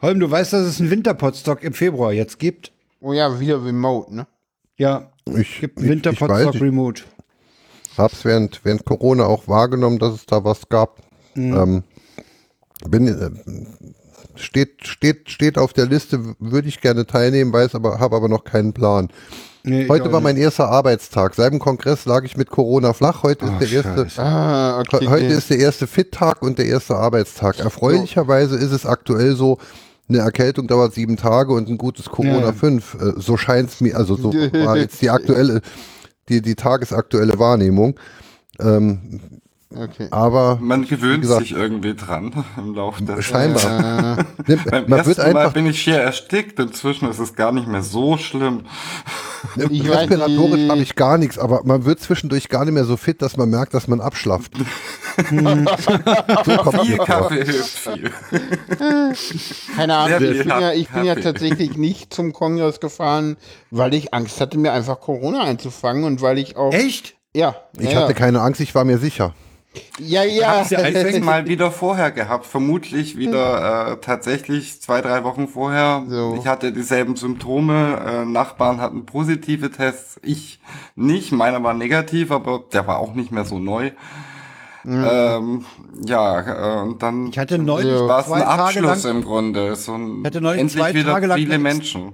[0.02, 2.72] Holm, du weißt, dass es einen Winterpotstock im Februar jetzt gibt?
[3.00, 4.26] Oh ja, wieder Remote, ne?
[4.76, 7.02] Ja, ich, gibt ich ich Remote.
[7.96, 11.00] hab's während, während Corona auch wahrgenommen, dass es da was gab.
[11.36, 11.84] Ähm,
[12.88, 13.30] bin, äh,
[14.42, 18.44] steht, steht, steht auf der Liste, würde ich gerne teilnehmen, weiß aber, habe aber noch
[18.44, 19.08] keinen Plan.
[19.62, 20.24] Nee, Heute war nicht.
[20.24, 21.34] mein erster Arbeitstag.
[21.34, 23.22] Seit dem Kongress lag ich mit Corona flach.
[23.22, 24.22] Heute ist Ach, der erste, Scheiße.
[24.22, 25.06] Ah, okay.
[25.06, 27.58] Heute ist der erste Fit-Tag und der erste Arbeitstag.
[27.58, 29.58] Erfreulicherweise ist es aktuell so,
[30.08, 32.52] eine Erkältung dauert sieben Tage und ein gutes Corona Ja.
[32.52, 32.94] fünf.
[32.94, 35.60] Äh, So scheint's mir, also so war jetzt die aktuelle,
[36.30, 38.00] die, die tagesaktuelle Wahrnehmung.
[38.60, 39.20] Ähm,
[39.74, 40.08] okay.
[40.10, 44.18] aber Man gewöhnt gesagt- sich irgendwie dran im Laufe der scheinbar.
[44.18, 47.34] Äh, Nimmt- Beim man wird ersten Mal einfach, bin ich schier erstickt, inzwischen ist es
[47.34, 48.64] gar nicht mehr so schlimm.
[49.56, 52.96] ich weiß respiratorisch habe ich gar nichts, aber man wird zwischendurch gar nicht mehr so
[52.96, 54.52] fit, dass man merkt, dass man abschlafft.
[55.30, 56.98] so kommt Viel.
[56.98, 58.10] Kaffee hilft viel.
[59.76, 63.36] Keine Ahnung, Sehr ich bin, ja, ich bin ja tatsächlich nicht zum Kongress gefahren,
[63.70, 66.72] weil ich Angst hatte, mir einfach Corona einzufangen und weil ich auch.
[66.72, 67.14] Echt?
[67.34, 67.54] Ja.
[67.78, 69.34] Ich ja, hatte keine Angst, ich war mir sicher.
[69.98, 70.62] Ja, ja.
[70.62, 76.04] Ich habe es mal wieder vorher gehabt, vermutlich wieder äh, tatsächlich zwei, drei Wochen vorher.
[76.08, 76.36] So.
[76.38, 80.60] Ich hatte dieselben Symptome, äh, Nachbarn hatten positive Tests, ich
[80.96, 83.92] nicht, meiner war negativ, aber der war auch nicht mehr so neu.
[84.86, 85.66] Ähm,
[86.06, 88.08] ja, äh, und dann Ich hatte neulich Ja.
[88.08, 89.76] war es ein Abschluss lang im Grunde.
[89.76, 92.12] So ein, hatte neulich endlich zwei wieder Tage lang viele Menschen.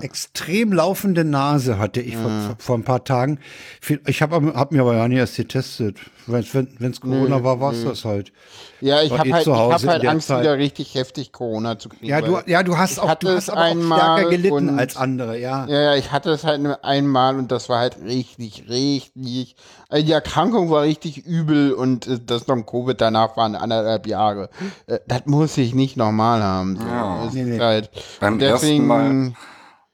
[0.00, 3.38] extrem laufende Nase hatte ich vor, vor ein paar Tagen.
[4.06, 5.98] Ich habe hab mir aber ja nicht erst getestet.
[6.28, 8.32] Wenn es Corona war, war es das halt.
[8.80, 10.42] Ja, ich habe eh halt, zu ich hab halt Angst, Zeit.
[10.42, 12.06] wieder richtig heftig Corona zu kriegen.
[12.06, 14.78] Ja, du, ja, du hast auch, du es hast aber auch einmal stärker gelitten und-
[14.78, 15.66] als andere, ja.
[15.66, 19.56] Ja, ja, ich hatte es halt nur einmal und das war halt richtig, richtig.
[19.88, 24.50] Also die Erkrankung war richtig übel und äh, das noch Covid danach waren anderthalb Jahre.
[24.86, 26.76] Äh, das muss ich nicht normal haben.
[26.76, 26.86] So.
[26.86, 27.18] Ja.
[27.32, 27.58] Nee, ist nee.
[27.60, 29.32] Halt, Beim deswegen, ersten Mal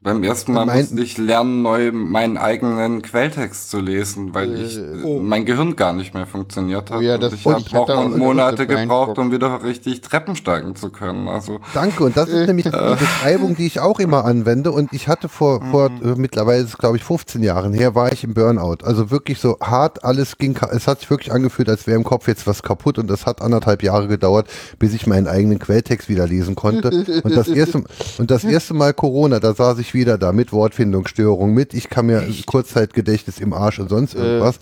[0.04, 4.78] Beim ersten Mal Mein- musste ich lernen, neu meinen eigenen Quelltext zu lesen, weil ich
[5.02, 5.18] oh.
[5.18, 6.98] mein Gehirn gar nicht mehr funktioniert hat.
[6.98, 10.02] Oh ja, das- ich und habe ich hatte Wochen und Monate gebraucht, um wieder richtig
[10.02, 11.26] Treppen steigen zu können.
[11.26, 14.72] Also Danke, und das ist nämlich die Beschreibung, die ich auch immer anwende.
[14.72, 18.34] Und ich hatte vor, vor äh, mittlerweile, glaube ich 15 Jahren her, war ich im
[18.34, 18.84] Burnout.
[18.84, 22.28] Also wirklich so hart, alles ging, es hat sich wirklich angefühlt, als wäre im Kopf
[22.28, 22.98] jetzt was kaputt.
[22.98, 26.90] Und das hat anderthalb Jahre gedauert, bis ich meinen eigenen Quelltext wieder lesen konnte.
[27.24, 27.84] Und das erste,
[28.18, 32.06] und das erste Mal Corona, da saß ich wieder da mit Wortfindungsstörung, mit ich kann
[32.06, 34.58] mir Kurzzeitgedächtnis im Arsch und sonst irgendwas.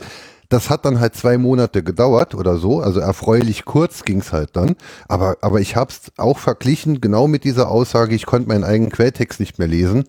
[0.49, 4.77] Das hat dann halt zwei Monate gedauert oder so, also erfreulich kurz ging's halt dann.
[5.09, 9.41] Aber, aber ich hab's auch verglichen, genau mit dieser Aussage, ich konnte meinen eigenen Quelltext
[9.41, 10.05] nicht mehr lesen.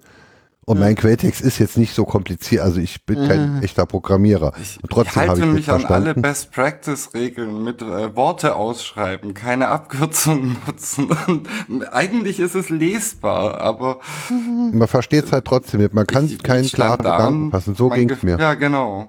[0.66, 4.54] Und mein Quelltext ist jetzt nicht so kompliziert, also ich bin kein echter Programmierer.
[4.62, 6.22] ich, Und trotzdem ich halte ich mich an alle verstanden.
[6.22, 11.10] Best Practice Regeln mit äh, Worte ausschreiben, keine Abkürzungen nutzen.
[11.28, 11.48] Und
[11.94, 14.00] eigentlich ist es lesbar, aber
[14.30, 15.94] Man versteht es halt trotzdem nicht.
[15.94, 17.76] Man kann ich, keinen klaren da Gedanken fassen.
[17.76, 18.40] So ging's Ge- mir.
[18.40, 19.08] Ja, genau.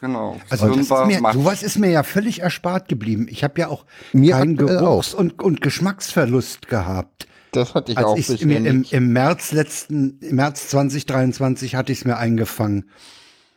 [0.00, 0.36] Genau.
[0.50, 3.28] Also das ist mir, sowas ist mir ja völlig erspart geblieben.
[3.30, 7.26] Ich habe ja auch Mir keinen aktuell Geruchs- und, und Geschmacksverlust gehabt.
[7.56, 11.74] Das hatte ich auch Als ich bisher mir im, im März letzten, im März 2023
[11.74, 12.88] hatte ich es mir eingefangen.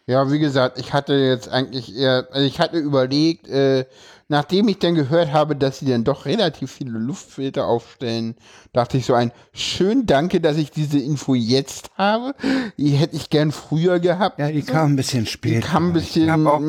[0.08, 3.86] Ja, wie gesagt, ich hatte jetzt eigentlich eher, also ich hatte überlegt, äh,
[4.28, 8.36] nachdem ich dann gehört habe, dass sie dann doch relativ viele Luftfilter aufstellen,
[8.74, 12.34] dachte ich so ein, schön danke, dass ich diese Info jetzt habe.
[12.78, 14.40] Die hätte ich gern früher gehabt.
[14.40, 15.64] Ja, die kam ein bisschen Die spät.
[15.64, 16.60] kam ein bisschen hab auch-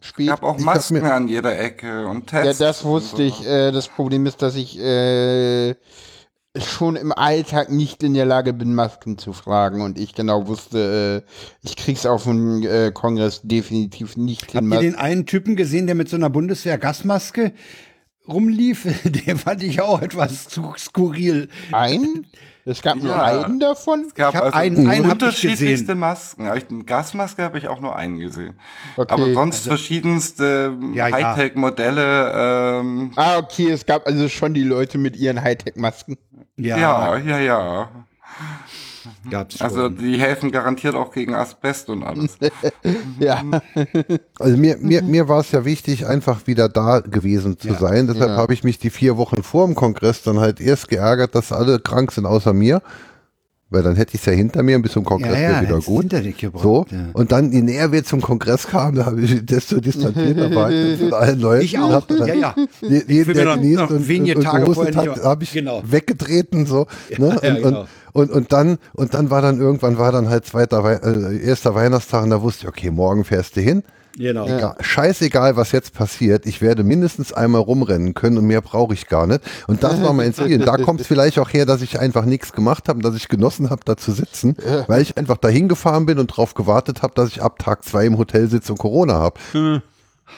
[0.00, 0.26] spät.
[0.26, 2.58] Ich habe auch Ich hab Masken mir- an jeder Ecke und Ja, Tests.
[2.58, 3.22] das und wusste so.
[3.24, 3.46] ich.
[3.48, 5.74] Äh, das Problem ist, dass ich äh,
[6.56, 9.80] schon im Alltag nicht in der Lage bin, Masken zu tragen.
[9.82, 11.30] Und ich genau wusste, äh,
[11.66, 14.70] ich krieg's auf dem äh, Kongress definitiv nicht hin.
[14.72, 17.52] Habt ihr den einen Typen gesehen, der mit so einer Bundeswehr-Gasmaske
[18.28, 21.48] rumlief, den fand ich auch etwas zu skurril.
[21.72, 22.26] Ein?
[22.66, 23.22] Es gab nur Ja.
[23.24, 24.04] einen davon?
[24.06, 25.98] Es gab Ich hab also einen- einen hab ich unterschiedlichste gesehen.
[25.98, 26.50] Masken.
[26.56, 28.54] Ich- eine Gasmaske habe ich auch nur einen gesehen.
[28.96, 29.12] Okay.
[29.12, 31.14] Aber sonst verschiedenste Ja, ja.
[31.36, 32.32] Hightech-Modelle.
[32.80, 36.16] Ähm, Ah, okay, es gab also schon die Leute mit ihren Hightech-Masken.
[36.56, 37.88] Ja, ja, ja, ja.
[39.30, 39.66] gab's schon.
[39.66, 42.38] Also die helfen garantiert auch gegen Asbest und alles.
[43.18, 43.42] Ja.
[44.38, 47.78] Also mir, mir, mir war es ja wichtig, einfach wieder da gewesen zu Ja.
[47.78, 48.06] sein.
[48.06, 48.36] Deshalb Ja.
[48.36, 51.78] habe ich mich die vier Wochen vor dem Kongress dann halt erst geärgert, dass alle
[51.80, 52.82] krank sind außer mir.
[53.74, 55.86] Weil dann hätte ich es ja hinter mir und bis zum Kongress wäre wieder hättest
[55.86, 56.08] gut.
[56.38, 56.86] gebracht, So.
[56.90, 56.98] ja.
[57.12, 60.98] Und dann, je näher wir zum Kongress kamen, da habe ich desto distanzierter war ich
[61.00, 61.64] von allen Leuten.
[61.64, 62.06] Ich auch.
[62.06, 62.54] dann Ja, ja.
[62.80, 65.52] je- Jeden, will der noch- noch und, wenige und, Tage und vorher hat, habe ich
[65.52, 65.82] Genau.
[65.84, 66.86] weggetreten so.
[67.18, 67.36] Ne?
[67.42, 67.86] Ja, und, genau.
[68.12, 71.74] und, und, dann und dann war dann irgendwann war dann halt zweiter Wei äh, erster
[71.74, 73.82] Weihnachtstag und da wusste ich, okay, morgen fährst du hin.
[74.16, 74.46] Genau.
[74.46, 79.08] Egal, scheißegal, was jetzt passiert, ich werde mindestens einmal rumrennen können und mehr brauche ich
[79.08, 79.40] gar nicht.
[79.66, 80.60] Und das war mein Ziel.
[80.60, 83.28] Und da kommt es vielleicht auch her, dass ich einfach nichts gemacht habe, dass ich
[83.28, 84.56] genossen habe, da zu sitzen,
[84.86, 88.06] weil ich einfach dahin gefahren bin und darauf gewartet habe, dass ich ab Tag zwei
[88.06, 89.82] im Hotel sitze und Corona habe.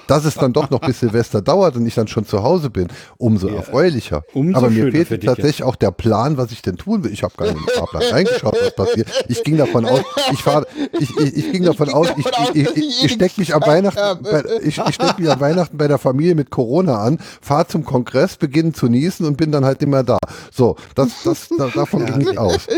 [0.06, 2.88] Dass es dann doch noch bis Silvester dauert und ich dann schon zu Hause bin,
[3.18, 4.22] umso erfreulicher.
[4.34, 7.12] Umso Aber mir fehlt tatsächlich auch der Plan, was ich denn tun will.
[7.12, 9.08] Ich habe gar nicht im Fahrplan reingeschaut, was passiert.
[9.28, 10.00] Ich ging davon aus,
[10.32, 10.66] ich fahr,
[10.98, 14.22] ich, ich, ich ging davon ich, aus, ich, ich, ich ich stecke mich am Weihnachten,
[14.22, 17.84] bei, ich, ich stecke mich am Weihnachten bei der Familie mit Corona an, fahre zum
[17.84, 20.18] Kongress, beginne zu niesen und bin dann halt immer da.
[20.52, 22.66] So, das, das, da, davon ging ich aus.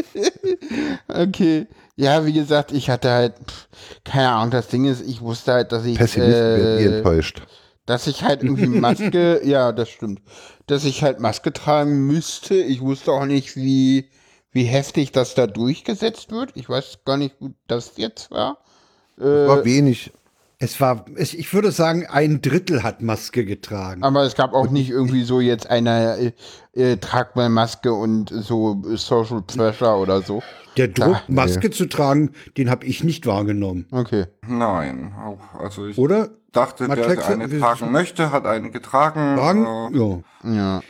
[1.09, 1.67] Okay.
[1.99, 3.35] Ja, wie gesagt, ich hatte halt,
[4.05, 7.43] keine Ahnung, das Ding ist, ich wusste halt, dass ich, Pessimisten werden eh äh, enttäuscht.
[7.87, 10.21] dass ich halt irgendwie Maske, ja, das stimmt,
[10.69, 12.55] dass ich halt Maske tragen müsste.
[12.55, 14.11] Ich wusste auch nicht, wie,
[14.53, 16.53] wie heftig das da durchgesetzt wird.
[16.55, 18.59] Ich weiß gar nicht, wie das jetzt war.
[19.17, 20.13] War wenig.
[20.61, 24.03] Es war, es, ich würde sagen, ein Drittel hat Maske getragen.
[24.03, 26.33] Aber es gab auch nicht irgendwie so jetzt eine,
[26.75, 30.43] äh, äh, tragt mal Maske und so Social Pressure oder so.
[30.77, 33.87] Der Druck, Ah, Maske zu tragen, den habe ich nicht wahrgenommen.
[33.93, 34.27] Okay.
[34.49, 36.31] Nein, auch, also ich Oder?
[36.51, 39.37] dachte, Max der eine tragen möchte, hat eine getragen.
[39.37, 39.95] Tragen?
[39.95, 40.23] Äh, Ja.
[40.43, 40.81] Ja.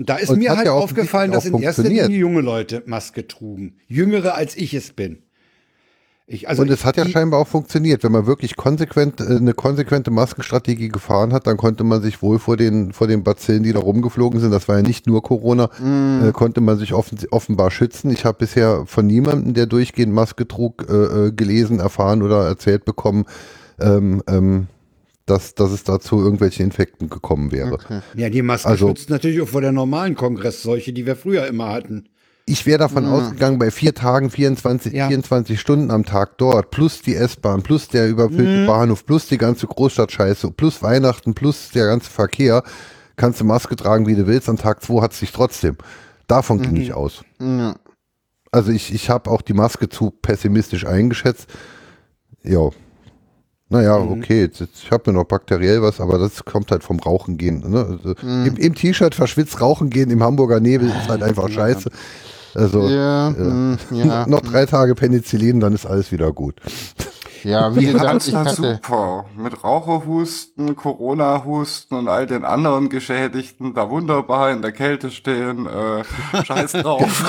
[0.00, 1.82] Da ist Und mir halt aufgefallen, dass in erster.
[1.82, 3.78] Linie junge Leute Maske trugen.
[3.88, 5.24] Jüngere als ich es bin.
[6.30, 8.04] Ich, also Und es hat ja scheinbar auch funktioniert.
[8.04, 12.38] Wenn man wirklich konsequent äh, eine konsequente Maskenstrategie gefahren hat, dann konnte man sich wohl
[12.38, 15.70] vor den vor den Bazillen, die da rumgeflogen sind, das war ja nicht nur Corona,
[15.80, 18.10] äh, konnte man sich offen, offenbar schützen.
[18.10, 22.84] Ich habe bisher von niemandem, der durchgehend Maske trug, äh, äh, gelesen, erfahren oder erzählt
[22.84, 23.24] bekommen,
[23.80, 24.66] ähm, ähm,
[25.24, 27.78] dass, dass es dazu irgendwelche Infekten gekommen wäre.
[28.14, 31.70] Ja, die Maske Also- schützt natürlich auch vor der normalen Kongressseuche, die wir früher immer
[31.72, 32.10] hatten.
[32.48, 35.08] Ich wäre davon ausgegangen, bei vier Tagen, 24, Ja.
[35.08, 39.66] 24 Stunden am Tag dort, plus die S-Bahn, plus der überfüllte Bahnhof, plus die ganze
[39.66, 42.62] Großstadtscheiße, plus Weihnachten, plus der ganze Verkehr,
[43.16, 44.48] kannst du Maske tragen, wie du willst.
[44.48, 45.76] Am Tag zwei hat es dich trotzdem.
[46.26, 47.22] Davon ging ich aus.
[47.40, 47.74] Ja.
[48.50, 51.48] Also ich, ich habe auch die Maske zu pessimistisch eingeschätzt.
[52.42, 52.70] Ja.
[53.70, 56.98] Naja, okay, jetzt, jetzt, ich habe mir noch bakteriell was, aber das kommt halt vom
[57.00, 57.62] Rauchen gehen.
[57.68, 57.84] Ne?
[58.02, 61.90] Also Im, im T-Shirt verschwitzt rauchen gehen im Hamburger Nebel ist halt einfach scheiße.
[62.58, 64.26] Also Ja, mm, ja.
[64.28, 66.56] noch drei Tage Penicillin, dann ist alles wieder gut.
[67.44, 68.54] Ja, wie Das gesagt, ich war hatte.
[68.56, 69.24] super.
[69.36, 75.66] Mit Raucherhusten, Corona-Husten und all den anderen Geschädigten da wunderbar in der Kälte stehen.
[75.66, 77.02] Äh, scheiß drauf.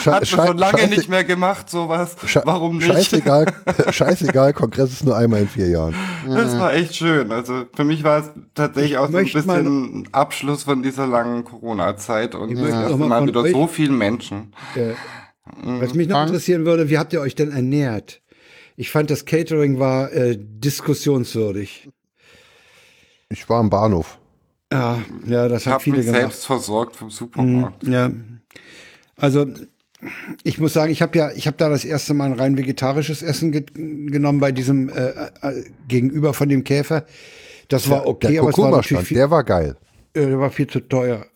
[0.00, 2.16] Sche Hat man schon lange nicht mehr gemacht, sowas.
[2.24, 2.86] sche- Warum nicht?
[2.86, 3.46] Scheißegal,
[3.90, 5.94] scheißegal, Kongress ist nur einmal in vier Jahren.
[6.26, 7.32] Das war echt schön.
[7.32, 11.44] Also für mich war es tatsächlich auch so ein bisschen ein Abschluss von dieser langen
[11.44, 14.52] Corona-Zeit und das möchte erste mal wieder so viele Menschen.
[15.62, 18.20] Was mich noch interessieren würde, wie habt ihr euch denn ernährt?
[18.80, 21.88] Ich fand, das Catering war äh, diskussionswürdig.
[23.28, 24.18] Ich war am Bahnhof.
[24.72, 26.20] Ja, ja, das Ich habe viele mich gemacht.
[26.20, 27.84] selbst versorgt vom Supermarkt.
[27.88, 28.12] Ja.
[29.16, 29.46] Also
[30.44, 33.20] ich muss sagen, ich habe ja, ich habe da das erste Mal ein rein vegetarisches
[33.22, 35.08] Essen ge genommen bei diesem äh,
[35.42, 37.04] äh, gegenüber von dem Käfer.
[37.66, 39.76] Das war okay, der aber es war natürlich viel, der war geil.
[40.14, 41.26] äh, der war viel zu teuer.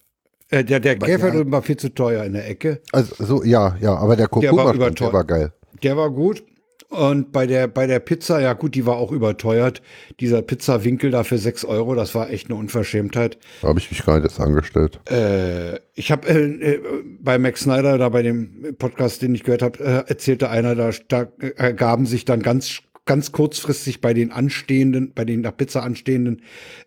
[0.48, 1.34] Äh, der der Käfer ja.
[1.34, 2.80] drüben war viel zu teuer in der Ecke.
[2.92, 5.12] Also so, ja, ja, aber der war Kurkuma-Stand, der überteuert.
[5.12, 5.52] war geil.
[5.82, 6.44] Der war gut.
[6.92, 9.80] Und bei der, bei der Pizza, ja gut, die war auch überteuert.
[10.20, 13.38] Dieser Pizzawinkel da für 6 Euro, das war echt eine Unverschämtheit.
[13.62, 15.00] Da habe ich mich gar nicht erst angestellt.
[15.10, 16.80] Äh, ich habe äh, äh,
[17.18, 20.90] bei Max Snyder, da bei dem Podcast, den ich gehört habe, äh, erzählte einer, da,
[21.08, 26.42] da ergaben sich dann ganz ganz kurzfristig bei den anstehenden, bei den nach Pizza anstehenden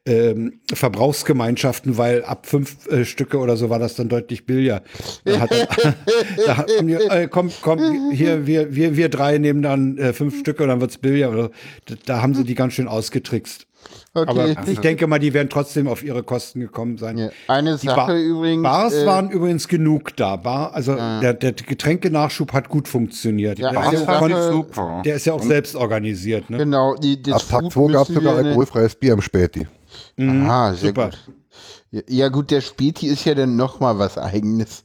[0.05, 4.81] ähm, Verbrauchsgemeinschaften, weil ab fünf äh, Stücke oder so war das dann deutlich billiger.
[5.25, 5.51] Da, hat,
[6.45, 10.63] da die, äh, komm, komm, hier, wir, wir, wir drei nehmen dann äh, fünf Stücke
[10.63, 11.51] und dann wird's billiger.
[11.85, 13.67] Da, da haben sie die ganz schön ausgetrickst.
[14.13, 14.29] Okay.
[14.29, 17.17] Aber ich denke mal, die werden trotzdem auf ihre Kosten gekommen sein.
[17.17, 17.29] Ja.
[17.47, 18.63] Eine Die Sache Ba- übrigens.
[18.63, 20.37] Bars äh, waren übrigens genug da.
[20.37, 23.59] Bar, also der, der Getränkenachschub hat gut funktioniert.
[23.59, 25.01] Ja, der, ist ja von, super.
[25.03, 26.49] der ist ja auch selbst organisiert.
[26.49, 26.57] Ne?
[26.57, 29.67] Genau, die, das Ab Tag Food 2 gab es sogar alkoholfreies Bier im Späti.
[30.19, 31.09] Aha, sehr super.
[31.09, 31.19] gut.
[32.09, 34.81] Ja, gut, der Späti ist ja dann noch mal was Eigenes.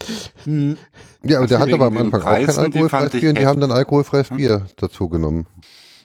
[1.24, 3.46] Ja, aber der hatte aber am Anfang auch kein Preisen, die alkoholfreies Bier und die
[3.46, 5.46] haben dann alkoholfreies Bier dazu genommen.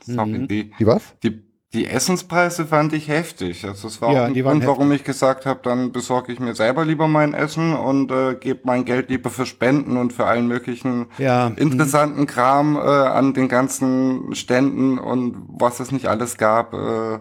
[0.05, 1.01] Sorry, die, Die was?
[1.23, 1.43] die,
[1.75, 3.63] die Essenspreise fand ich heftig.
[3.65, 6.55] Also es war Ja, auch ein Grund, warum ich gesagt habe, dann besorge ich mir
[6.55, 10.47] selber lieber mein Essen und äh, gebe mein Geld lieber für Spenden und für allen
[10.47, 16.73] möglichen Ja, interessanten Kram äh, an den ganzen Ständen und was es nicht alles gab.
[16.73, 17.19] Äh,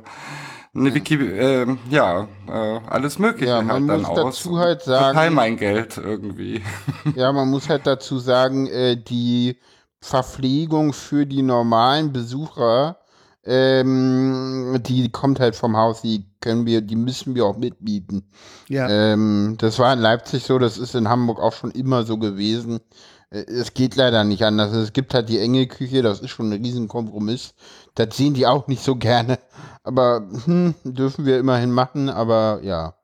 [0.77, 4.37] eine Wiki, äh, ja, äh, alles Mögliche Ja, man halt dann muss aus.
[4.41, 6.63] dazu halt sagen- Verteil mein Geld irgendwie.
[7.15, 9.57] Ja, man muss halt dazu sagen, äh, die
[10.01, 12.99] Verpflegung für die normalen Besucher,
[13.47, 18.25] ähm, die kommt halt vom Haus, die können wir, die müssen wir auch mitbieten.
[18.69, 18.89] ja.
[18.89, 22.81] Ähm, das war in Leipzig so, das ist in Hamburg auch schon immer so gewesen.
[23.31, 24.73] Äh, Es geht leider nicht anders.
[24.73, 27.55] Es gibt halt die enge Küche, das ist schon ein Riesenkompromiss.
[27.95, 29.39] Das sehen die auch nicht so gerne.
[29.83, 32.95] Aber hm, dürfen wir immerhin machen, aber ja.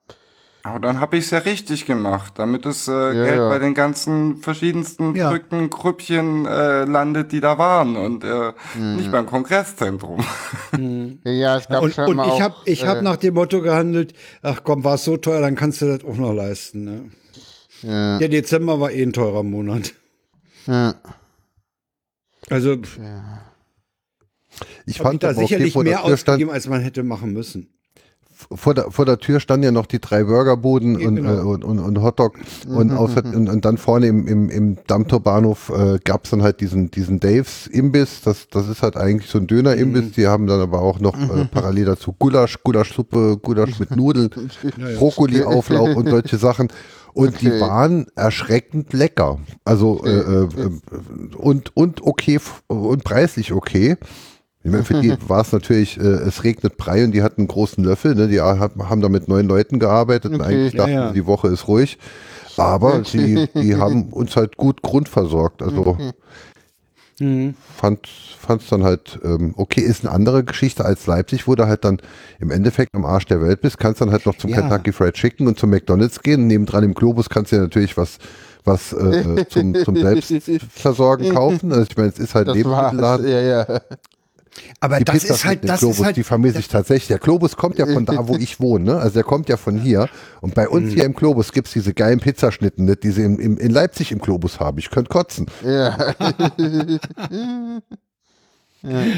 [0.63, 3.49] Aber dann habe ich es ja richtig gemacht, damit das äh, Ja, Geld ja.
[3.49, 5.29] bei den ganzen verschiedensten Ja.
[5.29, 8.97] verrückten Grüppchen äh, landet, die da waren und äh, Mhm.
[8.97, 10.23] nicht beim Kongresszentrum.
[11.25, 13.35] Ja, ja es gab Und, schon und mal ich habe ich hab äh, nach dem
[13.35, 14.13] Motto gehandelt,
[14.43, 16.85] ach komm, war es so teuer, dann kannst du das auch noch leisten.
[16.85, 17.11] Ne?
[17.83, 19.95] ja, Der Dezember war eh ein teurer Monat.
[20.67, 20.95] ja.
[22.51, 23.45] Also Ich hab
[24.87, 27.69] ich fand da sicherlich mehr ausgegeben, als man hätte machen müssen.
[28.55, 31.35] Vor, der, vor der Tür standen ja noch die drei Burgerbuden Ja, und, genau.
[31.35, 32.39] äh, und, und, und Hotdog
[32.69, 36.61] und, außer, und, und dann vorne im, im, im Dammtorbahnhof äh, gab es dann halt
[36.61, 40.13] diesen, diesen Daves Imbiss, das, das ist halt eigentlich so ein Döner-Imbiss, Mhm.
[40.13, 44.31] die haben dann aber auch noch äh, parallel dazu Gulasch, Gulaschsuppe, Gulasch mit Nudeln,
[44.99, 46.69] Brokkoli-Auflauf und solche Sachen.
[47.13, 47.61] Und die Okay.
[47.61, 49.39] waren erschreckend lecker.
[49.65, 52.39] Also äh, äh, äh, und, und okay
[52.69, 53.97] und preislich okay.
[54.63, 57.49] Ich meine, für die war es natürlich, äh, es regnet Brei und die hatten einen
[57.49, 58.29] großen Löffel, ne?
[58.29, 60.51] die haben da mit neun Leuten gearbeitet und Okay.
[60.51, 61.13] eigentlich dachten, Ja, ja.
[61.13, 61.99] die Woche ist ruhig.
[62.57, 65.63] Aber die, die haben uns halt gut grundversorgt.
[65.63, 65.97] Also
[67.21, 67.55] Mhm.
[67.77, 68.09] fand
[68.39, 72.01] fand's dann halt ähm, okay, ist eine andere Geschichte als Leipzig, wo du halt dann
[72.39, 74.63] im Endeffekt am Arsch der Welt bist, kannst dann halt noch zum Ja.
[74.63, 76.47] Kentucky Fried Chicken und zum McDonalds gehen.
[76.47, 78.19] Nebendran im Globus kannst du dir natürlich was
[78.65, 81.73] was äh, äh, zum, zum Selbstversorgen kaufen.
[81.73, 82.57] Also ich meine, es ist halt Das.
[82.57, 83.29] Lebensmittelladen.
[83.29, 83.81] Ja, ja.
[84.81, 87.09] Aber Die das Pizza ist halt, das Globus, ist halt, die vermisse ich tatsächlich.
[87.09, 88.85] Der Globus kommt ja von da, wo ich wohne.
[88.85, 88.97] Ne?
[88.99, 90.09] Also der kommt ja von hier.
[90.41, 90.73] Und bei Mhm.
[90.73, 92.97] uns hier im Globus gibt's diese geilen Pizzaschnitten, ne?
[92.97, 94.79] die sie im, im, in Leipzig im Globus haben.
[94.79, 95.47] Ich könnte kotzen.
[95.65, 95.97] ja.
[98.83, 99.13] Äh,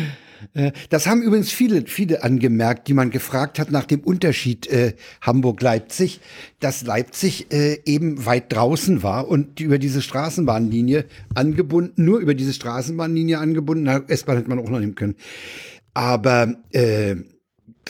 [0.90, 6.20] Das haben übrigens viele, viele angemerkt, die man gefragt hat nach dem Unterschied äh, Hamburg-Leipzig,
[6.60, 11.04] dass Leipzig äh, eben weit draußen war und über diese Straßenbahnlinie
[11.34, 15.16] angebunden, nur über diese Straßenbahnlinie angebunden, S-Bahn hätte man auch noch nehmen können.
[15.94, 17.16] Aber äh,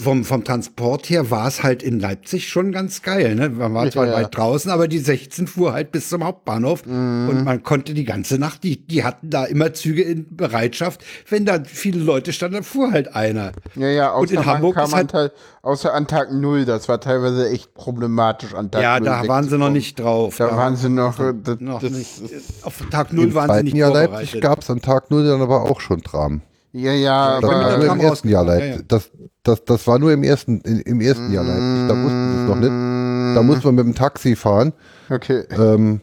[0.00, 3.34] vom, vom Transport her war es halt in Leipzig schon ganz geil.
[3.34, 3.50] Ne?
[3.50, 4.14] Man war zwar Ja.
[4.14, 8.38] weit draußen, aber die 16 fuhr halt bis zum Hauptbahnhof und man konnte die ganze
[8.38, 11.04] Nacht, die, die hatten da immer Züge in Bereitschaft.
[11.28, 13.52] Wenn da viele Leute standen, dann fuhr halt einer.
[13.76, 16.98] Ja, ja, Und in Hamburg kam an halt- Tag, außer an Tag null, das war
[17.00, 20.36] teilweise echt problematisch an Tag Ja, null da waren sie noch nicht drauf.
[20.38, 22.22] Da waren sie noch, das, noch das, nicht.
[22.62, 24.20] Auf Tag null waren sie nicht Jahr vorbereitet.
[24.20, 26.40] Leipzig gab's an Tag null dann aber auch schon Tram.
[26.72, 28.88] Ja, ja, Das Tram im ersten Jahr Leipzig.
[28.88, 29.10] Das,
[29.42, 31.88] das, das war nur im ersten, im ersten Jahr Leipzig.
[31.88, 33.36] Da wussten sie es noch nicht.
[33.36, 34.72] Da muss man mit dem Taxi fahren.
[35.10, 35.44] okay.
[35.50, 36.00] Ähm,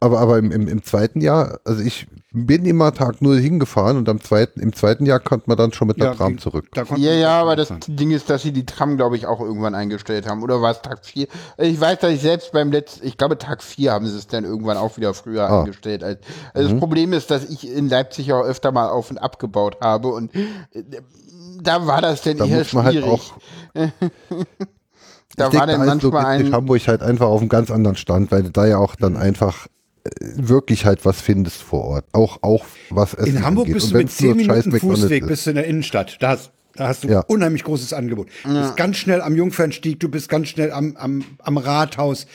[0.00, 4.08] aber aber im, im, im zweiten Jahr, also ich bin immer Tag null hingefahren und
[4.08, 6.66] am zweiten, im zweiten Jahr konnte man dann schon mit der Ja, Tram zurück.
[6.96, 7.80] Ja, ja, aber das fahren.
[7.88, 10.42] Ding ist, dass sie die Tram, glaube ich, auch irgendwann eingestellt haben.
[10.42, 11.26] Oder war es Tag 4?
[11.56, 14.44] Ich weiß, dass ich selbst beim letzten, ich glaube, Tag 4 haben sie es dann
[14.44, 15.60] irgendwann auch wieder früher Ah.
[15.60, 16.04] eingestellt.
[16.04, 16.18] Also
[16.52, 20.08] also das Problem ist, dass ich in Leipzig auch öfter mal auf und abgebaut habe
[20.08, 20.44] und äh,
[21.62, 23.10] da war das dann Da eher muss man halt schwierig.
[23.10, 23.32] auch.
[23.74, 26.52] da ich denke, war dann da manchmal ein.
[26.52, 29.66] Hamburg halt einfach auf einem ganz anderen Stand, weil du da ja auch dann einfach
[30.36, 32.04] wirklich halt was findest vor Ort.
[32.12, 33.74] Auch, auch was Essen In Hamburg angeht.
[33.74, 35.28] bist Und du mit wenn's nur 10 scheiß Minuten Fußweg ist.
[35.28, 36.16] bist du in der Innenstadt.
[36.20, 37.20] Da hast, da hast du Ja.
[37.28, 38.28] unheimlich großes Angebot.
[38.44, 42.26] Du bist ganz schnell am Jungfernstieg, du bist ganz schnell am, am, am Rathaus.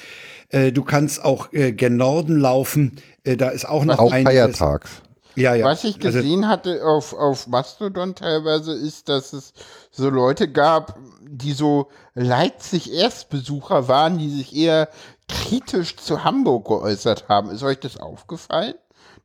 [0.50, 2.98] Äh, du kannst auch äh, gen Norden laufen.
[3.24, 4.34] Äh, da ist auch noch Auch einiges.
[4.34, 4.90] feiertags.
[5.36, 5.66] Ja, ja.
[5.66, 9.54] Was ich Also, gesehen hatte auf, auf Mastodon teilweise ist, dass es
[9.90, 14.90] so Leute gab, die so Leipzig-Erstbesucher waren, die sich eher
[15.28, 17.50] kritisch zu Hamburg geäußert haben.
[17.50, 18.76] Ist euch das aufgefallen?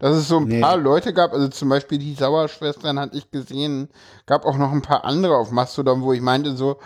[0.01, 0.61] dass es so ein Nee.
[0.61, 3.89] paar Leute gab, also zum Beispiel die Sauerschwestern hatte ich gesehen,
[4.27, 6.77] gab auch noch ein paar andere auf Mastodon, wo ich meinte so,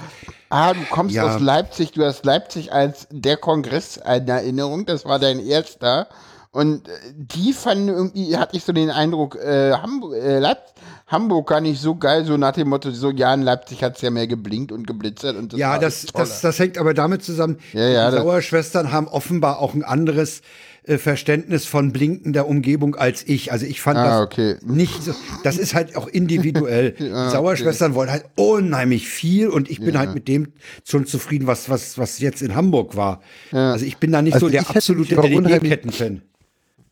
[0.49, 1.27] ah, du kommst Ja.
[1.27, 6.09] aus Leipzig, du hast Leipzig als der Kongress in Erinnerung, das war dein erster.
[6.53, 10.59] Und äh, die fanden irgendwie, hatte ich so den Eindruck, äh, Hamburg, äh, Leip
[11.13, 14.11] Hamburg gar nicht so geil, so nach dem Motto, so ja, in Leipzig hat's ja
[14.11, 17.59] mehr geblinkt und geblitzert und das Ja, war das, das, das hängt aber damit zusammen,
[17.73, 20.41] Ja, ja, die Sauerschwestern haben offenbar auch ein anderes
[20.85, 23.53] äh, Verständnis von blinkender Umgebung als ich.
[23.53, 24.57] Also ich fand Ah, das okay.
[24.65, 25.13] nicht so,
[25.45, 26.93] das ist halt auch individuell.
[26.99, 30.49] die Sauerschwestern wollen halt unheimlich viel und ich bin halt mit dem
[30.85, 33.21] schon zufrieden, was, was, was jetzt in Hamburg war.
[33.53, 36.23] Also ich bin da nicht Also so der absolute LED-Ketten-Fan.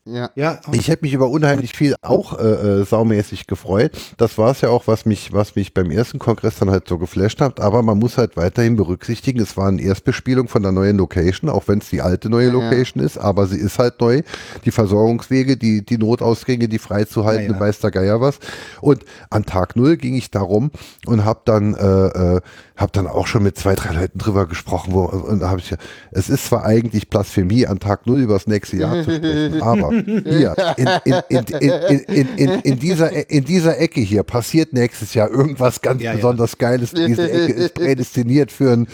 [0.07, 0.31] Ja.
[0.35, 2.43] Ja, Ich hätte mich über unheimlich viel auch äh,
[2.81, 3.93] äh, saumäßig gefreut.
[4.17, 6.99] Das war es ja auch, was mich, was mich beim ersten Kongress dann halt so
[6.99, 7.61] geflasht hat.
[7.61, 11.69] Aber man muss halt weiterhin berücksichtigen, es war eine Erstbespielung von der neuen Location, auch
[11.69, 14.23] wenn es die alte neue Location ist, aber sie ist halt neu.
[14.65, 17.61] Die Versorgungswege, die, die Notausgänge, die freizuhalten, Ja, ja.
[17.61, 18.39] weiß der Geier was.
[18.81, 20.71] Und an Tag null ging ich darum
[21.07, 22.41] und habe dann, äh, äh,
[22.77, 25.71] hab dann auch schon mit zwei, drei Leuten drüber gesprochen, wo, und da habe ich
[25.71, 25.77] ja,
[26.11, 29.90] es ist zwar eigentlich Blasphemie, an Tag null über das nächste Jahr zu sprechen, aber
[30.25, 30.89] hier, in,
[31.29, 36.17] in, in, in, dieser, in dieser Ecke hier passiert nächstes Jahr irgendwas ganz Ja, ja.
[36.17, 36.93] besonders Geiles.
[36.93, 38.87] Diese Ecke ist prädestiniert für ein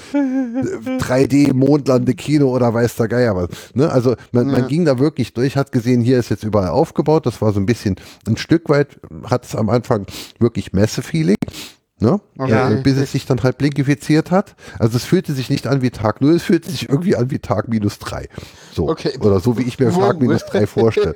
[0.99, 3.49] 3D-Mondlande-Kino oder weiß der Geier was.
[3.75, 3.91] Ne?
[3.91, 7.27] Also man, man ging da wirklich durch, hat gesehen, hier ist jetzt überall aufgebaut.
[7.27, 7.97] Das war so ein bisschen,
[8.27, 10.07] ein Stück weit hat es am Anfang
[10.39, 11.37] wirklich Messe-Feeling.
[11.99, 12.21] Ne?
[12.47, 12.71] Ja.
[12.71, 14.55] Äh, bis es sich dann halt blinkifiziert hat.
[14.79, 17.39] Also es fühlte sich nicht an wie Tag 0, es fühlte sich irgendwie an wie
[17.39, 18.29] Tag minus 3.
[18.75, 18.91] So.
[18.91, 19.17] Okay.
[19.21, 21.15] Oder so wie ich mir Tag minus 3 vorstelle.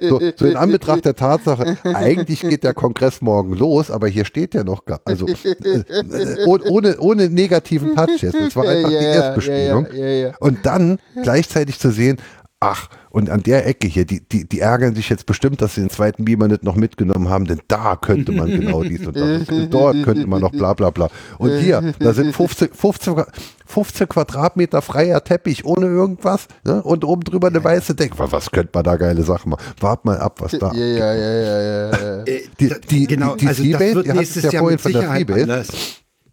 [0.00, 4.54] So, so in Anbetracht der Tatsache, eigentlich geht der Kongress morgen los, aber hier steht
[4.54, 8.34] der noch gar, also äh, äh, oh- ohne, ohne negativen Touch jetzt.
[8.34, 9.86] Das war einfach Ja, die Erstbespielung.
[9.92, 10.34] ja, ja.
[10.40, 12.16] Und dann gleichzeitig zu sehen,
[12.64, 15.82] ach, und an der Ecke hier, die, die, die ärgern sich jetzt bestimmt, dass sie
[15.82, 19.48] den zweiten Beamer nicht noch mitgenommen haben, denn da könnte man genau dies und das.
[19.48, 21.08] Und dort könnte man noch bla bla bla.
[21.38, 23.22] Und hier, da sind 15, 15,
[23.66, 26.82] 15 Quadratmeter freier Teppich ohne irgendwas ne?
[26.82, 28.14] und oben drüber eine weiße Decke.
[28.18, 29.62] Was könnte man da geile Sachen machen?
[29.80, 32.22] Wart mal ab, was da Ja, ja, ja, ja, ja, ja.
[32.24, 34.74] Äh, Die- die- genau, die also Seabase, das wird ihr nächstes es ja Jahr vorhin
[34.74, 35.42] mit von der Seabase.
[35.42, 35.68] anders.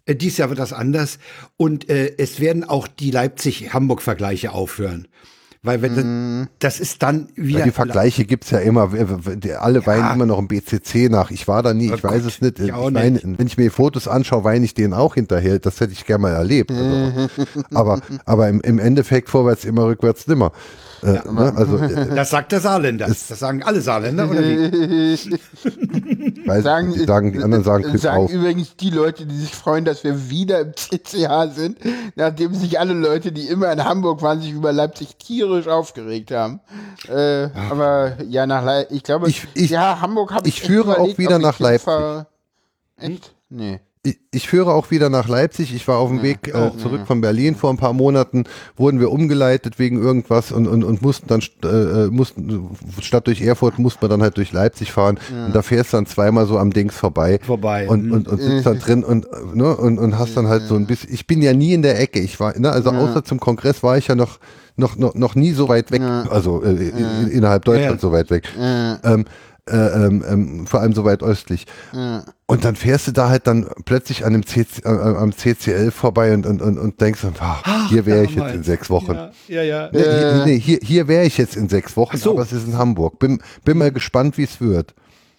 [0.04, 1.18] Äh, Dies Jahr wird das anders
[1.56, 5.06] und äh, es werden auch die Leipzig-Hamburg-Vergleiche aufhören.
[5.64, 8.90] Weil wenn das ist dann wieder Ja, die Vergleiche gibt's ja immer.
[9.60, 11.30] Alle weinen immer noch im BCC nach.
[11.30, 12.58] Ich war da nie, ich Oh weiß Gott, es nicht.
[12.58, 13.38] ich Ich meine, nicht.
[13.38, 15.60] wenn ich mir Fotos anschaue, weine ich denen auch hinterher.
[15.60, 16.72] Das hätte ich gerne mal erlebt.
[16.72, 17.28] Also,
[17.72, 20.50] aber aber im, im Endeffekt vorwärts immer, rückwärts nimmer.
[21.02, 21.52] Äh, ne?
[21.56, 23.06] Also äh, Das sagt der Saarländer.
[23.08, 25.32] Das sagen alle Saarländer oder wie?
[26.46, 28.30] weiß Sagen, die, sagen, die anderen sagen Glück sagen auf.
[28.32, 31.78] übrigens die Leute, die sich freuen, dass wir wieder im CCH sind,
[32.14, 36.60] nachdem sich alle Leute, die immer in Hamburg waren, sich über Leipzig tierisch aufgeregt haben.
[37.08, 40.98] Äh, aber ja, nach Leipzig, ich glaube, Ich- ich- ja, Hamburg habe ich, ich führe
[40.98, 41.84] auch wieder nach Leipzig.
[41.86, 42.26] hinfahre.
[42.96, 43.34] Echt?
[43.48, 43.80] Nee.
[44.32, 45.72] Ich, führe auch wieder nach Leipzig.
[45.72, 48.44] Ich war auf dem Weg äh, zurück von Berlin vor ein paar Monaten,
[48.76, 52.68] wurden wir umgeleitet wegen irgendwas und, und, und mussten dann st- äh, äh, mussten
[53.00, 56.06] statt durch Erfurt mussten wir dann halt durch Leipzig fahren und da fährst du dann
[56.06, 57.38] zweimal so am Dings vorbei.
[57.46, 57.88] Vorbei.
[57.88, 60.88] Und, und, und sitzt dann drin und, ne, und, und hast dann halt so ein
[60.88, 62.18] bisschen, ich bin ja nie in der Ecke.
[62.18, 64.40] Ich war, ne, also außer zum Kongress war ich ja noch,
[64.74, 68.08] noch, noch, noch nie so weit weg, also äh, in, innerhalb Deutschlands Ja.
[68.08, 68.48] so weit weg.
[68.58, 69.26] Ähm,
[69.70, 71.66] äh, ähm, ähm, vor allem so weit östlich.
[71.92, 76.34] Und dann fährst du da halt dann plötzlich an dem CC, äh, am CCL vorbei
[76.34, 79.16] und, und, und, und denkst, dann, ah, hier wäre ich jetzt in sechs Wochen.
[79.46, 79.88] Ja, ja.
[79.92, 82.32] Nee, hier, nee, hier, hier wäre ich jetzt in sechs Wochen, so.
[82.32, 83.20] aber es ist in Hamburg.
[83.20, 84.94] Bin, bin mal gespannt, wie es wird.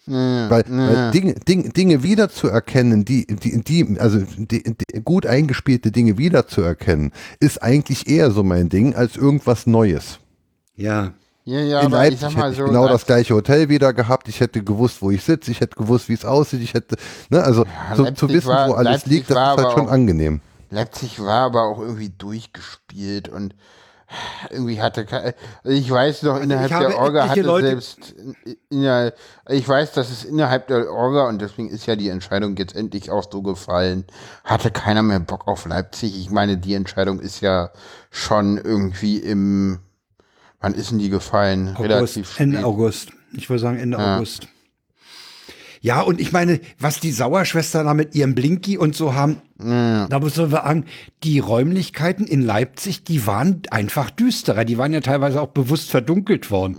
[0.06, 6.18] weil weil Dinge, Dinge, Dinge wiederzuerkennen, die, die, die, also die, die, gut eingespielte Dinge
[6.18, 10.20] wiederzuerkennen, ist eigentlich eher so mein Ding als irgendwas Neues.
[10.78, 11.12] Ja.
[11.46, 12.66] Ja, ja, in aber Leipzig ich sag hätte mal ich so.
[12.66, 14.30] genau das gleiche Hotel wieder gehabt.
[14.30, 15.52] Ich hätte gewusst, wo ich sitze.
[15.52, 16.62] Ich hätte gewusst, wie es aussieht.
[16.62, 16.96] Ich hätte,
[17.30, 17.66] ne, also
[17.96, 19.92] so, zu wissen, war- wo alles Leipzig liegt, das war ist halt aber schon auch-
[19.92, 20.42] angenehm.
[20.70, 23.54] Leipzig war aber auch irgendwie durchgespielt und
[24.52, 25.34] irgendwie hatte also
[25.76, 28.36] ich weiß noch innerhalb habe der Orga hatte Leute- selbst in,
[28.70, 29.12] in,
[29.50, 33.10] ich weiß, dass es innerhalb der Orga und deswegen ist ja die Entscheidung jetzt endlich
[33.12, 34.06] auch so gefallen,
[34.44, 36.16] hatte keiner mehr Bock auf Leipzig.
[36.20, 37.72] Ich meine, die Entscheidung ist ja
[38.12, 39.80] schon irgendwie im
[40.64, 41.68] wann ist denn die gefallen?
[41.78, 42.66] Relativ August, Ende spät.
[42.66, 43.12] August.
[43.34, 44.48] Ich würde sagen Ende August.
[45.82, 50.20] Ja, und ich meine, was die Sauerschwestern da mit ihrem Blinky und so haben, da
[50.20, 50.86] muss man sagen,
[51.24, 54.64] die Räumlichkeiten in Leipzig, die waren einfach düsterer.
[54.66, 56.76] Die waren ja teilweise auch bewusst verdunkelt worden.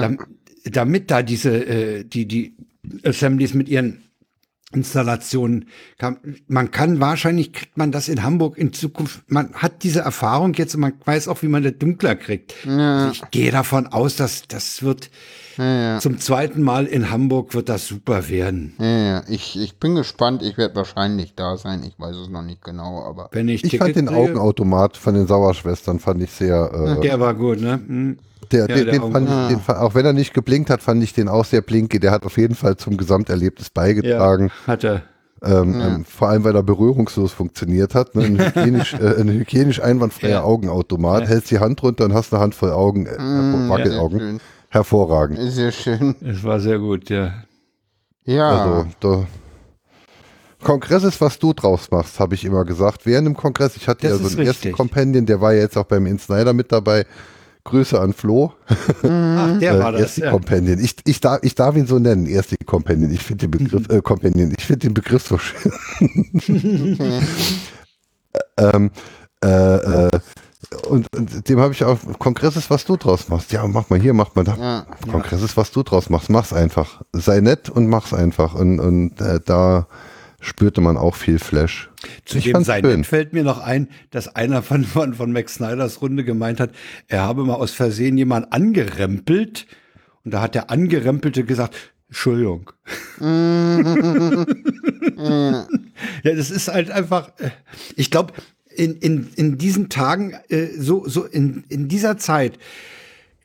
[0.00, 0.18] Dam-
[0.64, 2.56] damit da diese, äh, die, die
[3.04, 4.02] Assemblies mit ihren
[4.72, 5.66] Installationen
[5.98, 6.18] kam.
[6.46, 9.22] Man kann wahrscheinlich kriegt man das in Hamburg in Zukunft.
[9.26, 12.54] Man hat diese Erfahrung jetzt und man weiß auch, wie man das dunkler kriegt.
[12.66, 15.10] Also ich gehe davon aus, dass das wird
[16.00, 18.72] zum zweiten Mal in Hamburg wird das super werden.
[18.78, 19.22] Ja, ja.
[19.28, 20.42] Ich, ich bin gespannt.
[20.42, 21.82] Ich werde wahrscheinlich da sein.
[21.82, 23.28] Ich weiß es noch nicht genau, aber.
[23.32, 26.96] Wenn ich, Ich fand den Augenautomat von den Sauerschwestern fand ich sehr.
[26.98, 27.72] Äh, Der war gut, ne?
[27.74, 28.18] Hm.
[28.52, 30.82] Der, ja, den, der den fand ich, den, fa- auch wenn er nicht geblinkt hat,
[30.82, 31.98] fand ich den auch sehr blinky.
[32.00, 34.50] Der hat auf jeden Fall zum Gesamterlebnis beigetragen.
[34.66, 35.02] Hat er.
[35.42, 38.14] Ähm, ähm, vor allem, weil er berührungslos funktioniert hat.
[38.14, 38.24] Ne?
[38.24, 40.42] Ein, hygienisch, äh, ein hygienisch einwandfreier Ja.
[40.42, 41.26] Augenautomat.
[41.28, 44.18] Hältst die Hand runter und hast eine Handvoll Augen, äh, Wackelaugen.
[44.20, 44.40] schön.
[44.68, 45.38] Hervorragend.
[45.50, 46.14] Sehr schön.
[46.20, 47.32] Es war sehr gut, ja.
[48.24, 48.50] Ja.
[48.50, 49.26] Also, da,
[50.62, 53.06] Kongress ist, was du draus machst, habe ich immer gesagt.
[53.06, 54.72] Während dem Kongress, ich hatte Das ja so einen ersten richtig.
[54.76, 57.06] Companion, der war ja jetzt auch beim InSnyder mit dabei.
[57.64, 58.52] Grüße an Flo.
[58.68, 60.00] Ach, der war äh, das.
[60.02, 60.30] Ersti Ja.
[60.30, 60.78] Companion.
[60.78, 63.10] Ich, ich, darf, ich darf ihn so nennen, Ersti Companion.
[63.12, 63.96] Ich finde den Begriff, Mhm.
[63.96, 65.72] äh, Companion, ich finde den Begriff so schön.
[68.56, 68.90] ähm,
[69.44, 69.76] äh,
[70.06, 70.20] äh,
[70.88, 73.50] und, und dem habe ich auch, Kongress ist, was du draus machst.
[73.50, 74.56] Ja, mach mal hier, mach mal da.
[74.56, 74.86] Ja.
[75.10, 76.30] Kongress ist, was du draus machst.
[76.30, 77.02] Mach's einfach.
[77.12, 78.54] Sei nett und mach's einfach.
[78.54, 79.88] Und, und äh, da
[80.40, 81.90] spürte man auch viel Flash.
[82.24, 86.02] Zu Ich dem sein fällt mir noch ein, dass einer von, von, von Max Snyders
[86.02, 86.72] Runde gemeint hat,
[87.08, 89.66] er habe mal aus Versehen jemand angerempelt
[90.24, 91.76] und da hat der Angerempelte gesagt,
[92.08, 92.72] Entschuldigung.
[93.20, 94.06] ja,
[96.24, 97.50] das ist halt einfach, äh,
[97.94, 98.32] ich glaube,
[98.68, 102.58] in, in, in diesen Tagen, äh, so, so in, in dieser Zeit,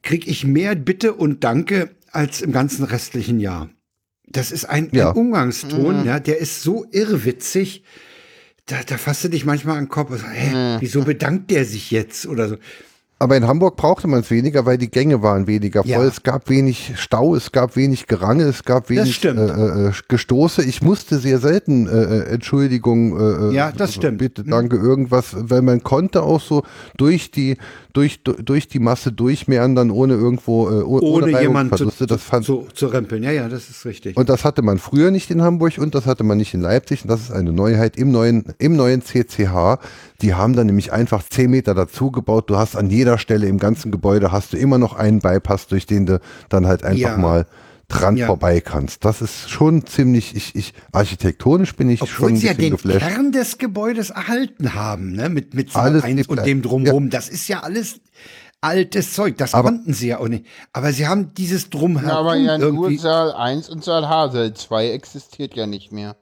[0.02, 3.70] kriege ich mehr Bitte und Danke als im ganzen restlichen Jahr.
[4.28, 5.12] Das ist ein, Ja.
[5.12, 7.84] ein Umgangston, ja, der ist so irrwitzig.
[8.66, 11.66] Da, da fasst du dich manchmal an den Kopf und sagst, hä, wieso bedankt der
[11.66, 12.58] sich jetzt oder so?
[13.18, 15.92] Aber in Hamburg brauchte man es weniger, weil die Gänge waren weniger voll.
[15.92, 16.04] Ja.
[16.04, 19.40] Es gab wenig Stau, es gab wenig Gerange, es gab wenig stimmt.
[19.40, 20.64] äh, äh, Gestoße.
[20.64, 23.18] Ich musste sehr selten äh, äh, Entschuldigung,
[23.52, 24.18] äh, Ja, das stimmt.
[24.18, 26.64] bitte, danke, irgendwas, weil man konnte auch so
[26.98, 27.56] durch die
[27.96, 32.68] durch durch die Masse durchmeandern, ohne irgendwo äh, oh- Ohne jemand zu, das fand zu,
[32.74, 33.24] zu rempeln.
[33.24, 34.18] Ja, ja, das ist richtig.
[34.18, 37.04] und das hatte man früher nicht in Hamburg und das hatte man nicht in Leipzig.
[37.04, 39.80] Und das ist eine Neuheit im neuen, im neuen CCH.
[40.22, 42.50] Die haben dann nämlich einfach 10 Meter dazugebaut.
[42.50, 45.86] Du hast an jeder Stelle im ganzen Gebäude hast du immer noch einen Bypass, durch
[45.86, 46.20] den du
[46.50, 47.18] dann halt einfach Ja.
[47.18, 47.46] mal
[47.88, 48.28] dran Ja.
[48.28, 49.06] vorbei kannst.
[49.06, 52.72] Das ist schon ziemlich, ich, ich, architektonisch bin ich schon Obwohl ein sie ja den
[52.72, 53.00] geflasht.
[53.00, 55.30] Kern des Gebäudes erhalten haben, ne?
[55.30, 57.10] Mit, mit Saal Alles 1 und dem Drumherum.
[57.10, 58.02] Das ist ja alles
[58.62, 59.38] altes Zeug.
[59.38, 60.46] Das Aber- konnten sie ja auch nicht.
[60.74, 62.92] Aber sie haben dieses Drumherum Ja, aber ja nur.
[62.98, 64.30] Saal 1 und Saal H.
[64.30, 66.16] Saal 2 existiert ja nicht mehr.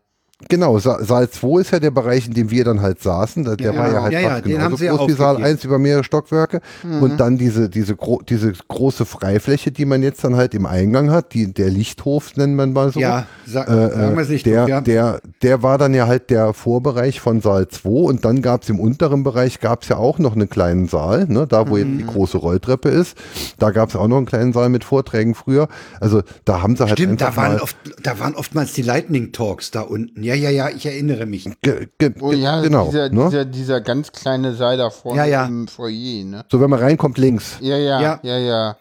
[0.49, 3.43] Genau, Sa Saal 2 ist ja der Bereich, in dem wir dann halt saßen.
[3.43, 5.13] Der, Ja, war ja halt ja, ja, fast den haben genauso sie ja groß wie
[5.13, 5.53] Saal aufgegeben.
[5.55, 6.61] 1 über mehrere Stockwerke.
[7.01, 11.11] Und dann diese, diese, gro diese große Freifläche, die man jetzt dann halt im Eingang
[11.11, 12.99] hat, die, der Lichthof nennt man mal so.
[12.99, 14.45] Ja, sa Äh, sagen wir es nicht.
[14.45, 14.81] der, ja.
[14.81, 18.69] der, der war dann ja halt der Vorbereich von Saal 2 und dann gab es
[18.69, 21.77] im unteren Bereich gab es ja auch noch einen kleinen Saal, ne, da wo Mhm.
[21.99, 23.17] jetzt die große Rolltreppe ist.
[23.59, 25.67] Da gab es auch noch einen kleinen Saal mit Vorträgen früher.
[25.99, 29.31] Also da haben sie halt Stimmt, da waren, mal, oft, da waren oftmals die Lightning
[29.31, 30.23] Talks da unten.
[30.23, 31.47] Ja, ja, ja, ich erinnere mich.
[31.61, 32.85] ge, ge, Oh ja, genau.
[32.85, 33.25] dieser, ne?
[33.25, 35.45] dieser, dieser ganz kleine Saal da vorne Ja, ja.
[35.45, 36.45] im Foyer, ne?
[36.51, 37.57] So, wenn man reinkommt, links.
[37.61, 38.19] Ja, ja, Ja.
[38.23, 38.77] ja, ja.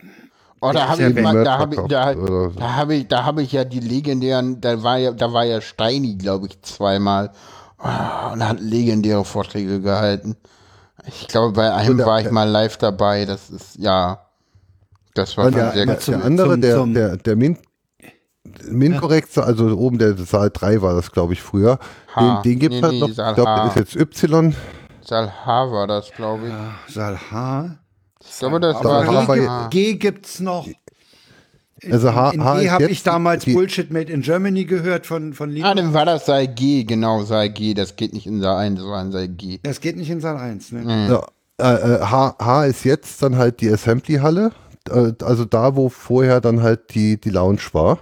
[0.60, 2.48] Oh, da habe ja ich, mal- da habe ich, da, so.
[2.50, 5.60] da habe ich, da habe ich ja die legendären, da war ja, da war ja
[5.60, 7.32] Steini, glaube ich, zweimal
[7.80, 10.36] oh, und hat legendäre Vorträge gehalten.
[11.06, 13.24] Ich glaube, bei einem der- war ich mal live dabei.
[13.24, 14.20] Das ist ja,
[15.14, 16.06] das war Und schon der, sehr der, gut.
[16.08, 17.58] der andere, zum- der, der, der Min,
[18.68, 21.78] Min-Korrekt, also oben der Saal 3 war das, glaube ich, früher.
[22.14, 22.42] H.
[22.42, 23.08] Den, den gibt es Nee, halt nee, noch.
[23.08, 23.68] Ich Saal glaube, der H.
[23.68, 24.54] ist jetzt Y.
[25.04, 26.94] Saal H war das, glaube ich.
[26.94, 27.76] Saal H.
[28.24, 29.68] Ich glaube, das Aber war H G, H.
[29.68, 30.68] G gibt's noch.
[31.90, 35.32] Also H, In H G habe ich damals die, Bullshit Made in Germany gehört von,
[35.32, 35.74] von Ah, Lieber.
[35.74, 37.74] dann war das Saal G, genau, Saal G.
[37.74, 39.58] Das geht nicht in Saal 1, das war in Saal G.
[39.64, 40.70] Das geht nicht in Saal 1.
[40.72, 41.08] Ne?
[41.10, 41.26] Ja,
[41.58, 44.52] äh, äh, H, H ist jetzt dann halt die Assembly-Halle.
[44.88, 47.98] Äh, also da, wo vorher dann halt die, die Lounge war.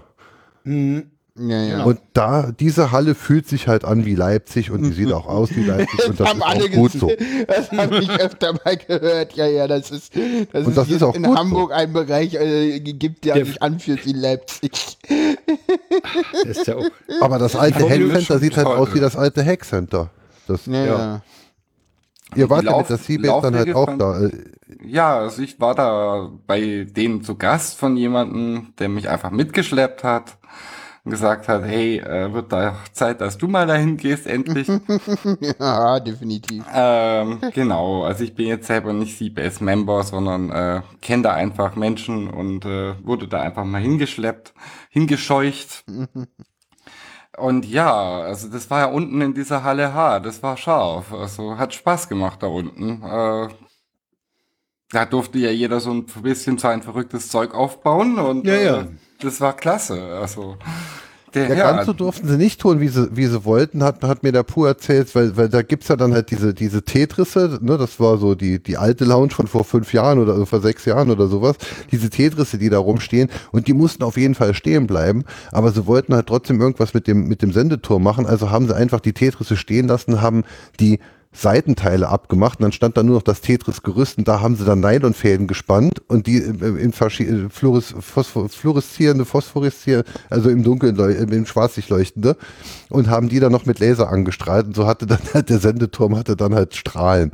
[0.65, 1.85] Ja, ja.
[1.85, 5.51] Und da, diese Halle fühlt sich halt an wie Leipzig und die sieht auch aus
[5.57, 7.01] wie Leipzig und das haben ist alle auch gut gesehen.
[7.01, 7.45] so.
[7.47, 9.33] Das habe ich öfter mal gehört.
[9.35, 10.13] Ja, ja, das ist,
[10.53, 11.39] das Und das ist auch in gut so.
[11.39, 14.73] Hamburg ein Bereich äh, gibt, der Der- sich anfühlt wie Leipzig.
[16.45, 16.85] Das ist ja auch.
[17.21, 20.11] Aber das alte Hackcenter sieht halt aus wie das alte Hackcenter.
[20.47, 21.23] Das, Ja, ja.
[22.37, 24.29] ihr wart ja mit der Seabase dann halt auch da.
[24.91, 30.03] Ja, also ich war da bei denen zu Gast von jemandem, der mich einfach mitgeschleppt
[30.03, 30.37] hat
[31.05, 34.67] und gesagt hat, hey, äh, wird da Zeit, dass du mal dahin gehst, endlich.
[35.61, 36.65] ja, definitiv.
[36.75, 42.29] ähm, genau, also ich bin jetzt selber nicht Seabase-Member, sondern äh, kenne da einfach Menschen
[42.29, 44.55] und äh, wurde da einfach mal hingeschleppt,
[44.91, 45.85] hingescheucht.
[47.39, 51.13] Und ja, also das war ja unten in dieser Halle H, das war scharf.
[51.13, 53.03] Also hat Spaß gemacht da unten.
[53.05, 53.49] Äh,
[54.91, 58.81] da durfte ja jeder so ein bisschen sein verrücktes Zeug aufbauen und Ja, ja.
[58.81, 58.87] Äh,
[59.21, 60.19] das war klasse.
[60.21, 60.57] Also
[61.35, 64.03] der Ja, Herr, ganz so durften sie nicht tun, wie sie, wie sie wollten, hat,
[64.03, 67.59] hat mir der Pu erzählt, weil, weil da gibt's ja dann halt diese, diese Tetrisse,
[67.61, 70.61] ne, das war so die, die alte Lounge von vor fünf Jahren oder also vor
[70.61, 71.57] sechs Jahren oder sowas,
[71.93, 75.87] diese Tetrisse, die da rumstehen und die mussten auf jeden Fall stehen bleiben, aber sie
[75.87, 79.13] wollten halt trotzdem irgendwas mit dem, mit dem Sendeturm machen, also haben sie einfach die
[79.13, 80.43] Tetrisse stehen lassen, haben
[80.81, 80.99] die
[81.33, 84.81] Seitenteile abgemacht und dann stand da nur noch das Tetris-Gerüst und da haben sie dann
[84.81, 91.23] Nylonfäden gespannt und die äh, in verschiedene Fluores, Phosphor, fluoreszierende, phosphoreszierende, also im Dunkeln, äh,
[91.35, 92.37] im Schwarzlicht leuchtende
[92.89, 96.17] und haben die dann noch mit Laser angestrahlt und so hatte dann halt der Sendeturm
[96.17, 97.31] hatte dann halt Strahlen.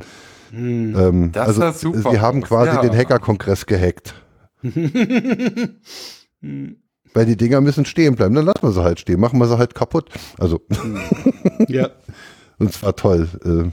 [0.53, 2.81] Ähm, Das also sah super sie haben quasi ja.
[2.81, 4.13] den Hackerkongress gehackt.
[7.13, 9.57] Weil die Dinger müssen stehen bleiben, dann lassen wir sie halt stehen, machen wir sie
[9.57, 10.09] halt kaputt.
[10.37, 10.61] Also,
[11.67, 11.89] Ja.
[12.59, 13.27] und zwar toll.
[13.43, 13.71] Äh,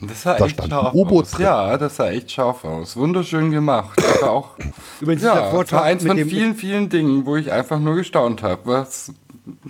[0.00, 1.30] das sah da echt scharf aus.
[1.32, 1.44] drin.
[1.44, 2.96] Ja, das sah echt scharf aus.
[2.96, 4.00] Wunderschön gemacht.
[4.20, 4.50] Aber auch
[5.00, 8.62] Übrigens ja, das war eins von vielen, vielen Dingen, wo ich einfach nur gestaunt habe,
[8.64, 9.12] was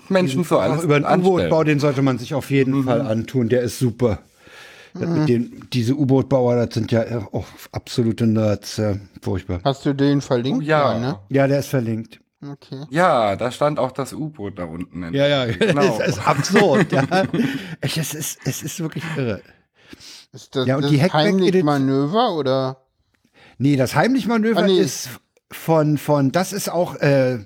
[0.08, 1.06] Menschen so alles über den.
[1.20, 3.48] U-Boot-Bau, den sollte man sich auf jeden Fall antun.
[3.48, 4.18] Der ist super.
[4.94, 8.78] Das Mit den, diese U-Boot-Bauer, das sind ja auch absolute Nerds.
[8.78, 9.60] Ja, furchtbar.
[9.64, 10.64] Hast du den verlinkt?
[10.64, 10.98] Oh, ja.
[10.98, 11.18] ne?
[11.28, 12.20] Ja, der ist verlinkt.
[12.40, 12.84] Okay.
[12.90, 15.02] Ja, da stand auch das U-Boot da unten.
[15.02, 15.98] in- Ja, ja, Genau.
[16.00, 16.92] es ist absurd.
[16.92, 17.02] ja.
[17.80, 19.40] Es, ist, es ist wirklich irre.
[20.32, 22.84] Ist das, Ja, und das die Hackback heimlich Edit- Manöver oder?
[23.58, 24.78] Nee, das Heimlich-Manöver Ah, nee.
[24.78, 25.08] ist
[25.50, 27.38] von, von, das ist auch äh,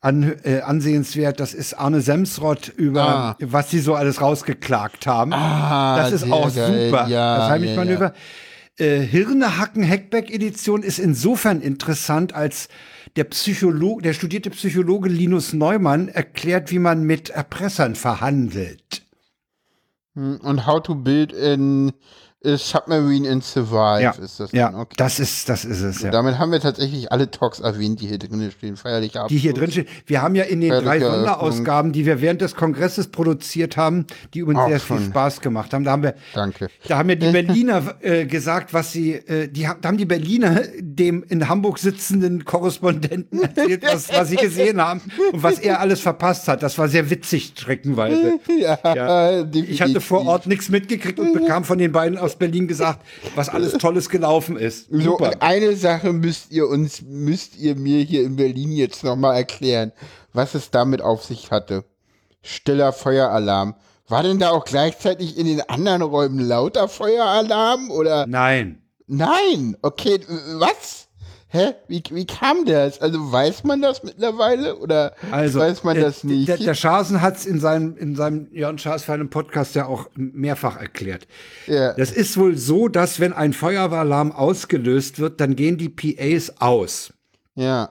[0.00, 1.38] an, äh, ansehenswert.
[1.40, 3.36] Das ist Arne Semsrott über, Ah.
[3.40, 5.34] was sie so alles rausgeklagt haben.
[5.34, 6.86] Ah, das ist auch geil.
[6.88, 7.06] super.
[7.08, 8.14] Ja, das Heimlich-Manöver.
[8.78, 12.68] ja, Äh, Hirnehacken Hackback-Edition ist insofern interessant, als
[13.16, 19.06] der Psychologe, der studierte Psychologe Linus Neumann erklärt, wie man mit Erpressern verhandelt.
[20.14, 21.92] Hm, Und How to Build in
[22.44, 24.80] Submarine and Survive ist das ja dann.
[24.80, 24.94] Okay.
[24.96, 26.10] das ist, das ist es, ja.
[26.10, 28.76] Damit haben wir tatsächlich alle Talks erwähnt, die hier drin stehen.
[28.76, 29.28] Feierlicher Abschluss.
[29.36, 29.86] die hier drin stehen.
[30.06, 34.42] Wir haben ja in den drei Sonderausgaben, die wir während des Kongresses produziert haben, die
[34.44, 35.06] Auch sehr viel schon.
[35.06, 35.84] Spaß gemacht haben.
[35.84, 36.68] Da haben wir, Danke.
[36.88, 40.04] da haben ja die Berliner äh, gesagt, was sie, äh, die haben, da haben die
[40.06, 45.00] Berliner dem in Hamburg sitzenden Korrespondenten erzählt, was, was sie gesehen haben
[45.32, 46.62] und was er alles verpasst hat.
[46.62, 48.38] Das war sehr witzig, streckenweise.
[48.58, 49.44] Ja, Ja.
[49.52, 53.04] Ich hatte vor Ort nichts mitgekriegt und bekam von den beiden aus Berlin gesagt,
[53.34, 54.88] was alles Tolles gelaufen ist.
[54.90, 55.26] So, Super.
[55.26, 59.92] und eine Sache müsst ihr uns, müsst ihr mir hier in Berlin jetzt nochmal erklären,
[60.32, 61.84] was es damit auf sich hatte.
[62.42, 63.74] Stiller Feueralarm.
[64.08, 68.26] War denn da auch gleichzeitig in den anderen Räumen lauter Feueralarm oder?
[68.26, 68.82] Nein.
[69.06, 69.76] Nein!
[69.82, 70.20] Okay,
[70.58, 71.01] was?
[71.54, 71.74] Hä?
[71.86, 72.98] Wie, wie kam das?
[73.02, 76.48] Also weiß man das mittlerweile oder Also, weiß man der- das nicht?
[76.48, 79.84] Der, der Schasen hat es in seinem, in seinem Jörn Schaas für einen Podcast ja
[79.84, 81.26] auch mehrfach erklärt.
[81.66, 81.92] Ja.
[81.92, 87.12] Das ist wohl so, dass wenn ein Feueralarm ausgelöst wird, dann gehen die PAs aus,
[87.54, 87.90] ja.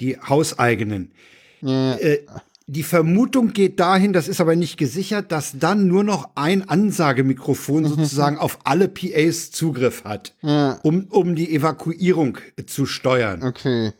[0.00, 1.12] die hauseigenen.
[1.60, 1.94] ja.
[1.94, 2.26] Äh,
[2.68, 7.84] die Vermutung geht dahin, das ist aber nicht gesichert, dass dann nur noch ein Ansagemikrofon
[7.86, 10.80] sozusagen auf alle PAs Zugriff hat, Ja.
[10.82, 13.44] um, um die Evakuierung äh, zu steuern.
[13.44, 13.92] Okay.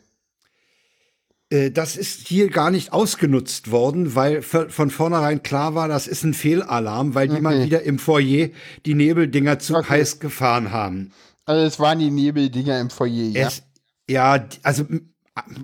[1.49, 6.23] Äh, Das ist hier gar nicht ausgenutzt worden, weil von vornherein klar war, das ist
[6.25, 8.49] ein Fehlalarm, weil die mal wieder im Foyer
[8.85, 9.89] die Nebeldinger zu Okay.
[9.89, 11.11] heiß gefahren haben.
[11.45, 13.47] Also es waren die Nebeldinger im Foyer, ja?
[13.47, 13.63] Es,
[14.09, 14.83] ja, also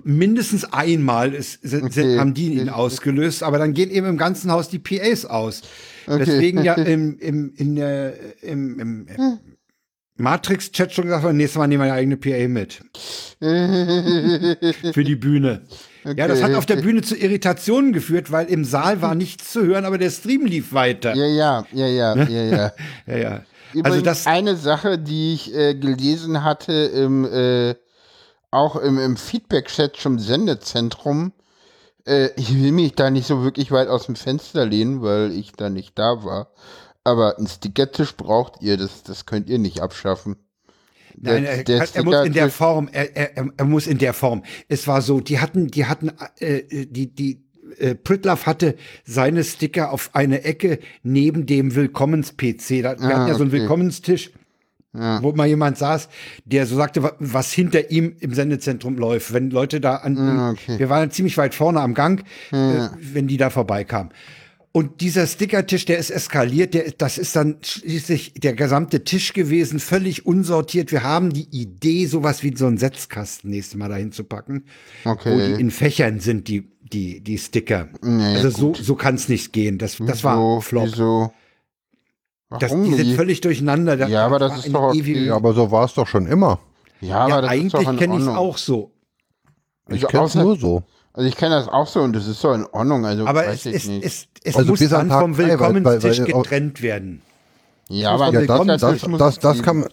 [0.04, 2.18] mindestens einmal ist, sind, Okay.
[2.18, 5.62] haben die ihn ausgelöst, aber dann gehen eben im ganzen Haus die PAs aus.
[6.06, 6.24] Okay.
[6.24, 9.38] Deswegen ja im, im, in der, im, im, im
[10.16, 12.80] Matrix-Chat schon gesagt, worden, nächstes Mal nehmen wir eine eigene PA mit.
[14.94, 15.62] Für die Bühne.
[16.04, 19.64] Ja, das hat auf der Bühne zu Irritationen geführt, weil im Saal war nichts zu
[19.64, 21.14] hören, aber der Stream lief weiter.
[21.14, 22.72] Ja, ja, ja, ja, ja, ja.
[23.06, 23.42] Ja, ja.
[23.72, 27.74] Übrigens, Also das, eine Sache, die ich äh, gelesen hatte im äh,
[28.54, 31.32] auch im, im Feedback-Chat zum Sendezentrum,
[32.06, 35.52] äh, ich will mich da nicht so wirklich weit aus dem Fenster lehnen, weil ich
[35.52, 36.50] da nicht da war.
[37.02, 40.36] Aber einen Stickertisch braucht ihr, das, das könnt ihr nicht abschaffen.
[41.16, 43.98] Der- Nein, er, der er muss in der Form, er, er, er- er muss in
[43.98, 44.42] der Form.
[44.68, 46.10] Es war so, die hatten, die hatten,
[46.40, 47.44] äh, die, die,
[47.78, 52.82] äh, Pritlove hatte seine Sticker auf eine Ecke neben dem Willkommens-PC.
[52.82, 53.60] Da, wir Ah, hatten ja so einen okay.
[54.94, 56.08] Willkommenstisch, wo mal jemand saß,
[56.44, 59.32] der so sagte, wa- was hinter ihm im Sendezentrum läuft.
[59.32, 60.78] Wenn Leute da an, Ah, okay.
[60.78, 64.12] wir waren ziemlich weit vorne am Gang, äh, wenn die da vorbeikamen.
[64.76, 69.78] Und dieser Stickertisch, der ist eskaliert, der, das ist dann schließlich der gesamte Tisch gewesen,
[69.78, 70.90] völlig unsortiert.
[70.90, 74.64] Wir haben die Idee, sowas wie so einen Setzkasten nächstes Mal dahin zu packen,
[75.04, 75.32] Okay.
[75.32, 77.88] wo die in Fächern sind, die, die, die Sticker.
[78.02, 78.76] Nee, also so, gut.
[78.78, 79.78] so kann es nicht gehen.
[79.78, 80.86] Das, das war Flop.
[80.92, 81.32] Wieso?
[82.58, 83.96] Das, Warum die sind völlig durcheinander.
[83.96, 84.98] Das Ja, aber das ist doch okay.
[84.98, 86.58] ewige- Ja, aber so war es doch schon immer.
[87.00, 88.90] Ja, Ja, aber das ist doch eigentlich kenne ich es auch so.
[89.88, 90.82] Ich Also kenne es nur so.
[91.12, 93.06] Also ich kenne das auch so und das ist doch in Ordnung.
[93.06, 94.04] Also Aber weiß es, ich es, nicht.
[94.04, 97.22] es, es Also muss dann vom Willkommenstisch getrennt werden.
[97.88, 98.80] ja, aber das, das,
[99.18, 99.84] das, es das kann,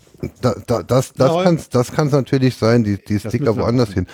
[0.41, 4.07] da, da, das, das das kann's natürlich sein, die, die Sticker woanders hin.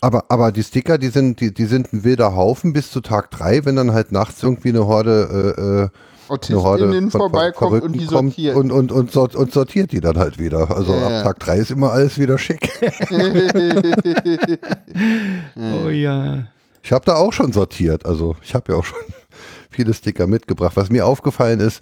[0.00, 3.30] Aber, aber die Sticker, die sind, die, die sind ein wilder Haufen bis zu Tag
[3.30, 5.90] drei, wenn dann halt nachts irgendwie eine Horde, äh, äh, eine Horde
[6.28, 8.56] Autistinnen vorbeikommt und Verrückten die sortiert.
[8.56, 10.70] und, und, und, und sortiert die dann halt wieder.
[10.74, 11.24] Also Ja, ab.
[11.24, 12.70] Tag drei ist immer alles wieder schick.
[15.84, 16.46] Oh ja.
[16.82, 18.06] Ich habe da auch schon sortiert.
[18.06, 18.98] Also ich habe ja auch schon
[19.70, 20.76] viele Sticker mitgebracht.
[20.76, 21.80] Was mir aufgefallen ist,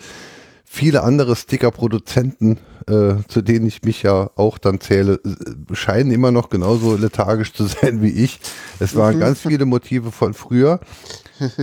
[0.64, 6.30] viele andere Sticker-Produzenten, äh, zu denen ich mich ja auch dann zähle, äh, scheinen immer
[6.32, 8.40] noch genauso lethargisch zu sein wie ich.
[8.78, 9.20] Es waren Mhm.
[9.20, 10.80] ganz viele Motive von früher.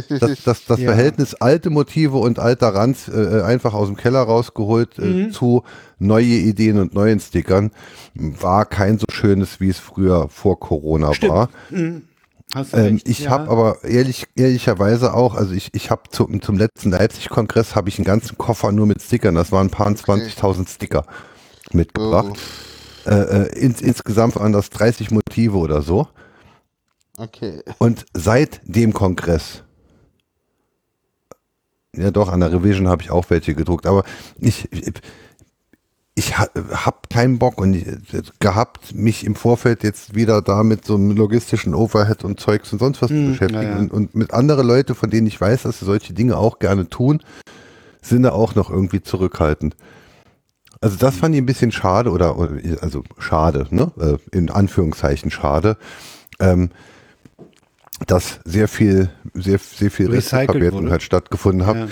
[0.10, 0.88] Das, das, das Ja.
[0.92, 5.32] Verhältnis alte Motive und alter Ranz äh, einfach aus dem Keller rausgeholt äh, Mhm.
[5.32, 5.64] zu
[6.00, 7.72] neue Ideen und neuen Stickern
[8.16, 11.50] war kein so schönes, wie es früher vor Corona war.
[12.54, 13.32] Hast du Ähm, ich ja.
[13.32, 17.98] habe aber ehrlich, ehrlicherweise auch, also ich, ich habe zum, zum letzten Leipzig-Kongress habe ich
[17.98, 21.06] einen ganzen Koffer nur mit Stickern, das waren ein paar 20.000 Sticker
[21.74, 22.34] mitgebracht.
[23.06, 26.08] Oh, Äh, äh, ins, insgesamt waren das 30 Motive oder so.
[27.18, 27.62] okay.
[27.80, 29.64] Und seit dem Kongress,
[31.98, 34.04] ja doch, an der Revision habe ich auch welche gedruckt, aber
[34.40, 34.92] ich, ich,
[36.16, 37.86] ich ha, habe keinen Bock und ich,
[38.40, 42.80] gehabt, mich im Vorfeld jetzt wieder da mit so einem logistischen Overhead und Zeugs und
[42.80, 43.78] sonst was zu beschäftigen ja.
[43.78, 46.90] Und, und mit andere Leute, von denen ich weiß, dass sie solche Dinge auch gerne
[46.90, 47.22] tun,
[48.02, 49.76] sind da auch noch irgendwie zurückhaltend.
[50.82, 53.92] Also das fand ich ein bisschen schade oder, oder also schade, ne?
[54.00, 55.78] Äh, In Anführungszeichen schade.
[56.40, 56.70] Ähm,
[58.06, 61.88] dass sehr viel, sehr, sehr viel Restverwertung halt stattgefunden hat, Ja.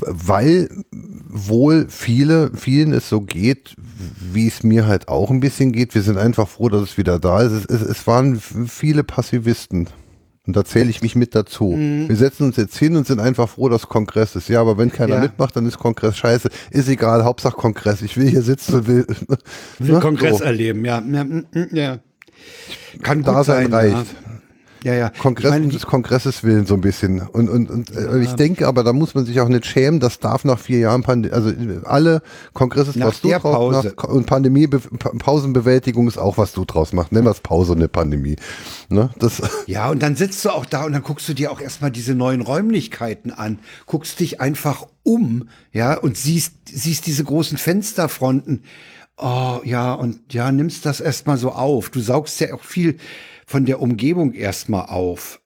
[0.00, 3.76] weil wohl viele, vielen es so geht,
[4.32, 5.94] wie es mir halt auch ein bisschen geht.
[5.94, 7.52] Wir sind einfach froh, dass es wieder da ist.
[7.52, 9.88] Es, es, es waren viele Passivisten.
[10.46, 11.72] Und da zähle ich mich mit dazu.
[11.76, 12.08] Mhm.
[12.08, 14.48] Wir setzen uns jetzt hin und sind einfach froh, dass Kongress ist.
[14.48, 15.20] Ja, aber wenn keiner Ja.
[15.20, 16.48] mitmacht, dann ist Kongress scheiße.
[16.70, 18.00] Ist egal, Hauptsache Kongress.
[18.00, 19.06] Ich will hier sitzen und will,
[19.78, 20.00] Will ne?
[20.00, 20.44] Kongress So.
[20.44, 21.00] erleben, ja.
[21.02, 21.26] Ja,
[21.70, 21.98] ja.
[23.02, 23.92] Kann Dasein sein.
[23.94, 24.06] reicht.
[24.24, 24.37] Ja,
[24.84, 24.94] ja.
[24.94, 25.10] ja.
[25.10, 27.20] Kongress Ich des Kongresses willen so ein bisschen.
[27.20, 30.18] Und, und, und äh, ich denke aber, da muss man sich auch nicht schämen, das
[30.18, 31.52] darf nach vier Jahren Pandemie, also
[31.84, 32.22] alle
[32.52, 33.94] Kongresses, Nach was du draus Pause.
[34.08, 37.12] und Pandemie, Pa- Pausenbewältigung ist auch, was du draus machst.
[37.12, 38.36] Nenn das Pause und eine Pandemie.
[38.88, 39.10] Ne?
[39.18, 41.90] Das, Ja, und dann sitzt du auch da und dann guckst du dir auch erstmal
[41.90, 48.62] diese neuen Räumlichkeiten an, guckst dich einfach um, ja, und siehst, siehst diese großen Fensterfronten.
[49.16, 51.90] Oh, ja, und ja, nimmst das erstmal so auf.
[51.90, 52.98] Du saugst ja auch viel
[53.48, 55.40] von der Umgebung erstmal auf.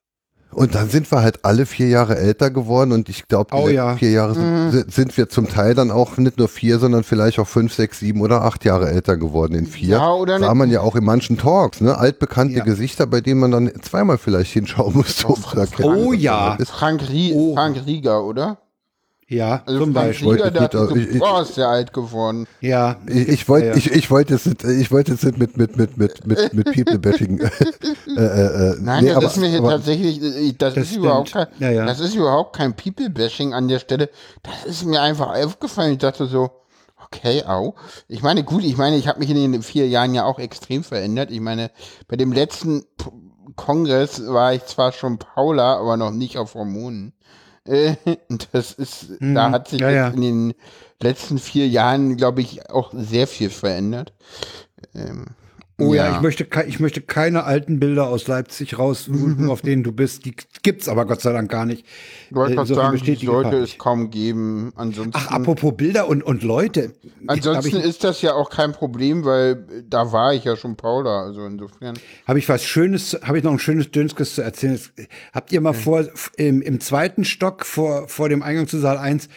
[0.54, 3.68] und dann sind wir halt alle vier Jahre älter geworden und ich glaube, die Oh
[3.68, 3.96] ja.
[3.96, 7.38] vier Jahre sind, sind- sind wir zum Teil dann auch nicht nur vier, sondern vielleicht
[7.38, 9.96] auch fünf, sechs, sieben oder acht Jahre älter geworden in vier.
[9.96, 11.96] Ja, oder Sah nicht- man ja auch in manchen Talks, ne?
[11.96, 12.64] Altbekannte Ja.
[12.64, 15.96] Gesichter, bei denen man dann zweimal vielleicht hinschauen musste, um zu erkennen.
[16.04, 16.54] Oh das ja.
[16.56, 16.70] ist.
[16.70, 17.54] Frank, Rie Oh.
[17.54, 18.58] Frank Rieger, oder?
[19.32, 20.26] Ja, Also zum Beispiel.
[20.28, 22.46] Wollte der ich- ich- boah, ist der alt geworden.
[22.60, 22.96] Ja.
[23.06, 25.76] Ich, ich wollte Ja, ich, ich wollte jetzt nicht, ich wollte jetzt nicht mit mit
[25.76, 27.38] mit mit mit mit People Bashing.
[27.40, 27.48] äh,
[28.14, 30.96] äh, äh, Nein, nee, das aber, ist mir hier aber, tatsächlich, äh, das, Das ist
[30.96, 31.46] überhaupt kein.
[31.58, 31.86] Ja, ja.
[31.86, 34.10] das ist überhaupt kein People-Bashing an der Stelle.
[34.42, 35.92] Das ist mir einfach aufgefallen.
[35.92, 36.50] Ich dachte so,
[37.06, 37.74] okay, au.
[38.08, 40.84] Ich meine, gut, ich meine, ich habe mich in den vier Jahren ja auch extrem
[40.84, 41.30] verändert.
[41.30, 41.70] Ich meine,
[42.08, 42.84] bei dem letzten
[43.56, 47.12] Kongress war ich zwar schon Paula, aber noch nicht auf Hormonen.
[47.64, 47.94] Äh,
[48.52, 49.86] das ist, da hat sich Mhm.
[49.86, 50.08] ja, ja.
[50.08, 50.54] in den
[51.00, 54.12] letzten vier Jahren, glaube ich, auch sehr viel verändert.
[54.94, 55.26] Ähm,
[55.88, 59.92] Oh ja, ich möchte, ich möchte keine alten Bilder aus Leipzig raussuchen, auf denen du
[59.92, 60.24] bist.
[60.24, 61.84] Die gibt's aber Gott sei Dank gar nicht.
[62.30, 64.72] Ich wollte Äh, gerade sagen, Bestätigung sollte habe es kaum geben.
[64.76, 66.92] Ansonsten, Ach, apropos Bilder und, und Leute.
[67.26, 70.76] ansonsten Habe ich, ist das ja auch kein Problem, weil da war ich ja schon
[70.76, 71.22] Paula.
[71.22, 71.94] Also insofern.
[72.26, 74.78] hab ich was Schönes, habe ich noch ein schönes Dönskes zu erzählen.
[75.32, 78.98] Habt ihr mal vor, f- im, im zweiten Stock vor, vor dem Eingang zu Saal
[78.98, 79.28] 1,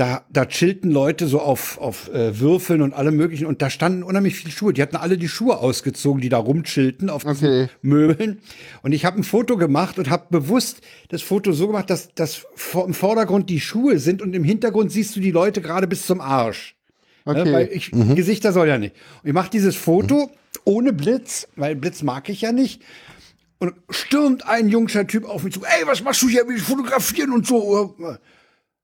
[0.00, 4.02] da, da chillten Leute so auf, auf äh, Würfeln und allem möglichen und da standen
[4.02, 4.72] unheimlich viele Schuhe.
[4.72, 7.68] Die hatten alle die Schuhe ausgezogen, die da rumchillten auf Okay.
[7.82, 8.38] Möbeln.
[8.82, 12.46] Und ich habe ein Foto gemacht und habe bewusst das Foto so gemacht, dass, dass
[12.86, 16.22] im Vordergrund die Schuhe sind und im Hintergrund siehst du die Leute gerade bis zum
[16.22, 16.76] Arsch.
[17.26, 17.44] Okay.
[17.44, 18.94] Ne, weil ich, Gesichter soll ja nicht.
[19.22, 20.30] Und ich mache dieses Foto
[20.64, 22.80] ohne Blitz, weil Blitz mag ich ja nicht.
[23.58, 25.60] Und stürmt ein jungscher Typ auf mich zu.
[25.62, 26.48] Ey, was machst du hier?
[26.48, 27.94] Will ich fotografieren und so?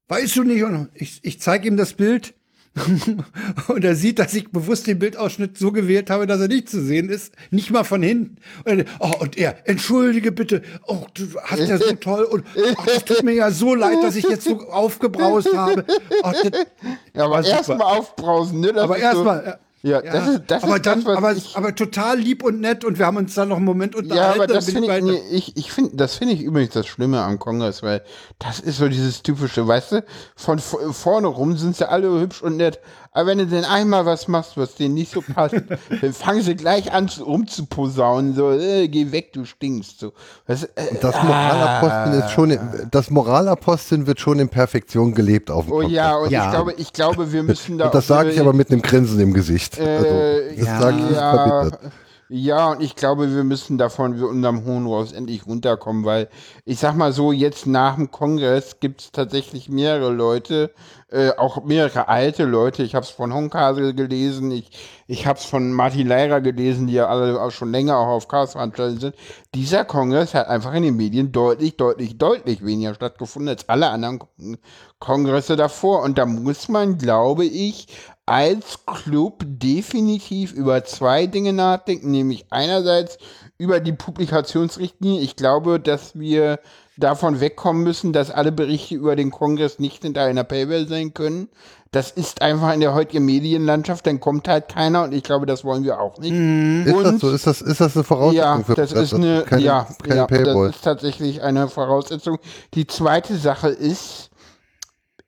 [0.08, 0.62] Weißt du nicht?
[0.62, 2.34] Und ich, ich zeige ihm das Bild.
[3.68, 6.82] und er sieht, dass ich bewusst den Bildausschnitt so gewählt habe, dass er nicht zu
[6.84, 8.36] sehen ist, nicht mal von hinten.
[8.64, 12.82] Und, er, oh, und er, entschuldige bitte, oh, du hast ja so toll und oh,
[12.84, 15.86] das tut mir ja so leid, dass ich jetzt so aufgebraust habe.
[16.22, 16.66] Oh, das,
[17.14, 18.74] Ja, aber erstmal aufbrausen, ne?
[18.74, 21.32] Das aber erstmal, So, ja, ja, ja, das ist, das aber ist dann, das, aber,
[21.32, 24.00] ich, aber total lieb und nett und wir haben uns dann noch einen Moment Ja,
[24.00, 24.34] unterhalten.
[24.34, 27.22] aber dann das finde ich, nee, ich, ich finde, das finde ich übrigens das Schlimme
[27.22, 28.02] am Kongress, weil
[28.38, 30.04] das ist so dieses typische, weißt du,
[30.34, 32.80] von vorne rum sind sie alle hübsch und nett,
[33.16, 35.54] aber wenn du denn einmal was machst, was denen nicht so passt,
[36.02, 40.12] dann fangen sie gleich an zu- rumzuposaunen, so, äh, geh weg, du stinkst, so.
[40.46, 40.56] Du, äh,
[41.00, 42.58] Das Moralaposteln ist schon,
[42.90, 46.26] das Moralaposteln wird schon in Perfektion gelebt auf dem oh ja, Kongress.
[46.26, 46.44] und Ja.
[46.44, 49.18] ich glaube, ich glaube, wir müssen da Und das sage ich aber mit einem Grinsen
[49.20, 49.78] im Gesicht.
[49.78, 50.80] Äh, also, das ja.
[50.80, 51.92] sage ich ja, verbittert.
[52.28, 56.28] Ja, und ich glaube, wir müssen davon wir unserem hohen Ross endlich runterkommen, weil
[56.64, 60.72] ich sag mal so, jetzt nach dem Kongress gibt es tatsächlich mehrere Leute,
[61.08, 62.82] äh, auch mehrere alte Leute.
[62.82, 64.70] Ich habe es von Honkasel gelesen, ich,
[65.06, 68.26] ich habe es von Martin Leirer gelesen, die ja alle auch schon länger auch auf
[68.26, 69.14] Chaos-Veranstaltungen sind.
[69.54, 74.18] Dieser Kongress hat einfach in den Medien deutlich, deutlich, deutlich weniger stattgefunden als alle anderen
[74.18, 74.58] Kon-
[74.98, 76.02] Kongresse davor.
[76.02, 77.86] Und da muss man, glaube ich,
[78.26, 83.18] als Club definitiv über zwei Dinge nachdenken, nämlich einerseits
[83.56, 85.20] über die Publikationsrichtlinie.
[85.20, 86.58] Ich glaube, dass wir
[86.96, 91.48] davon wegkommen müssen, dass alle Berichte über den Kongress nicht hinter einer Paywall sein können.
[91.92, 95.64] Das ist einfach in der heutigen Medienlandschaft, dann kommt halt keiner und ich glaube, das
[95.64, 96.32] wollen wir auch nicht.
[96.32, 97.30] Ist das Und- so?
[97.30, 100.26] Ist das, ist das eine Voraussetzung Ja, für das ist eine, keine, ja, keine ja
[100.26, 100.66] Paywall.
[100.66, 102.38] das ist tatsächlich eine Voraussetzung.
[102.74, 104.30] Die zweite Sache ist,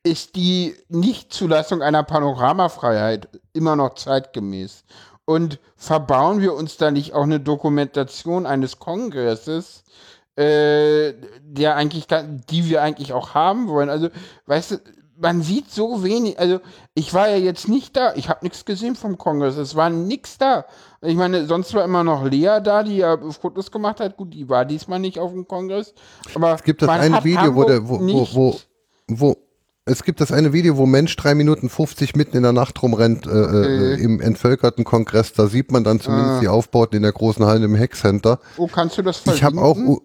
[0.03, 4.85] ist die Nichtzulassung einer Panoramafreiheit immer noch zeitgemäß?
[5.25, 9.85] Und verbauen wir uns da nicht auch eine Dokumentation eines Kongresses,
[10.37, 11.13] äh,
[11.43, 13.91] der eigentlich, die wir eigentlich auch haben wollen?
[13.91, 14.09] Also,
[14.47, 14.77] weißt du,
[15.21, 16.61] man sieht so wenig, also
[16.95, 20.39] ich war ja jetzt nicht da, ich habe nichts gesehen vom Kongress, es war nichts
[20.39, 20.65] da.
[21.03, 24.49] Ich meine, sonst war immer noch Lea da, die ja Fotos gemacht hat, gut, die
[24.49, 25.93] war diesmal nicht auf dem Kongress,
[26.35, 28.57] aber Es gibt das eine Video, wo, der, wo, wo, wo,
[29.09, 29.37] wo
[29.89, 33.27] es gibt das eine Video, wo Mensch drei Minuten 50 mitten in der Nacht rumrennt
[33.27, 35.33] äh, äh, im entvölkerten Kongress.
[35.33, 36.41] Da sieht man dann zumindest Ah.
[36.41, 38.39] die Aufbauten in der großen Halle im Hackcenter.
[38.57, 39.95] Oh, kannst du das Ich habe verlinken?
[39.97, 40.03] auch,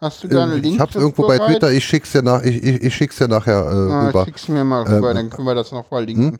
[0.00, 1.50] Hast du da einen äh, Link ich habe es irgendwo bei bereit?
[1.50, 1.72] Twitter.
[1.72, 2.42] Ich schick's dir nach.
[2.44, 4.24] Ich, ich, ich schick's dir nachher äh, Ah, rüber.
[4.26, 6.38] schick's mir mal rüber, Ähm, dann können wir das noch verlinken.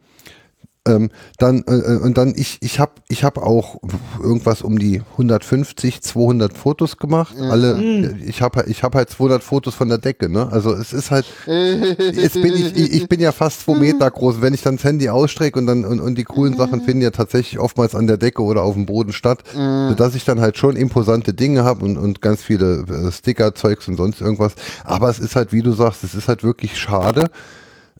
[0.89, 3.77] Ähm, dann äh, äh, und dann ich ich habe ich habe auch
[4.23, 7.35] irgendwas um die 150 200 Fotos gemacht.
[7.39, 10.51] Alle ich habe ich habe halt 200 Fotos von der Decke ne?
[10.51, 14.41] Also es ist halt jetzt bin ich ich, bin ja fast zwei Meter groß.
[14.41, 17.11] Wenn ich dann das Handy ausstrecke und dann und, und die coolen Sachen finden ja
[17.11, 20.77] tatsächlich oftmals an der Decke oder auf dem Boden statt sodass ich dann halt schon
[20.77, 24.55] imposante Dinge habe und und ganz viele äh, Sticker Zeugs und sonst irgendwas.
[24.85, 27.31] Aber es ist halt wie du sagst es ist halt wirklich schade.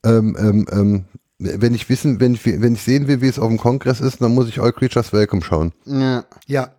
[0.05, 1.05] Ähm, ähm, ähm,
[1.39, 4.21] wenn ich wissen, wenn ich, wenn ich sehen will, wie es auf dem Kongress ist,
[4.21, 5.73] dann muss ich All Creatures Welcome schauen.
[5.87, 6.73] Ja, Ja,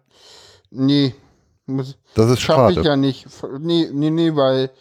[0.72, 1.14] nee.
[1.66, 2.88] Muss, Das ist schaff ich schade.
[2.88, 3.28] ja nicht.
[3.60, 4.72] Nee, nee, nee, weil,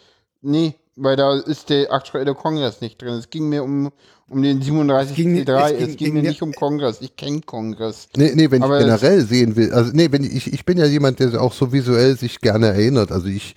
[0.41, 3.13] nee, weil da ist der aktuelle Kongress nicht drin.
[3.13, 3.91] Es ging mir um,
[4.27, 5.65] um den 37 ging nicht- C3.
[5.65, 6.97] es Es ging- ging, ging mir ja- nicht um Kongress.
[7.01, 8.07] Ich kenne Kongress.
[8.17, 10.79] Nee, nee, wenn Aber ich es- generell sehen will, also nee, wenn ich, ich bin
[10.79, 13.11] ja jemand, der auch so visuell sich gerne erinnert.
[13.11, 13.53] Also ich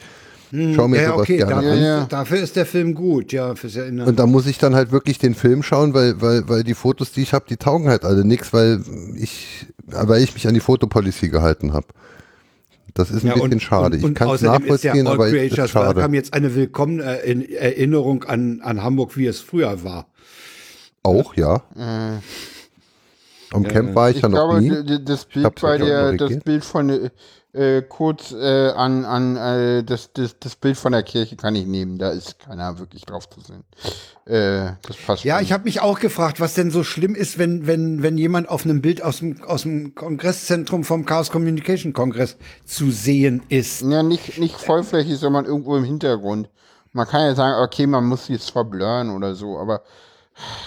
[0.52, 1.82] schaue mir ja, sowas okay, gerne dafür, an.
[1.82, 4.06] Ja, dafür ist der Film gut, ja, fürs Erinnern.
[4.08, 7.12] Und da muss ich dann halt wirklich den Film schauen, weil, weil, weil die Fotos,
[7.12, 8.82] die ich habe, die taugen halt alle nix, weil
[9.16, 11.86] ich, weil ich mich an die Fotopolicy gehalten habe.
[12.94, 13.96] Das ist ein ja, bisschen schade.
[13.96, 15.96] ich kann es nachvollziehen, aber es ist schade.
[15.96, 20.08] Welcome jetzt eine willkommene Erinner- Erinnerung an, an Hamburg, wie es früher war.
[21.02, 21.62] Auch, ja.
[23.50, 25.04] Am Camp war ich, ja noch glaube, nie.
[25.04, 26.40] das Bild bei der, das.
[26.40, 27.10] Bild von,
[27.52, 31.66] äh, kurz äh, an, an äh, das, das, das Bild von der Kirche kann ich
[31.66, 31.98] nehmen.
[31.98, 33.64] Da ist keiner wirklich drauf zu sehen.
[34.24, 35.24] Äh, das passt.
[35.24, 38.48] Ja, ich habe mich auch gefragt, was denn so schlimm ist, wenn, wenn, wenn jemand
[38.48, 43.82] auf einem Bild aus dem, aus dem Kongresszentrum vom Chaos Communication Kongress zu sehen ist.
[43.82, 46.48] Ja, nicht, nicht vollflächig, sondern irgendwo im Hintergrund.
[46.92, 49.82] Man kann ja sagen, okay, man muss jetzt verblurren oder so, aber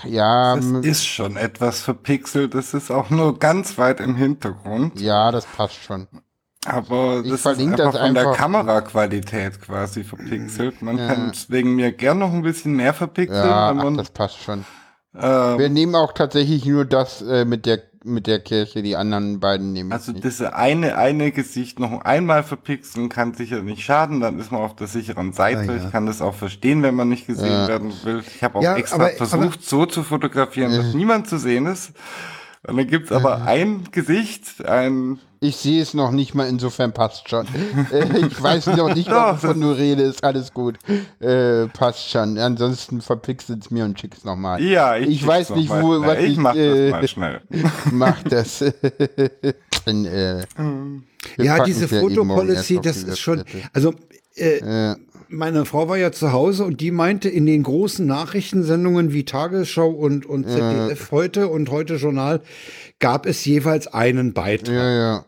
[0.04, 2.54] ja, Das ist schon etwas verpixelt.
[2.54, 5.00] Das ist auch nur ganz weit im Hintergrund.
[5.00, 6.08] ja, das passt schon.
[6.66, 8.38] Aber Ich das ist verlinke einfach das von der einfach.
[8.38, 10.82] Kameraqualität quasi verpixelt.
[10.82, 11.08] Man Ja.
[11.08, 13.46] kann es wegen mir gern noch ein bisschen mehr verpixeln.
[13.46, 14.66] Ja, wenn ach, man, das passt schon.
[15.16, 19.40] äh, Wir nehmen auch tatsächlich nur das äh, mit der mit der Kirche, die anderen
[19.40, 19.92] beiden nehmen.
[19.92, 20.24] also nicht.
[20.24, 24.76] diese eine, eine Gesicht noch einmal verpixeln kann sicher nicht schaden, dann ist man auf
[24.76, 25.62] der sicheren Seite.
[25.62, 25.76] Ah, ja.
[25.78, 27.68] Ich kann das auch verstehen, wenn man nicht gesehen Ja.
[27.68, 28.22] werden will.
[28.28, 31.94] Ich habe auch Ja, extra aber- versucht, so zu fotografieren, dass niemand zu sehen ist.
[32.68, 37.30] Und dann gibt's aber ein Gesicht, ein Ich sehe es noch nicht mal, insofern passt
[37.30, 37.46] schon.
[37.92, 40.78] äh, ich weiß noch nicht, was Doch, von du redest, alles gut.
[41.20, 42.38] Äh, passt schon.
[42.38, 44.62] Ansonsten verpixelt es mir und schick's nochmal.
[44.62, 47.42] Ja, ich, ich weiß nicht, wo, was ich, ich mach äh, das mal schnell.
[47.92, 48.60] mach das.
[49.86, 50.46] Dann, äh,
[51.38, 53.44] Ja, diese ja Fotopolicy, das ist schon,
[53.74, 53.94] also
[54.36, 54.96] äh, Äh,
[55.28, 59.90] meine Frau war ja zu Hause und die meinte, in den großen Nachrichtensendungen wie Tagesschau
[59.90, 62.42] und, und ZDF heute und heute Journal
[63.00, 64.76] gab es jeweils einen Beitrag.
[64.76, 65.26] ja, ja.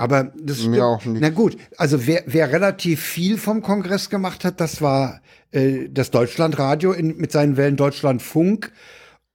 [0.00, 0.76] Aber das stimmt.
[0.76, 1.20] Mir auch nicht.
[1.20, 6.12] Na gut, also wer, wer relativ viel vom Kongress gemacht hat, das war äh, das
[6.12, 8.70] Deutschlandradio in, mit seinen Wellen Deutschlandfunk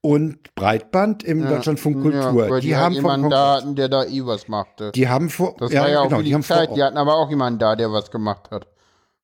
[0.00, 2.48] und Breitband im Deutschlandfunk Kultur.
[2.48, 4.92] Ja, die, die, haben vom jemanden da hatten, der da eh was machte.
[4.92, 6.74] die haben vor, das war ja auch genau, die die Zeit.
[6.74, 8.66] Die hatten aber auch jemanden da, der was gemacht hat.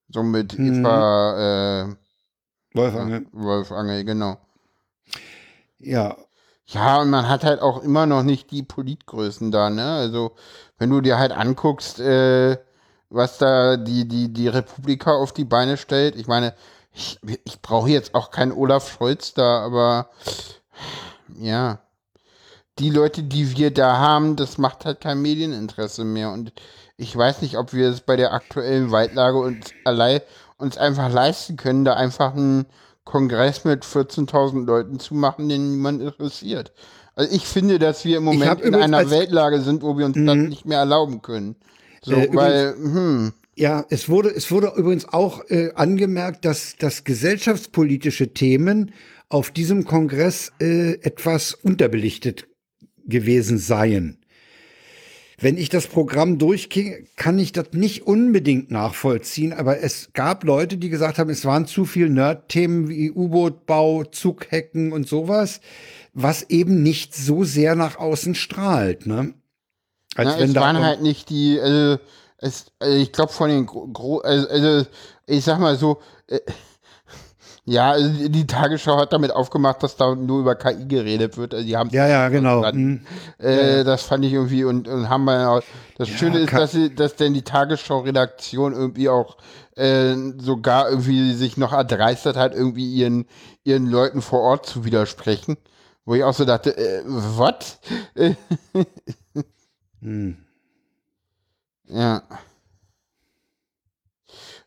[0.08, 0.80] So mit Mhm.
[0.80, 1.94] Eva äh,
[2.74, 4.38] Wolfgang, Wolfangel, genau.
[5.78, 6.16] ja,
[6.72, 9.92] Ja, und man hat halt auch immer noch nicht die Politgrößen da, ne?
[9.94, 10.32] Also,
[10.78, 12.58] wenn du dir halt anguckst, äh,
[13.08, 16.54] was da die, die, die Republika auf die Beine stellt, ich meine,
[16.92, 20.10] ich, ich brauche jetzt auch keinen Olaf Scholz da, aber
[21.36, 21.80] ja,
[22.78, 26.30] die Leute, die wir da haben, das macht halt kein Medieninteresse mehr.
[26.30, 26.52] Und
[26.96, 30.20] ich weiß nicht, ob wir es bei der aktuellen Waldlage uns allein
[30.56, 32.66] uns einfach leisten können, da einfach einen
[33.04, 36.72] Kongress mit 14.000 Leuten zu machen, den niemand interessiert.
[37.14, 40.36] Also ich finde, dass wir im Moment in einer Weltlage sind, wo wir uns das
[40.36, 41.56] nicht mehr erlauben können.
[42.02, 47.04] So, Äh, weil, hm, Ja, es wurde, es wurde übrigens auch äh, angemerkt, dass, dass
[47.04, 48.92] gesellschaftspolitische Themen
[49.28, 52.46] auf diesem Kongress äh, etwas unterbelichtet
[53.04, 54.19] gewesen seien.
[55.42, 60.76] Wenn ich das Programm durchgehe, kann ich das nicht unbedingt nachvollziehen, aber es gab Leute,
[60.76, 65.62] die gesagt haben, es waren zu viel Nerd-Themen wie U-Boot-Bau, Zughecken und sowas,
[66.12, 69.32] was eben nicht so sehr nach außen strahlt, ne?
[70.14, 71.98] Als Na, es da waren halt nicht die, also,
[72.36, 74.86] es, also ich glaube von den gro also, also
[75.26, 76.40] ich sag mal so, äh,
[77.70, 81.54] ja, also die Tagesschau hat damit aufgemacht, dass da nur über KI geredet wird.
[81.54, 82.64] Also die haben Ja, ja, genau.
[82.64, 83.06] Hm.
[83.38, 85.62] äh, Das fand ich irgendwie und, und haben wir auch,
[85.96, 89.36] das Schöne ist, dass sie, dass denn die Tagesschau-Redaktion irgendwie auch
[89.76, 93.26] äh, sogar irgendwie sich noch erdreistet hat, irgendwie ihren,
[93.62, 95.56] ihren Leuten vor Ort zu widersprechen.
[96.04, 97.78] Wo ich auch so dachte, äh, was?
[100.02, 100.38] Hm.
[101.86, 102.22] Ja.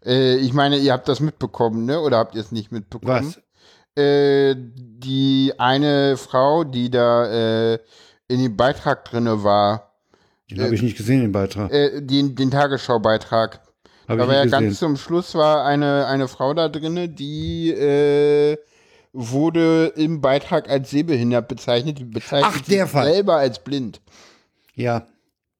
[0.06, 2.00] Äh, ich meine, ihr habt das mitbekommen, ne?
[2.00, 3.36] Oder habt ihr es nicht mitbekommen?
[3.36, 3.42] Was?
[3.96, 7.80] Äh, die eine Frau, die da äh,
[8.28, 9.94] in dem Beitrag drinne war,
[10.50, 11.72] Den habe ich nicht gesehen, den Beitrag.
[11.72, 13.62] äh, den, den Tagesschau-Beitrag.
[14.08, 18.58] Aber ja ganz zum Schluss war eine, eine Frau da drinne, die äh,
[19.14, 22.12] wurde im Beitrag als sehbehindert bezeichnet.
[22.12, 23.06] Bezeichnet Ach, der Fall.
[23.14, 24.02] selber als blind.
[24.76, 25.06] Ja.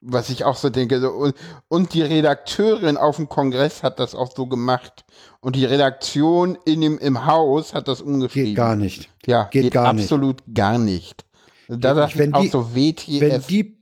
[0.06, 1.00] Was ich auch so denke.
[1.00, 1.34] So, und,
[1.70, 5.06] und die Redakteurin auf dem Kongress hat das auch so gemacht.
[5.40, 8.48] Und die Redaktion in dem, im Haus hat das umgeschrieben.
[8.50, 9.10] Geht gar nicht.
[9.26, 10.04] Ja, geht gar nicht.
[10.04, 11.24] absolut gar nicht.
[11.70, 12.18] Da Geht nicht.
[12.18, 13.22] Wenn auch die- so WTF.
[13.22, 13.78] Wenn die,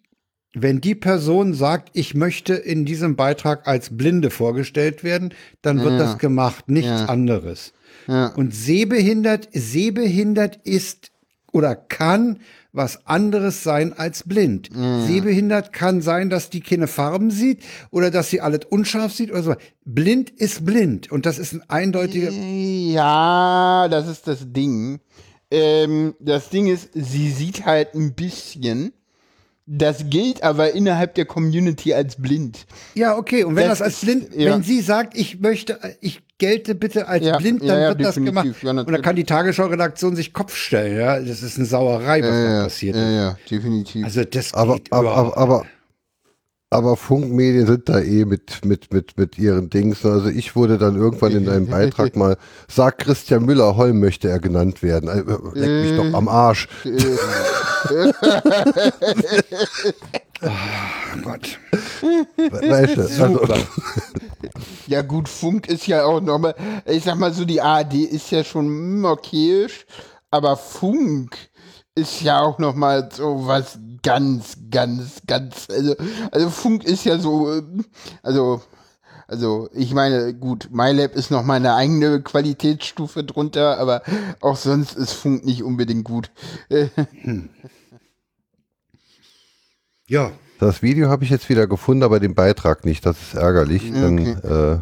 [0.54, 5.34] wenn die Person sagt, ich möchte in diesem Beitrag als Blinde vorgestellt werden,
[5.64, 7.06] dann wird das gemacht, nichts Ja.
[7.06, 7.74] anderes.
[8.08, 8.28] Ja.
[8.36, 11.12] Und sehbehindert, sehbehindert ist
[11.52, 12.40] oder kann
[12.74, 14.70] was anderes sein als blind.
[15.08, 19.44] Sehbehindert kann sein, dass die keine Farben sieht oder dass sie alles unscharf sieht oder
[19.44, 19.56] so.
[19.84, 22.32] Blind ist blind und das ist ein eindeutiger.
[22.32, 25.00] Ja, das ist das Ding.
[25.50, 28.94] Ähm, das Ding ist, sie sieht halt ein bisschen.
[29.66, 32.66] Das gilt aber innerhalb der Community als blind.
[32.96, 33.44] Ja, okay.
[33.44, 34.54] Und wenn Das das, als ist- blind, ja.
[34.54, 38.02] wenn sie sagt, ich möchte, ich gelte bitte als Ja, blind, dann ja, ja, wird
[38.02, 38.48] das gemacht.
[38.64, 40.98] Und dann kann die Tagesschau-Redaktion sich Kopf stellen.
[40.98, 42.96] Ja, das ist eine Sauerei, was da passiert.
[42.96, 44.04] ja, ja, definitiv.
[44.04, 45.66] Also das Aber, geht aber, aber, aber,
[46.72, 50.04] aber Funkmedien sind da eh mit, mit, mit, mit ihren Dings.
[50.04, 52.38] Also ich wurde dann irgendwann in einem Beitrag mal,
[52.68, 55.10] sagt Christian Müller, Holm möchte er genannt werden.
[55.10, 55.24] Äh,
[55.60, 56.68] Leck mich doch am Arsch.
[60.44, 60.50] Oh
[61.24, 61.60] Gott.
[62.02, 63.48] Weißt du, also,
[64.88, 66.56] ja gut, Funk ist ja auch nochmal,
[66.86, 69.86] ich sag mal so, die ARD ist ja schon okayisch,
[70.32, 71.38] aber Funk
[71.94, 75.96] ist ja auch nochmal so was ganz, ganz, ganz, also,
[76.32, 77.62] also Funk ist ja so,
[78.24, 78.62] also,
[79.32, 84.04] also ich meine, gut, MyLab ist noch mal eine eigene Qualitätsstufe drunter, aber
[84.42, 86.30] auch sonst ist Funk nicht unbedingt gut.
[86.70, 86.88] Äh,
[90.08, 93.06] Ja, das Video habe ich jetzt wieder gefunden, aber den Beitrag nicht.
[93.06, 93.94] Das ist ärgerlich.
[93.94, 94.80] Dann äh,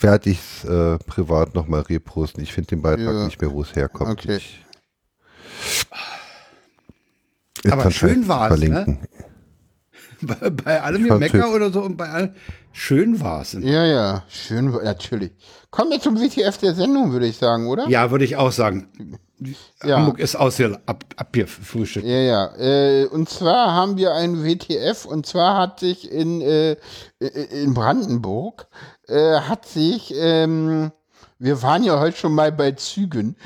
[0.00, 2.42] werde ich es äh, privat nochmal reposten.
[2.42, 3.24] Ich finde den Beitrag Ja.
[3.26, 4.10] nicht mehr, wo es herkommt.
[4.10, 4.36] Okay.
[4.36, 4.64] Ich,
[7.70, 8.66] Aber schön vielleicht war's, ne?
[8.68, 8.98] verlinken.
[10.22, 12.34] Bei, bei allem Mecker oder so und bei allem.
[12.72, 13.56] Schön war's.
[13.60, 15.32] Ja, ja, schön, natürlich.
[15.70, 17.88] Kommen wir zum WTF der Sendung, würde ich sagen, oder?
[17.88, 19.18] Ja, würde ich auch sagen.
[19.84, 19.96] Ja.
[19.96, 22.06] Hamburg ist aus hier ab, abgefrühstückt.
[22.06, 22.56] Ja, ja.
[22.56, 26.76] Äh, und zwar haben wir einen WTF und zwar hat sich in, äh,
[27.18, 28.68] in Brandenburg
[29.08, 30.92] äh, hat sich, ähm,
[31.38, 33.36] wir waren ja heute schon mal bei Zügen.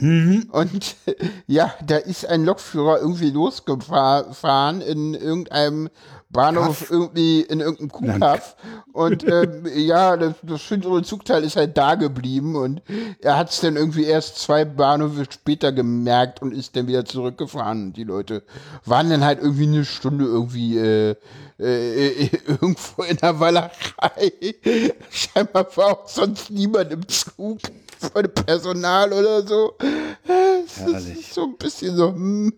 [0.00, 1.14] Und äh,
[1.46, 5.88] ja, da ist ein Lokführer irgendwie losgefahren in irgendeinem
[6.30, 8.56] Bahnhof, irgendwie in irgendeinem Kuhkaff.
[8.92, 12.82] Und ähm, ja, das, das schönere Zugteil ist halt da geblieben und
[13.20, 17.88] er hat es dann irgendwie erst zwei Bahnhöfe später gemerkt und ist dann wieder zurückgefahren.
[17.88, 18.42] Und die Leute
[18.84, 21.16] waren dann halt irgendwie eine Stunde irgendwie äh,
[21.58, 24.32] äh, irgendwo in der Wallerei.
[25.10, 27.58] Scheinbar war auch sonst niemand im Zug
[27.98, 29.74] von Personal oder so.
[30.76, 31.20] Herrlich.
[31.20, 32.52] ist so ein bisschen so, hm.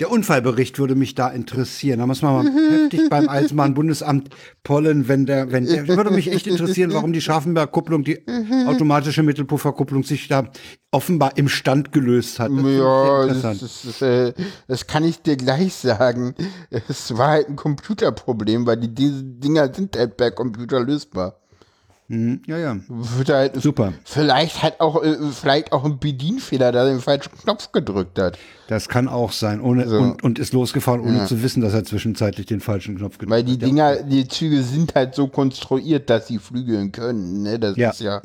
[0.00, 2.00] Der Unfallbericht würde mich da interessieren.
[2.00, 4.30] Da muss man mal heftig beim Eisenbahnbundesamt
[4.64, 8.24] pollen, wenn der, wenn der, würde mich echt interessieren, warum die Scharfenberg-Kupplung, die
[8.66, 10.50] automatische Mittelpufferkupplung sich da
[10.90, 12.50] offenbar im Stand gelöst hat.
[12.50, 14.34] Das Ja, das, ist, äh,
[14.68, 16.34] das kann ich dir gleich sagen.
[16.70, 21.41] Es war halt ein Computerproblem, weil die, diese Dinger sind halt per Computer lösbar.
[22.08, 22.42] Mhm.
[22.46, 22.76] ja, ja.
[22.88, 23.92] Wird halt Super.
[24.04, 28.38] Vielleicht hat auch, äh, vielleicht auch ein Bedienfehler, da er den falschen Knopf gedrückt hat.
[28.68, 29.60] Das kann auch sein.
[29.60, 29.98] Ohne, So.
[29.98, 33.44] und, und ist losgefahren, ohne zu wissen, dass er zwischenzeitlich den falschen Knopf gedrückt Weil
[33.44, 33.60] die hat.
[33.62, 33.66] Ja.
[33.66, 37.42] Dinger, die Züge sind halt so konstruiert, dass sie flügeln können.
[37.42, 37.58] Ne?
[37.58, 37.90] Das Ja.
[37.90, 38.20] ist ja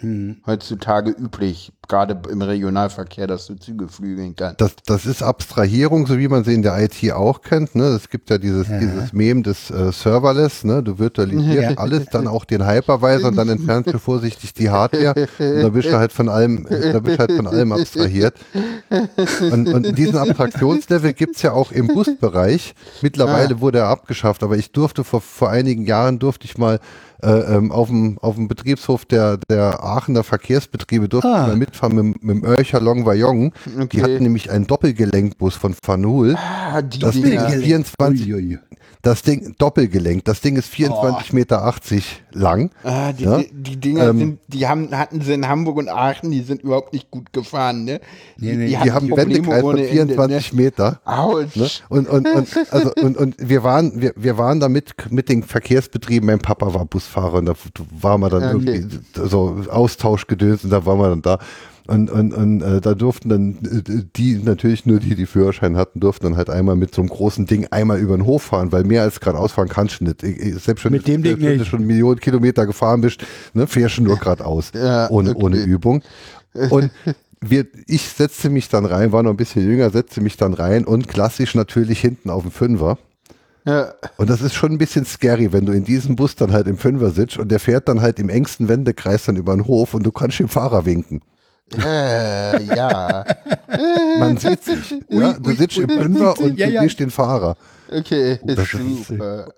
[0.45, 4.61] heutzutage üblich, gerade im Regionalverkehr, dass du Züge flügeln kannst.
[4.61, 7.75] Das, das ist Abstrahierung, so wie man sie in der IT auch kennt.
[7.75, 7.85] Ne?
[7.85, 10.63] Es gibt ja dieses, dieses Mem des äh, Serverless.
[10.63, 10.83] Ne?
[10.83, 11.77] Du virtualisierst Ja.
[11.77, 15.27] alles, dann auch den Hypervisor und dann entfernst du vorsichtig die Hardware.
[15.39, 18.35] Und dann bist du halt von allem, dann bist du halt von allem abstrahiert.
[19.51, 22.75] Und, und diesen Abstraktionslevel gibt's ja auch im Busbereich.
[23.01, 26.79] Mittlerweile wurde er abgeschafft, aber ich durfte vor, vor einigen Jahren durfte ich mal
[27.23, 31.47] äh, ähm, auf dem auf dem Betriebshof der der Aachener Verkehrsbetriebe durfte Ah.
[31.47, 33.53] mal mitfahren mit, mit dem Örcher Longwayong.
[33.65, 34.01] Die Okay.
[34.01, 36.35] hatten nämlich einen Doppelgelenkbus von Fanul.
[36.35, 37.47] Ah, die Das Ding Dinger.
[37.53, 38.59] ist 24, Uiui.
[39.01, 41.73] Das Ding Doppelgelenk, das Ding ist 24,80 Meter
[42.31, 42.71] lang.
[42.83, 43.37] Ah, die, Ja?
[43.37, 46.61] die, die Dinger Ähm, sind, die haben, hatten sie in Hamburg und Aachen, die sind
[46.61, 47.99] überhaupt nicht gut gefahren, ne?
[48.37, 50.91] Nee, Die hatten haben Wendekreis von ohne Ende, 24 Meter.
[50.91, 50.99] Ne?
[51.05, 51.55] Autsch.
[51.55, 51.67] Ne?
[51.89, 55.43] Und, und, und, also, und, und wir waren, wir, wir waren da mit, mit den
[55.43, 57.53] Verkehrsbetrieben, mein Papa war Busfahrer und da
[58.01, 58.75] waren wir dann Okay.
[58.75, 61.39] irgendwie so Austauschgedöns und da waren wir dann da.
[61.87, 65.99] Und, und, und äh, da durften dann äh, die, natürlich nur die, die Führerschein hatten,
[65.99, 68.83] durften dann halt einmal mit so einem großen Ding einmal über den Hof fahren, weil
[68.83, 70.21] mehr als geradeaus fahren kannst du nicht.
[70.23, 73.21] Ich- ich- Selbst schon, Mit dem Ding wenn du schon Millionen Kilometer gefahren bist,
[73.53, 75.43] ne, fährst du nur geradeaus, Ja, ohne, okay.
[75.43, 76.01] ohne Übung.
[76.69, 76.91] Und
[77.39, 80.85] wir, ich setzte mich dann rein, war noch ein bisschen jünger, setzte mich dann rein
[80.85, 82.97] und klassisch natürlich hinten auf dem Fünfer.
[83.65, 83.93] Ja.
[84.17, 86.77] Und das ist schon ein bisschen scary, wenn du in diesem Bus dann halt im
[86.77, 90.03] Fünfer sitzt und der fährt dann halt im engsten Wendekreis dann über den Hof und
[90.03, 91.21] du kannst dem Fahrer winken.
[91.75, 93.25] Äh, ja.
[94.19, 94.95] Man sieht sich.
[95.09, 96.85] Ja, du sitzt im Fünfer und Ja, du ja.
[96.85, 97.57] den Fahrer.
[97.91, 98.71] Okay, Oh, ist
[99.07, 99.49] super.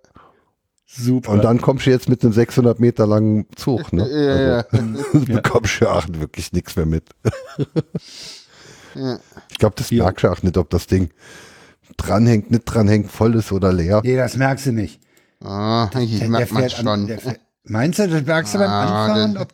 [0.92, 1.32] Super.
[1.34, 3.94] Und dann kommst du jetzt mit einem 600 Meter langen Zug.
[3.94, 4.08] Ne?
[4.10, 4.66] Ja, ja.
[4.72, 7.04] Also, du bekommst ja auch wirklich nichts mehr mit.
[9.50, 10.04] Ich glaube, das Ja.
[10.06, 11.10] merkst du auch nicht, ob das Ding
[11.98, 14.02] dranhängt, nicht dranhängt, voll ist oder leer.
[14.04, 15.00] nee, das merkst du nicht.
[15.44, 17.08] Ah, ich Der- merk der mal fährt an- schon.
[17.08, 19.34] der fährt- Meinst du, das merkst du beim Ah, Anfahren?
[19.36, 19.50] das- Ob,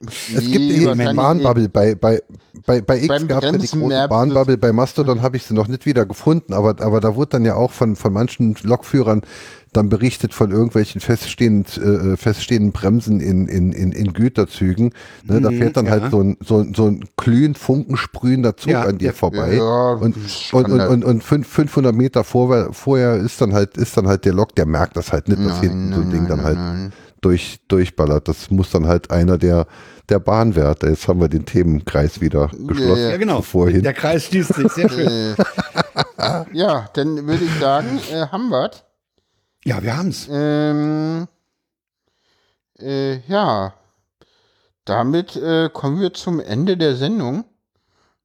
[0.00, 2.22] Es gibt eben wahrscheinlich Bahnbubble bei, bei,
[2.66, 5.68] bei, bei X gab es ja die große Bahnbubble, bei Mastodon habe ich sie noch
[5.68, 9.22] nicht wieder gefunden, aber, aber da wurde dann ja auch von, von manchen Lokführern
[9.74, 14.92] dann berichtet von irgendwelchen feststehenden, äh, feststehenden Bremsen in, in, in, in Güterzügen.
[15.24, 15.92] Ne, da fährt dann ja.
[15.92, 19.56] halt so ein, so, ein- so ein glühend funkensprühender Zug Ja, an dir vorbei.
[19.56, 20.16] Ja, und,
[20.52, 24.24] und, und, und, und fünf- 500 Meter vorher, vorher ist dann halt, ist dann halt
[24.24, 26.58] der Lok, der merkt das halt nicht, dass hinten so ein Ding dann halt
[27.20, 28.28] durch, durchballert.
[28.28, 29.66] Das muss dann halt einer der,
[30.08, 30.88] der Bahnwärter.
[30.88, 33.02] Jetzt haben wir den Themenkreis wieder geschlossen.
[33.02, 33.10] ja.
[33.10, 33.42] ja, genau.
[33.42, 33.82] Vorhin.
[33.82, 34.72] Der Kreis schließt sich.
[34.72, 35.36] Sehr schön.
[36.52, 38.82] Ja, dann würde ich sagen, äh, haben wir's.
[39.64, 40.28] Ja, wir haben's.
[40.30, 41.28] Ähm,
[42.78, 43.74] äh, ja,
[44.84, 47.44] damit äh, kommen wir zum Ende der Sendung.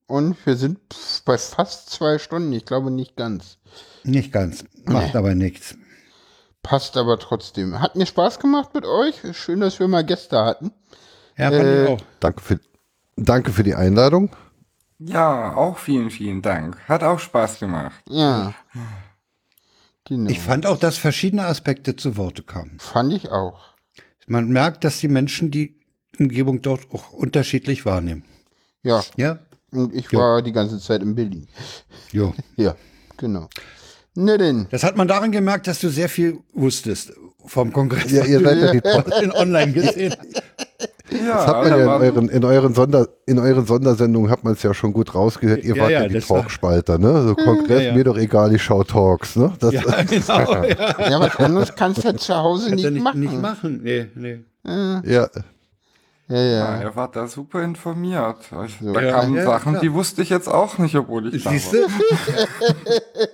[0.08, 0.80] Und wir sind
[1.26, 2.52] bei fast zwei Stunden.
[2.54, 3.58] Ich glaube nicht ganz.
[4.04, 4.66] Nicht ganz.
[4.86, 5.76] Macht aber nichts.
[6.64, 7.80] Passt aber trotzdem.
[7.80, 9.16] Hat mir Spaß gemacht mit euch.
[9.38, 10.72] Schön, dass wir mal Gäste hatten.
[11.38, 12.02] Ja, fand Äh, ich auch.
[12.20, 12.60] Danke für,
[13.18, 14.34] danke für die Einladung.
[15.00, 16.78] Ja, auch vielen, vielen Dank.
[16.88, 18.02] Hat auch Spaß gemacht.
[18.10, 18.54] Ja.
[20.06, 20.30] Genau.
[20.30, 22.78] Ich fand auch, dass verschiedene Aspekte zu Worte kamen.
[22.80, 23.74] Fand ich auch.
[24.28, 25.76] Man merkt, dass die Menschen die
[26.20, 28.24] Umgebung dort auch unterschiedlich wahrnehmen.
[28.84, 29.04] Ja.
[29.18, 29.40] Ja?
[29.72, 30.20] Und ich Ja.
[30.20, 31.48] war die ganze Zeit in Berlin.
[32.12, 32.34] Jo.
[32.56, 32.76] Ja.
[33.18, 33.50] genau.
[34.16, 34.68] Ne denn.
[34.72, 37.14] Das hat man daran gemerkt, dass du sehr viel wusstest
[37.46, 38.12] vom Kongress.
[38.12, 40.16] Ja, ihr seid ja die in online gesehen.
[41.12, 44.44] Ja, Das hat man da ja in euren, in euren, Sonder, in euren Sondersendungen hat
[44.44, 45.64] man es ja schon gut rausgehört.
[45.64, 47.24] Ihr Ja, wart ja, ja, die Talkspalter, ne?
[47.24, 47.94] So Kongress, Ja, ja.
[47.94, 49.54] mir doch egal, ich schau Talks, ne?
[49.60, 50.64] Das, Ja, genau.
[50.64, 51.10] Ja.
[51.10, 53.20] Ja, was anderes kannst du ja zu Hause nicht, nicht, machen.
[53.20, 53.82] nicht machen.
[53.84, 54.40] Nee, nee.
[54.66, 55.28] ja,
[56.34, 56.82] Ja, Ja, ja.
[56.82, 58.38] ihr wart da super informiert.
[58.66, 59.82] Ich, da Ja, kamen ja, Sachen, klar.
[59.82, 61.82] die wusste ich jetzt auch nicht, obwohl ich da Siehst war.
[61.82, 61.88] du?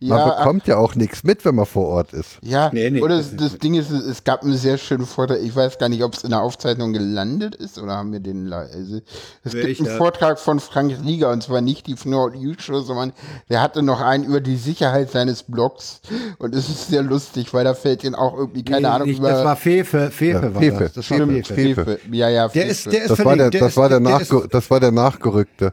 [0.00, 2.38] man ja, bekommt ja auch nichts mit, wenn man vor Ort ist.
[2.42, 5.06] Ja, Nee, nee, oder das das, ist das Ding ist, es gab einen sehr schönen
[5.06, 5.38] Vortrag.
[5.42, 8.52] Ich weiß gar nicht, ob es in der Aufzeichnung gelandet ist oder haben wir den.
[8.52, 9.00] Also,
[9.44, 13.12] es gibt einen Vortrag von Frank Rieger und zwar nicht die Fnord Show, sondern
[13.48, 16.00] der hatte noch einen über die Sicherheit seines Blogs
[16.38, 19.18] und es ist sehr lustig, weil da fällt ihn auch irgendwie keine Nee, Ahnung nicht,
[19.18, 19.30] über.
[19.30, 20.10] das war Fefe.
[20.10, 20.84] Fefe Ja, war Fefe.
[20.84, 20.92] das.
[20.94, 21.84] Das war Stimmt, Fefe.
[21.84, 21.89] Fefe.
[22.10, 24.70] Ja, ja, Der ist, der ist Das war der, das war der, ist- Nachge das
[24.70, 25.72] war der Nachgerückte.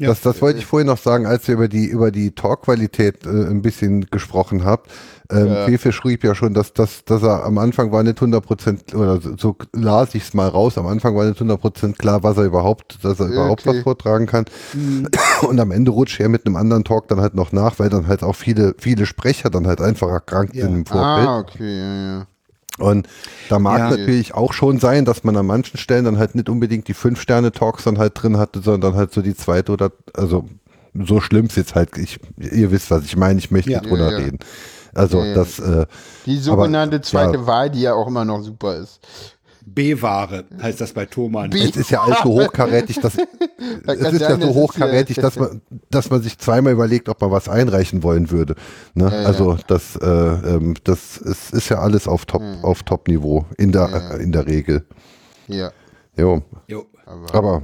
[0.00, 0.08] Ja.
[0.10, 3.30] Das, das wollte ich vorhin noch sagen, als ihr über die, über die Talkqualität äh,
[3.30, 4.88] ein bisschen gesprochen habt.
[5.30, 9.20] Ähm, Fefe schrieb ja schon, dass, dass, dass er am Anfang war nicht 100% oder
[9.20, 12.44] so, so las ich es mal raus, am Anfang war nicht 100% klar, was er
[12.44, 13.76] überhaupt, dass er überhaupt Okay.
[13.78, 14.44] was vortragen kann.
[15.46, 18.06] Und am Ende rutscht er mit einem anderen Talk dann halt noch nach, weil dann
[18.06, 20.64] halt auch viele, viele Sprecher dann halt einfach erkrankt Ja.
[20.64, 21.28] sind im Vorfeld.
[21.28, 22.26] ah, okay, ja, ja.
[22.78, 23.08] Und
[23.48, 23.90] da mag Ja.
[23.90, 27.84] natürlich auch schon sein, dass man an manchen Stellen dann halt nicht unbedingt die Fünf-Sterne-Talks
[27.84, 30.44] dann halt drin hatte, sondern halt so die zweite oder, also
[30.94, 33.80] so schlimm ist jetzt halt, ich, ihr wisst, was ich meine, ich möchte Ja.
[33.80, 34.38] drüber Ja, reden.
[34.94, 35.86] Also das, äh,
[36.26, 37.46] Die sogenannte Aber, zweite.
[37.46, 39.00] Wahl, die ja auch immer noch super ist.
[39.74, 41.52] B-Ware heißt das bei Thomann.
[41.52, 45.22] Es ist ja alles so hochkarätig, dass, es ist ja so das ist hochkarätig, ja-
[45.22, 48.54] dass man, dass man sich zweimal überlegt, ob man was einreichen wollen würde.
[48.94, 49.06] Ne?
[49.10, 52.64] Also das, äh, ähm, das ist, ist ja alles auf Top, Hm.
[52.64, 54.86] auf Top-Niveau in der, in der Regel.
[55.46, 55.70] Ja.
[56.16, 56.42] Jo.
[56.66, 56.86] Jo.
[57.32, 57.62] Aber,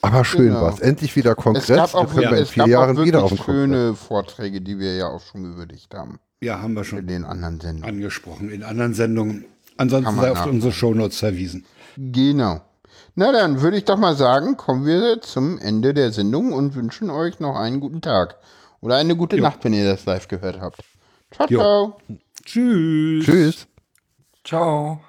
[0.00, 0.62] aber schön Genau.
[0.62, 0.80] war's.
[0.80, 1.66] Endlich wieder Es Kongress.
[1.68, 3.54] gab Da auch, können wir in es vier gab Jahren wieder auf den Kongress.
[3.56, 7.24] schöne Vorträge, die wir ja auch schon gewürdigt haben Ja, haben wir in schon den
[7.24, 7.88] anderen Sendungen.
[7.96, 9.44] angesprochen in anderen Sendungen.
[9.78, 11.64] Ansonsten sei auf unsere Shownotes verwiesen.
[11.96, 12.60] Genau.
[13.14, 17.10] Na dann würde ich doch mal sagen, kommen wir zum Ende der Sendung und wünschen
[17.10, 18.36] euch noch einen guten Tag.
[18.80, 20.80] Oder eine gute Nacht, wenn ihr das live gehört habt.
[21.32, 21.58] Ciao, Jo.
[21.58, 21.98] ciao.
[22.44, 23.24] Tschüss.
[23.24, 23.66] Tschüss.
[24.44, 25.00] Ciao.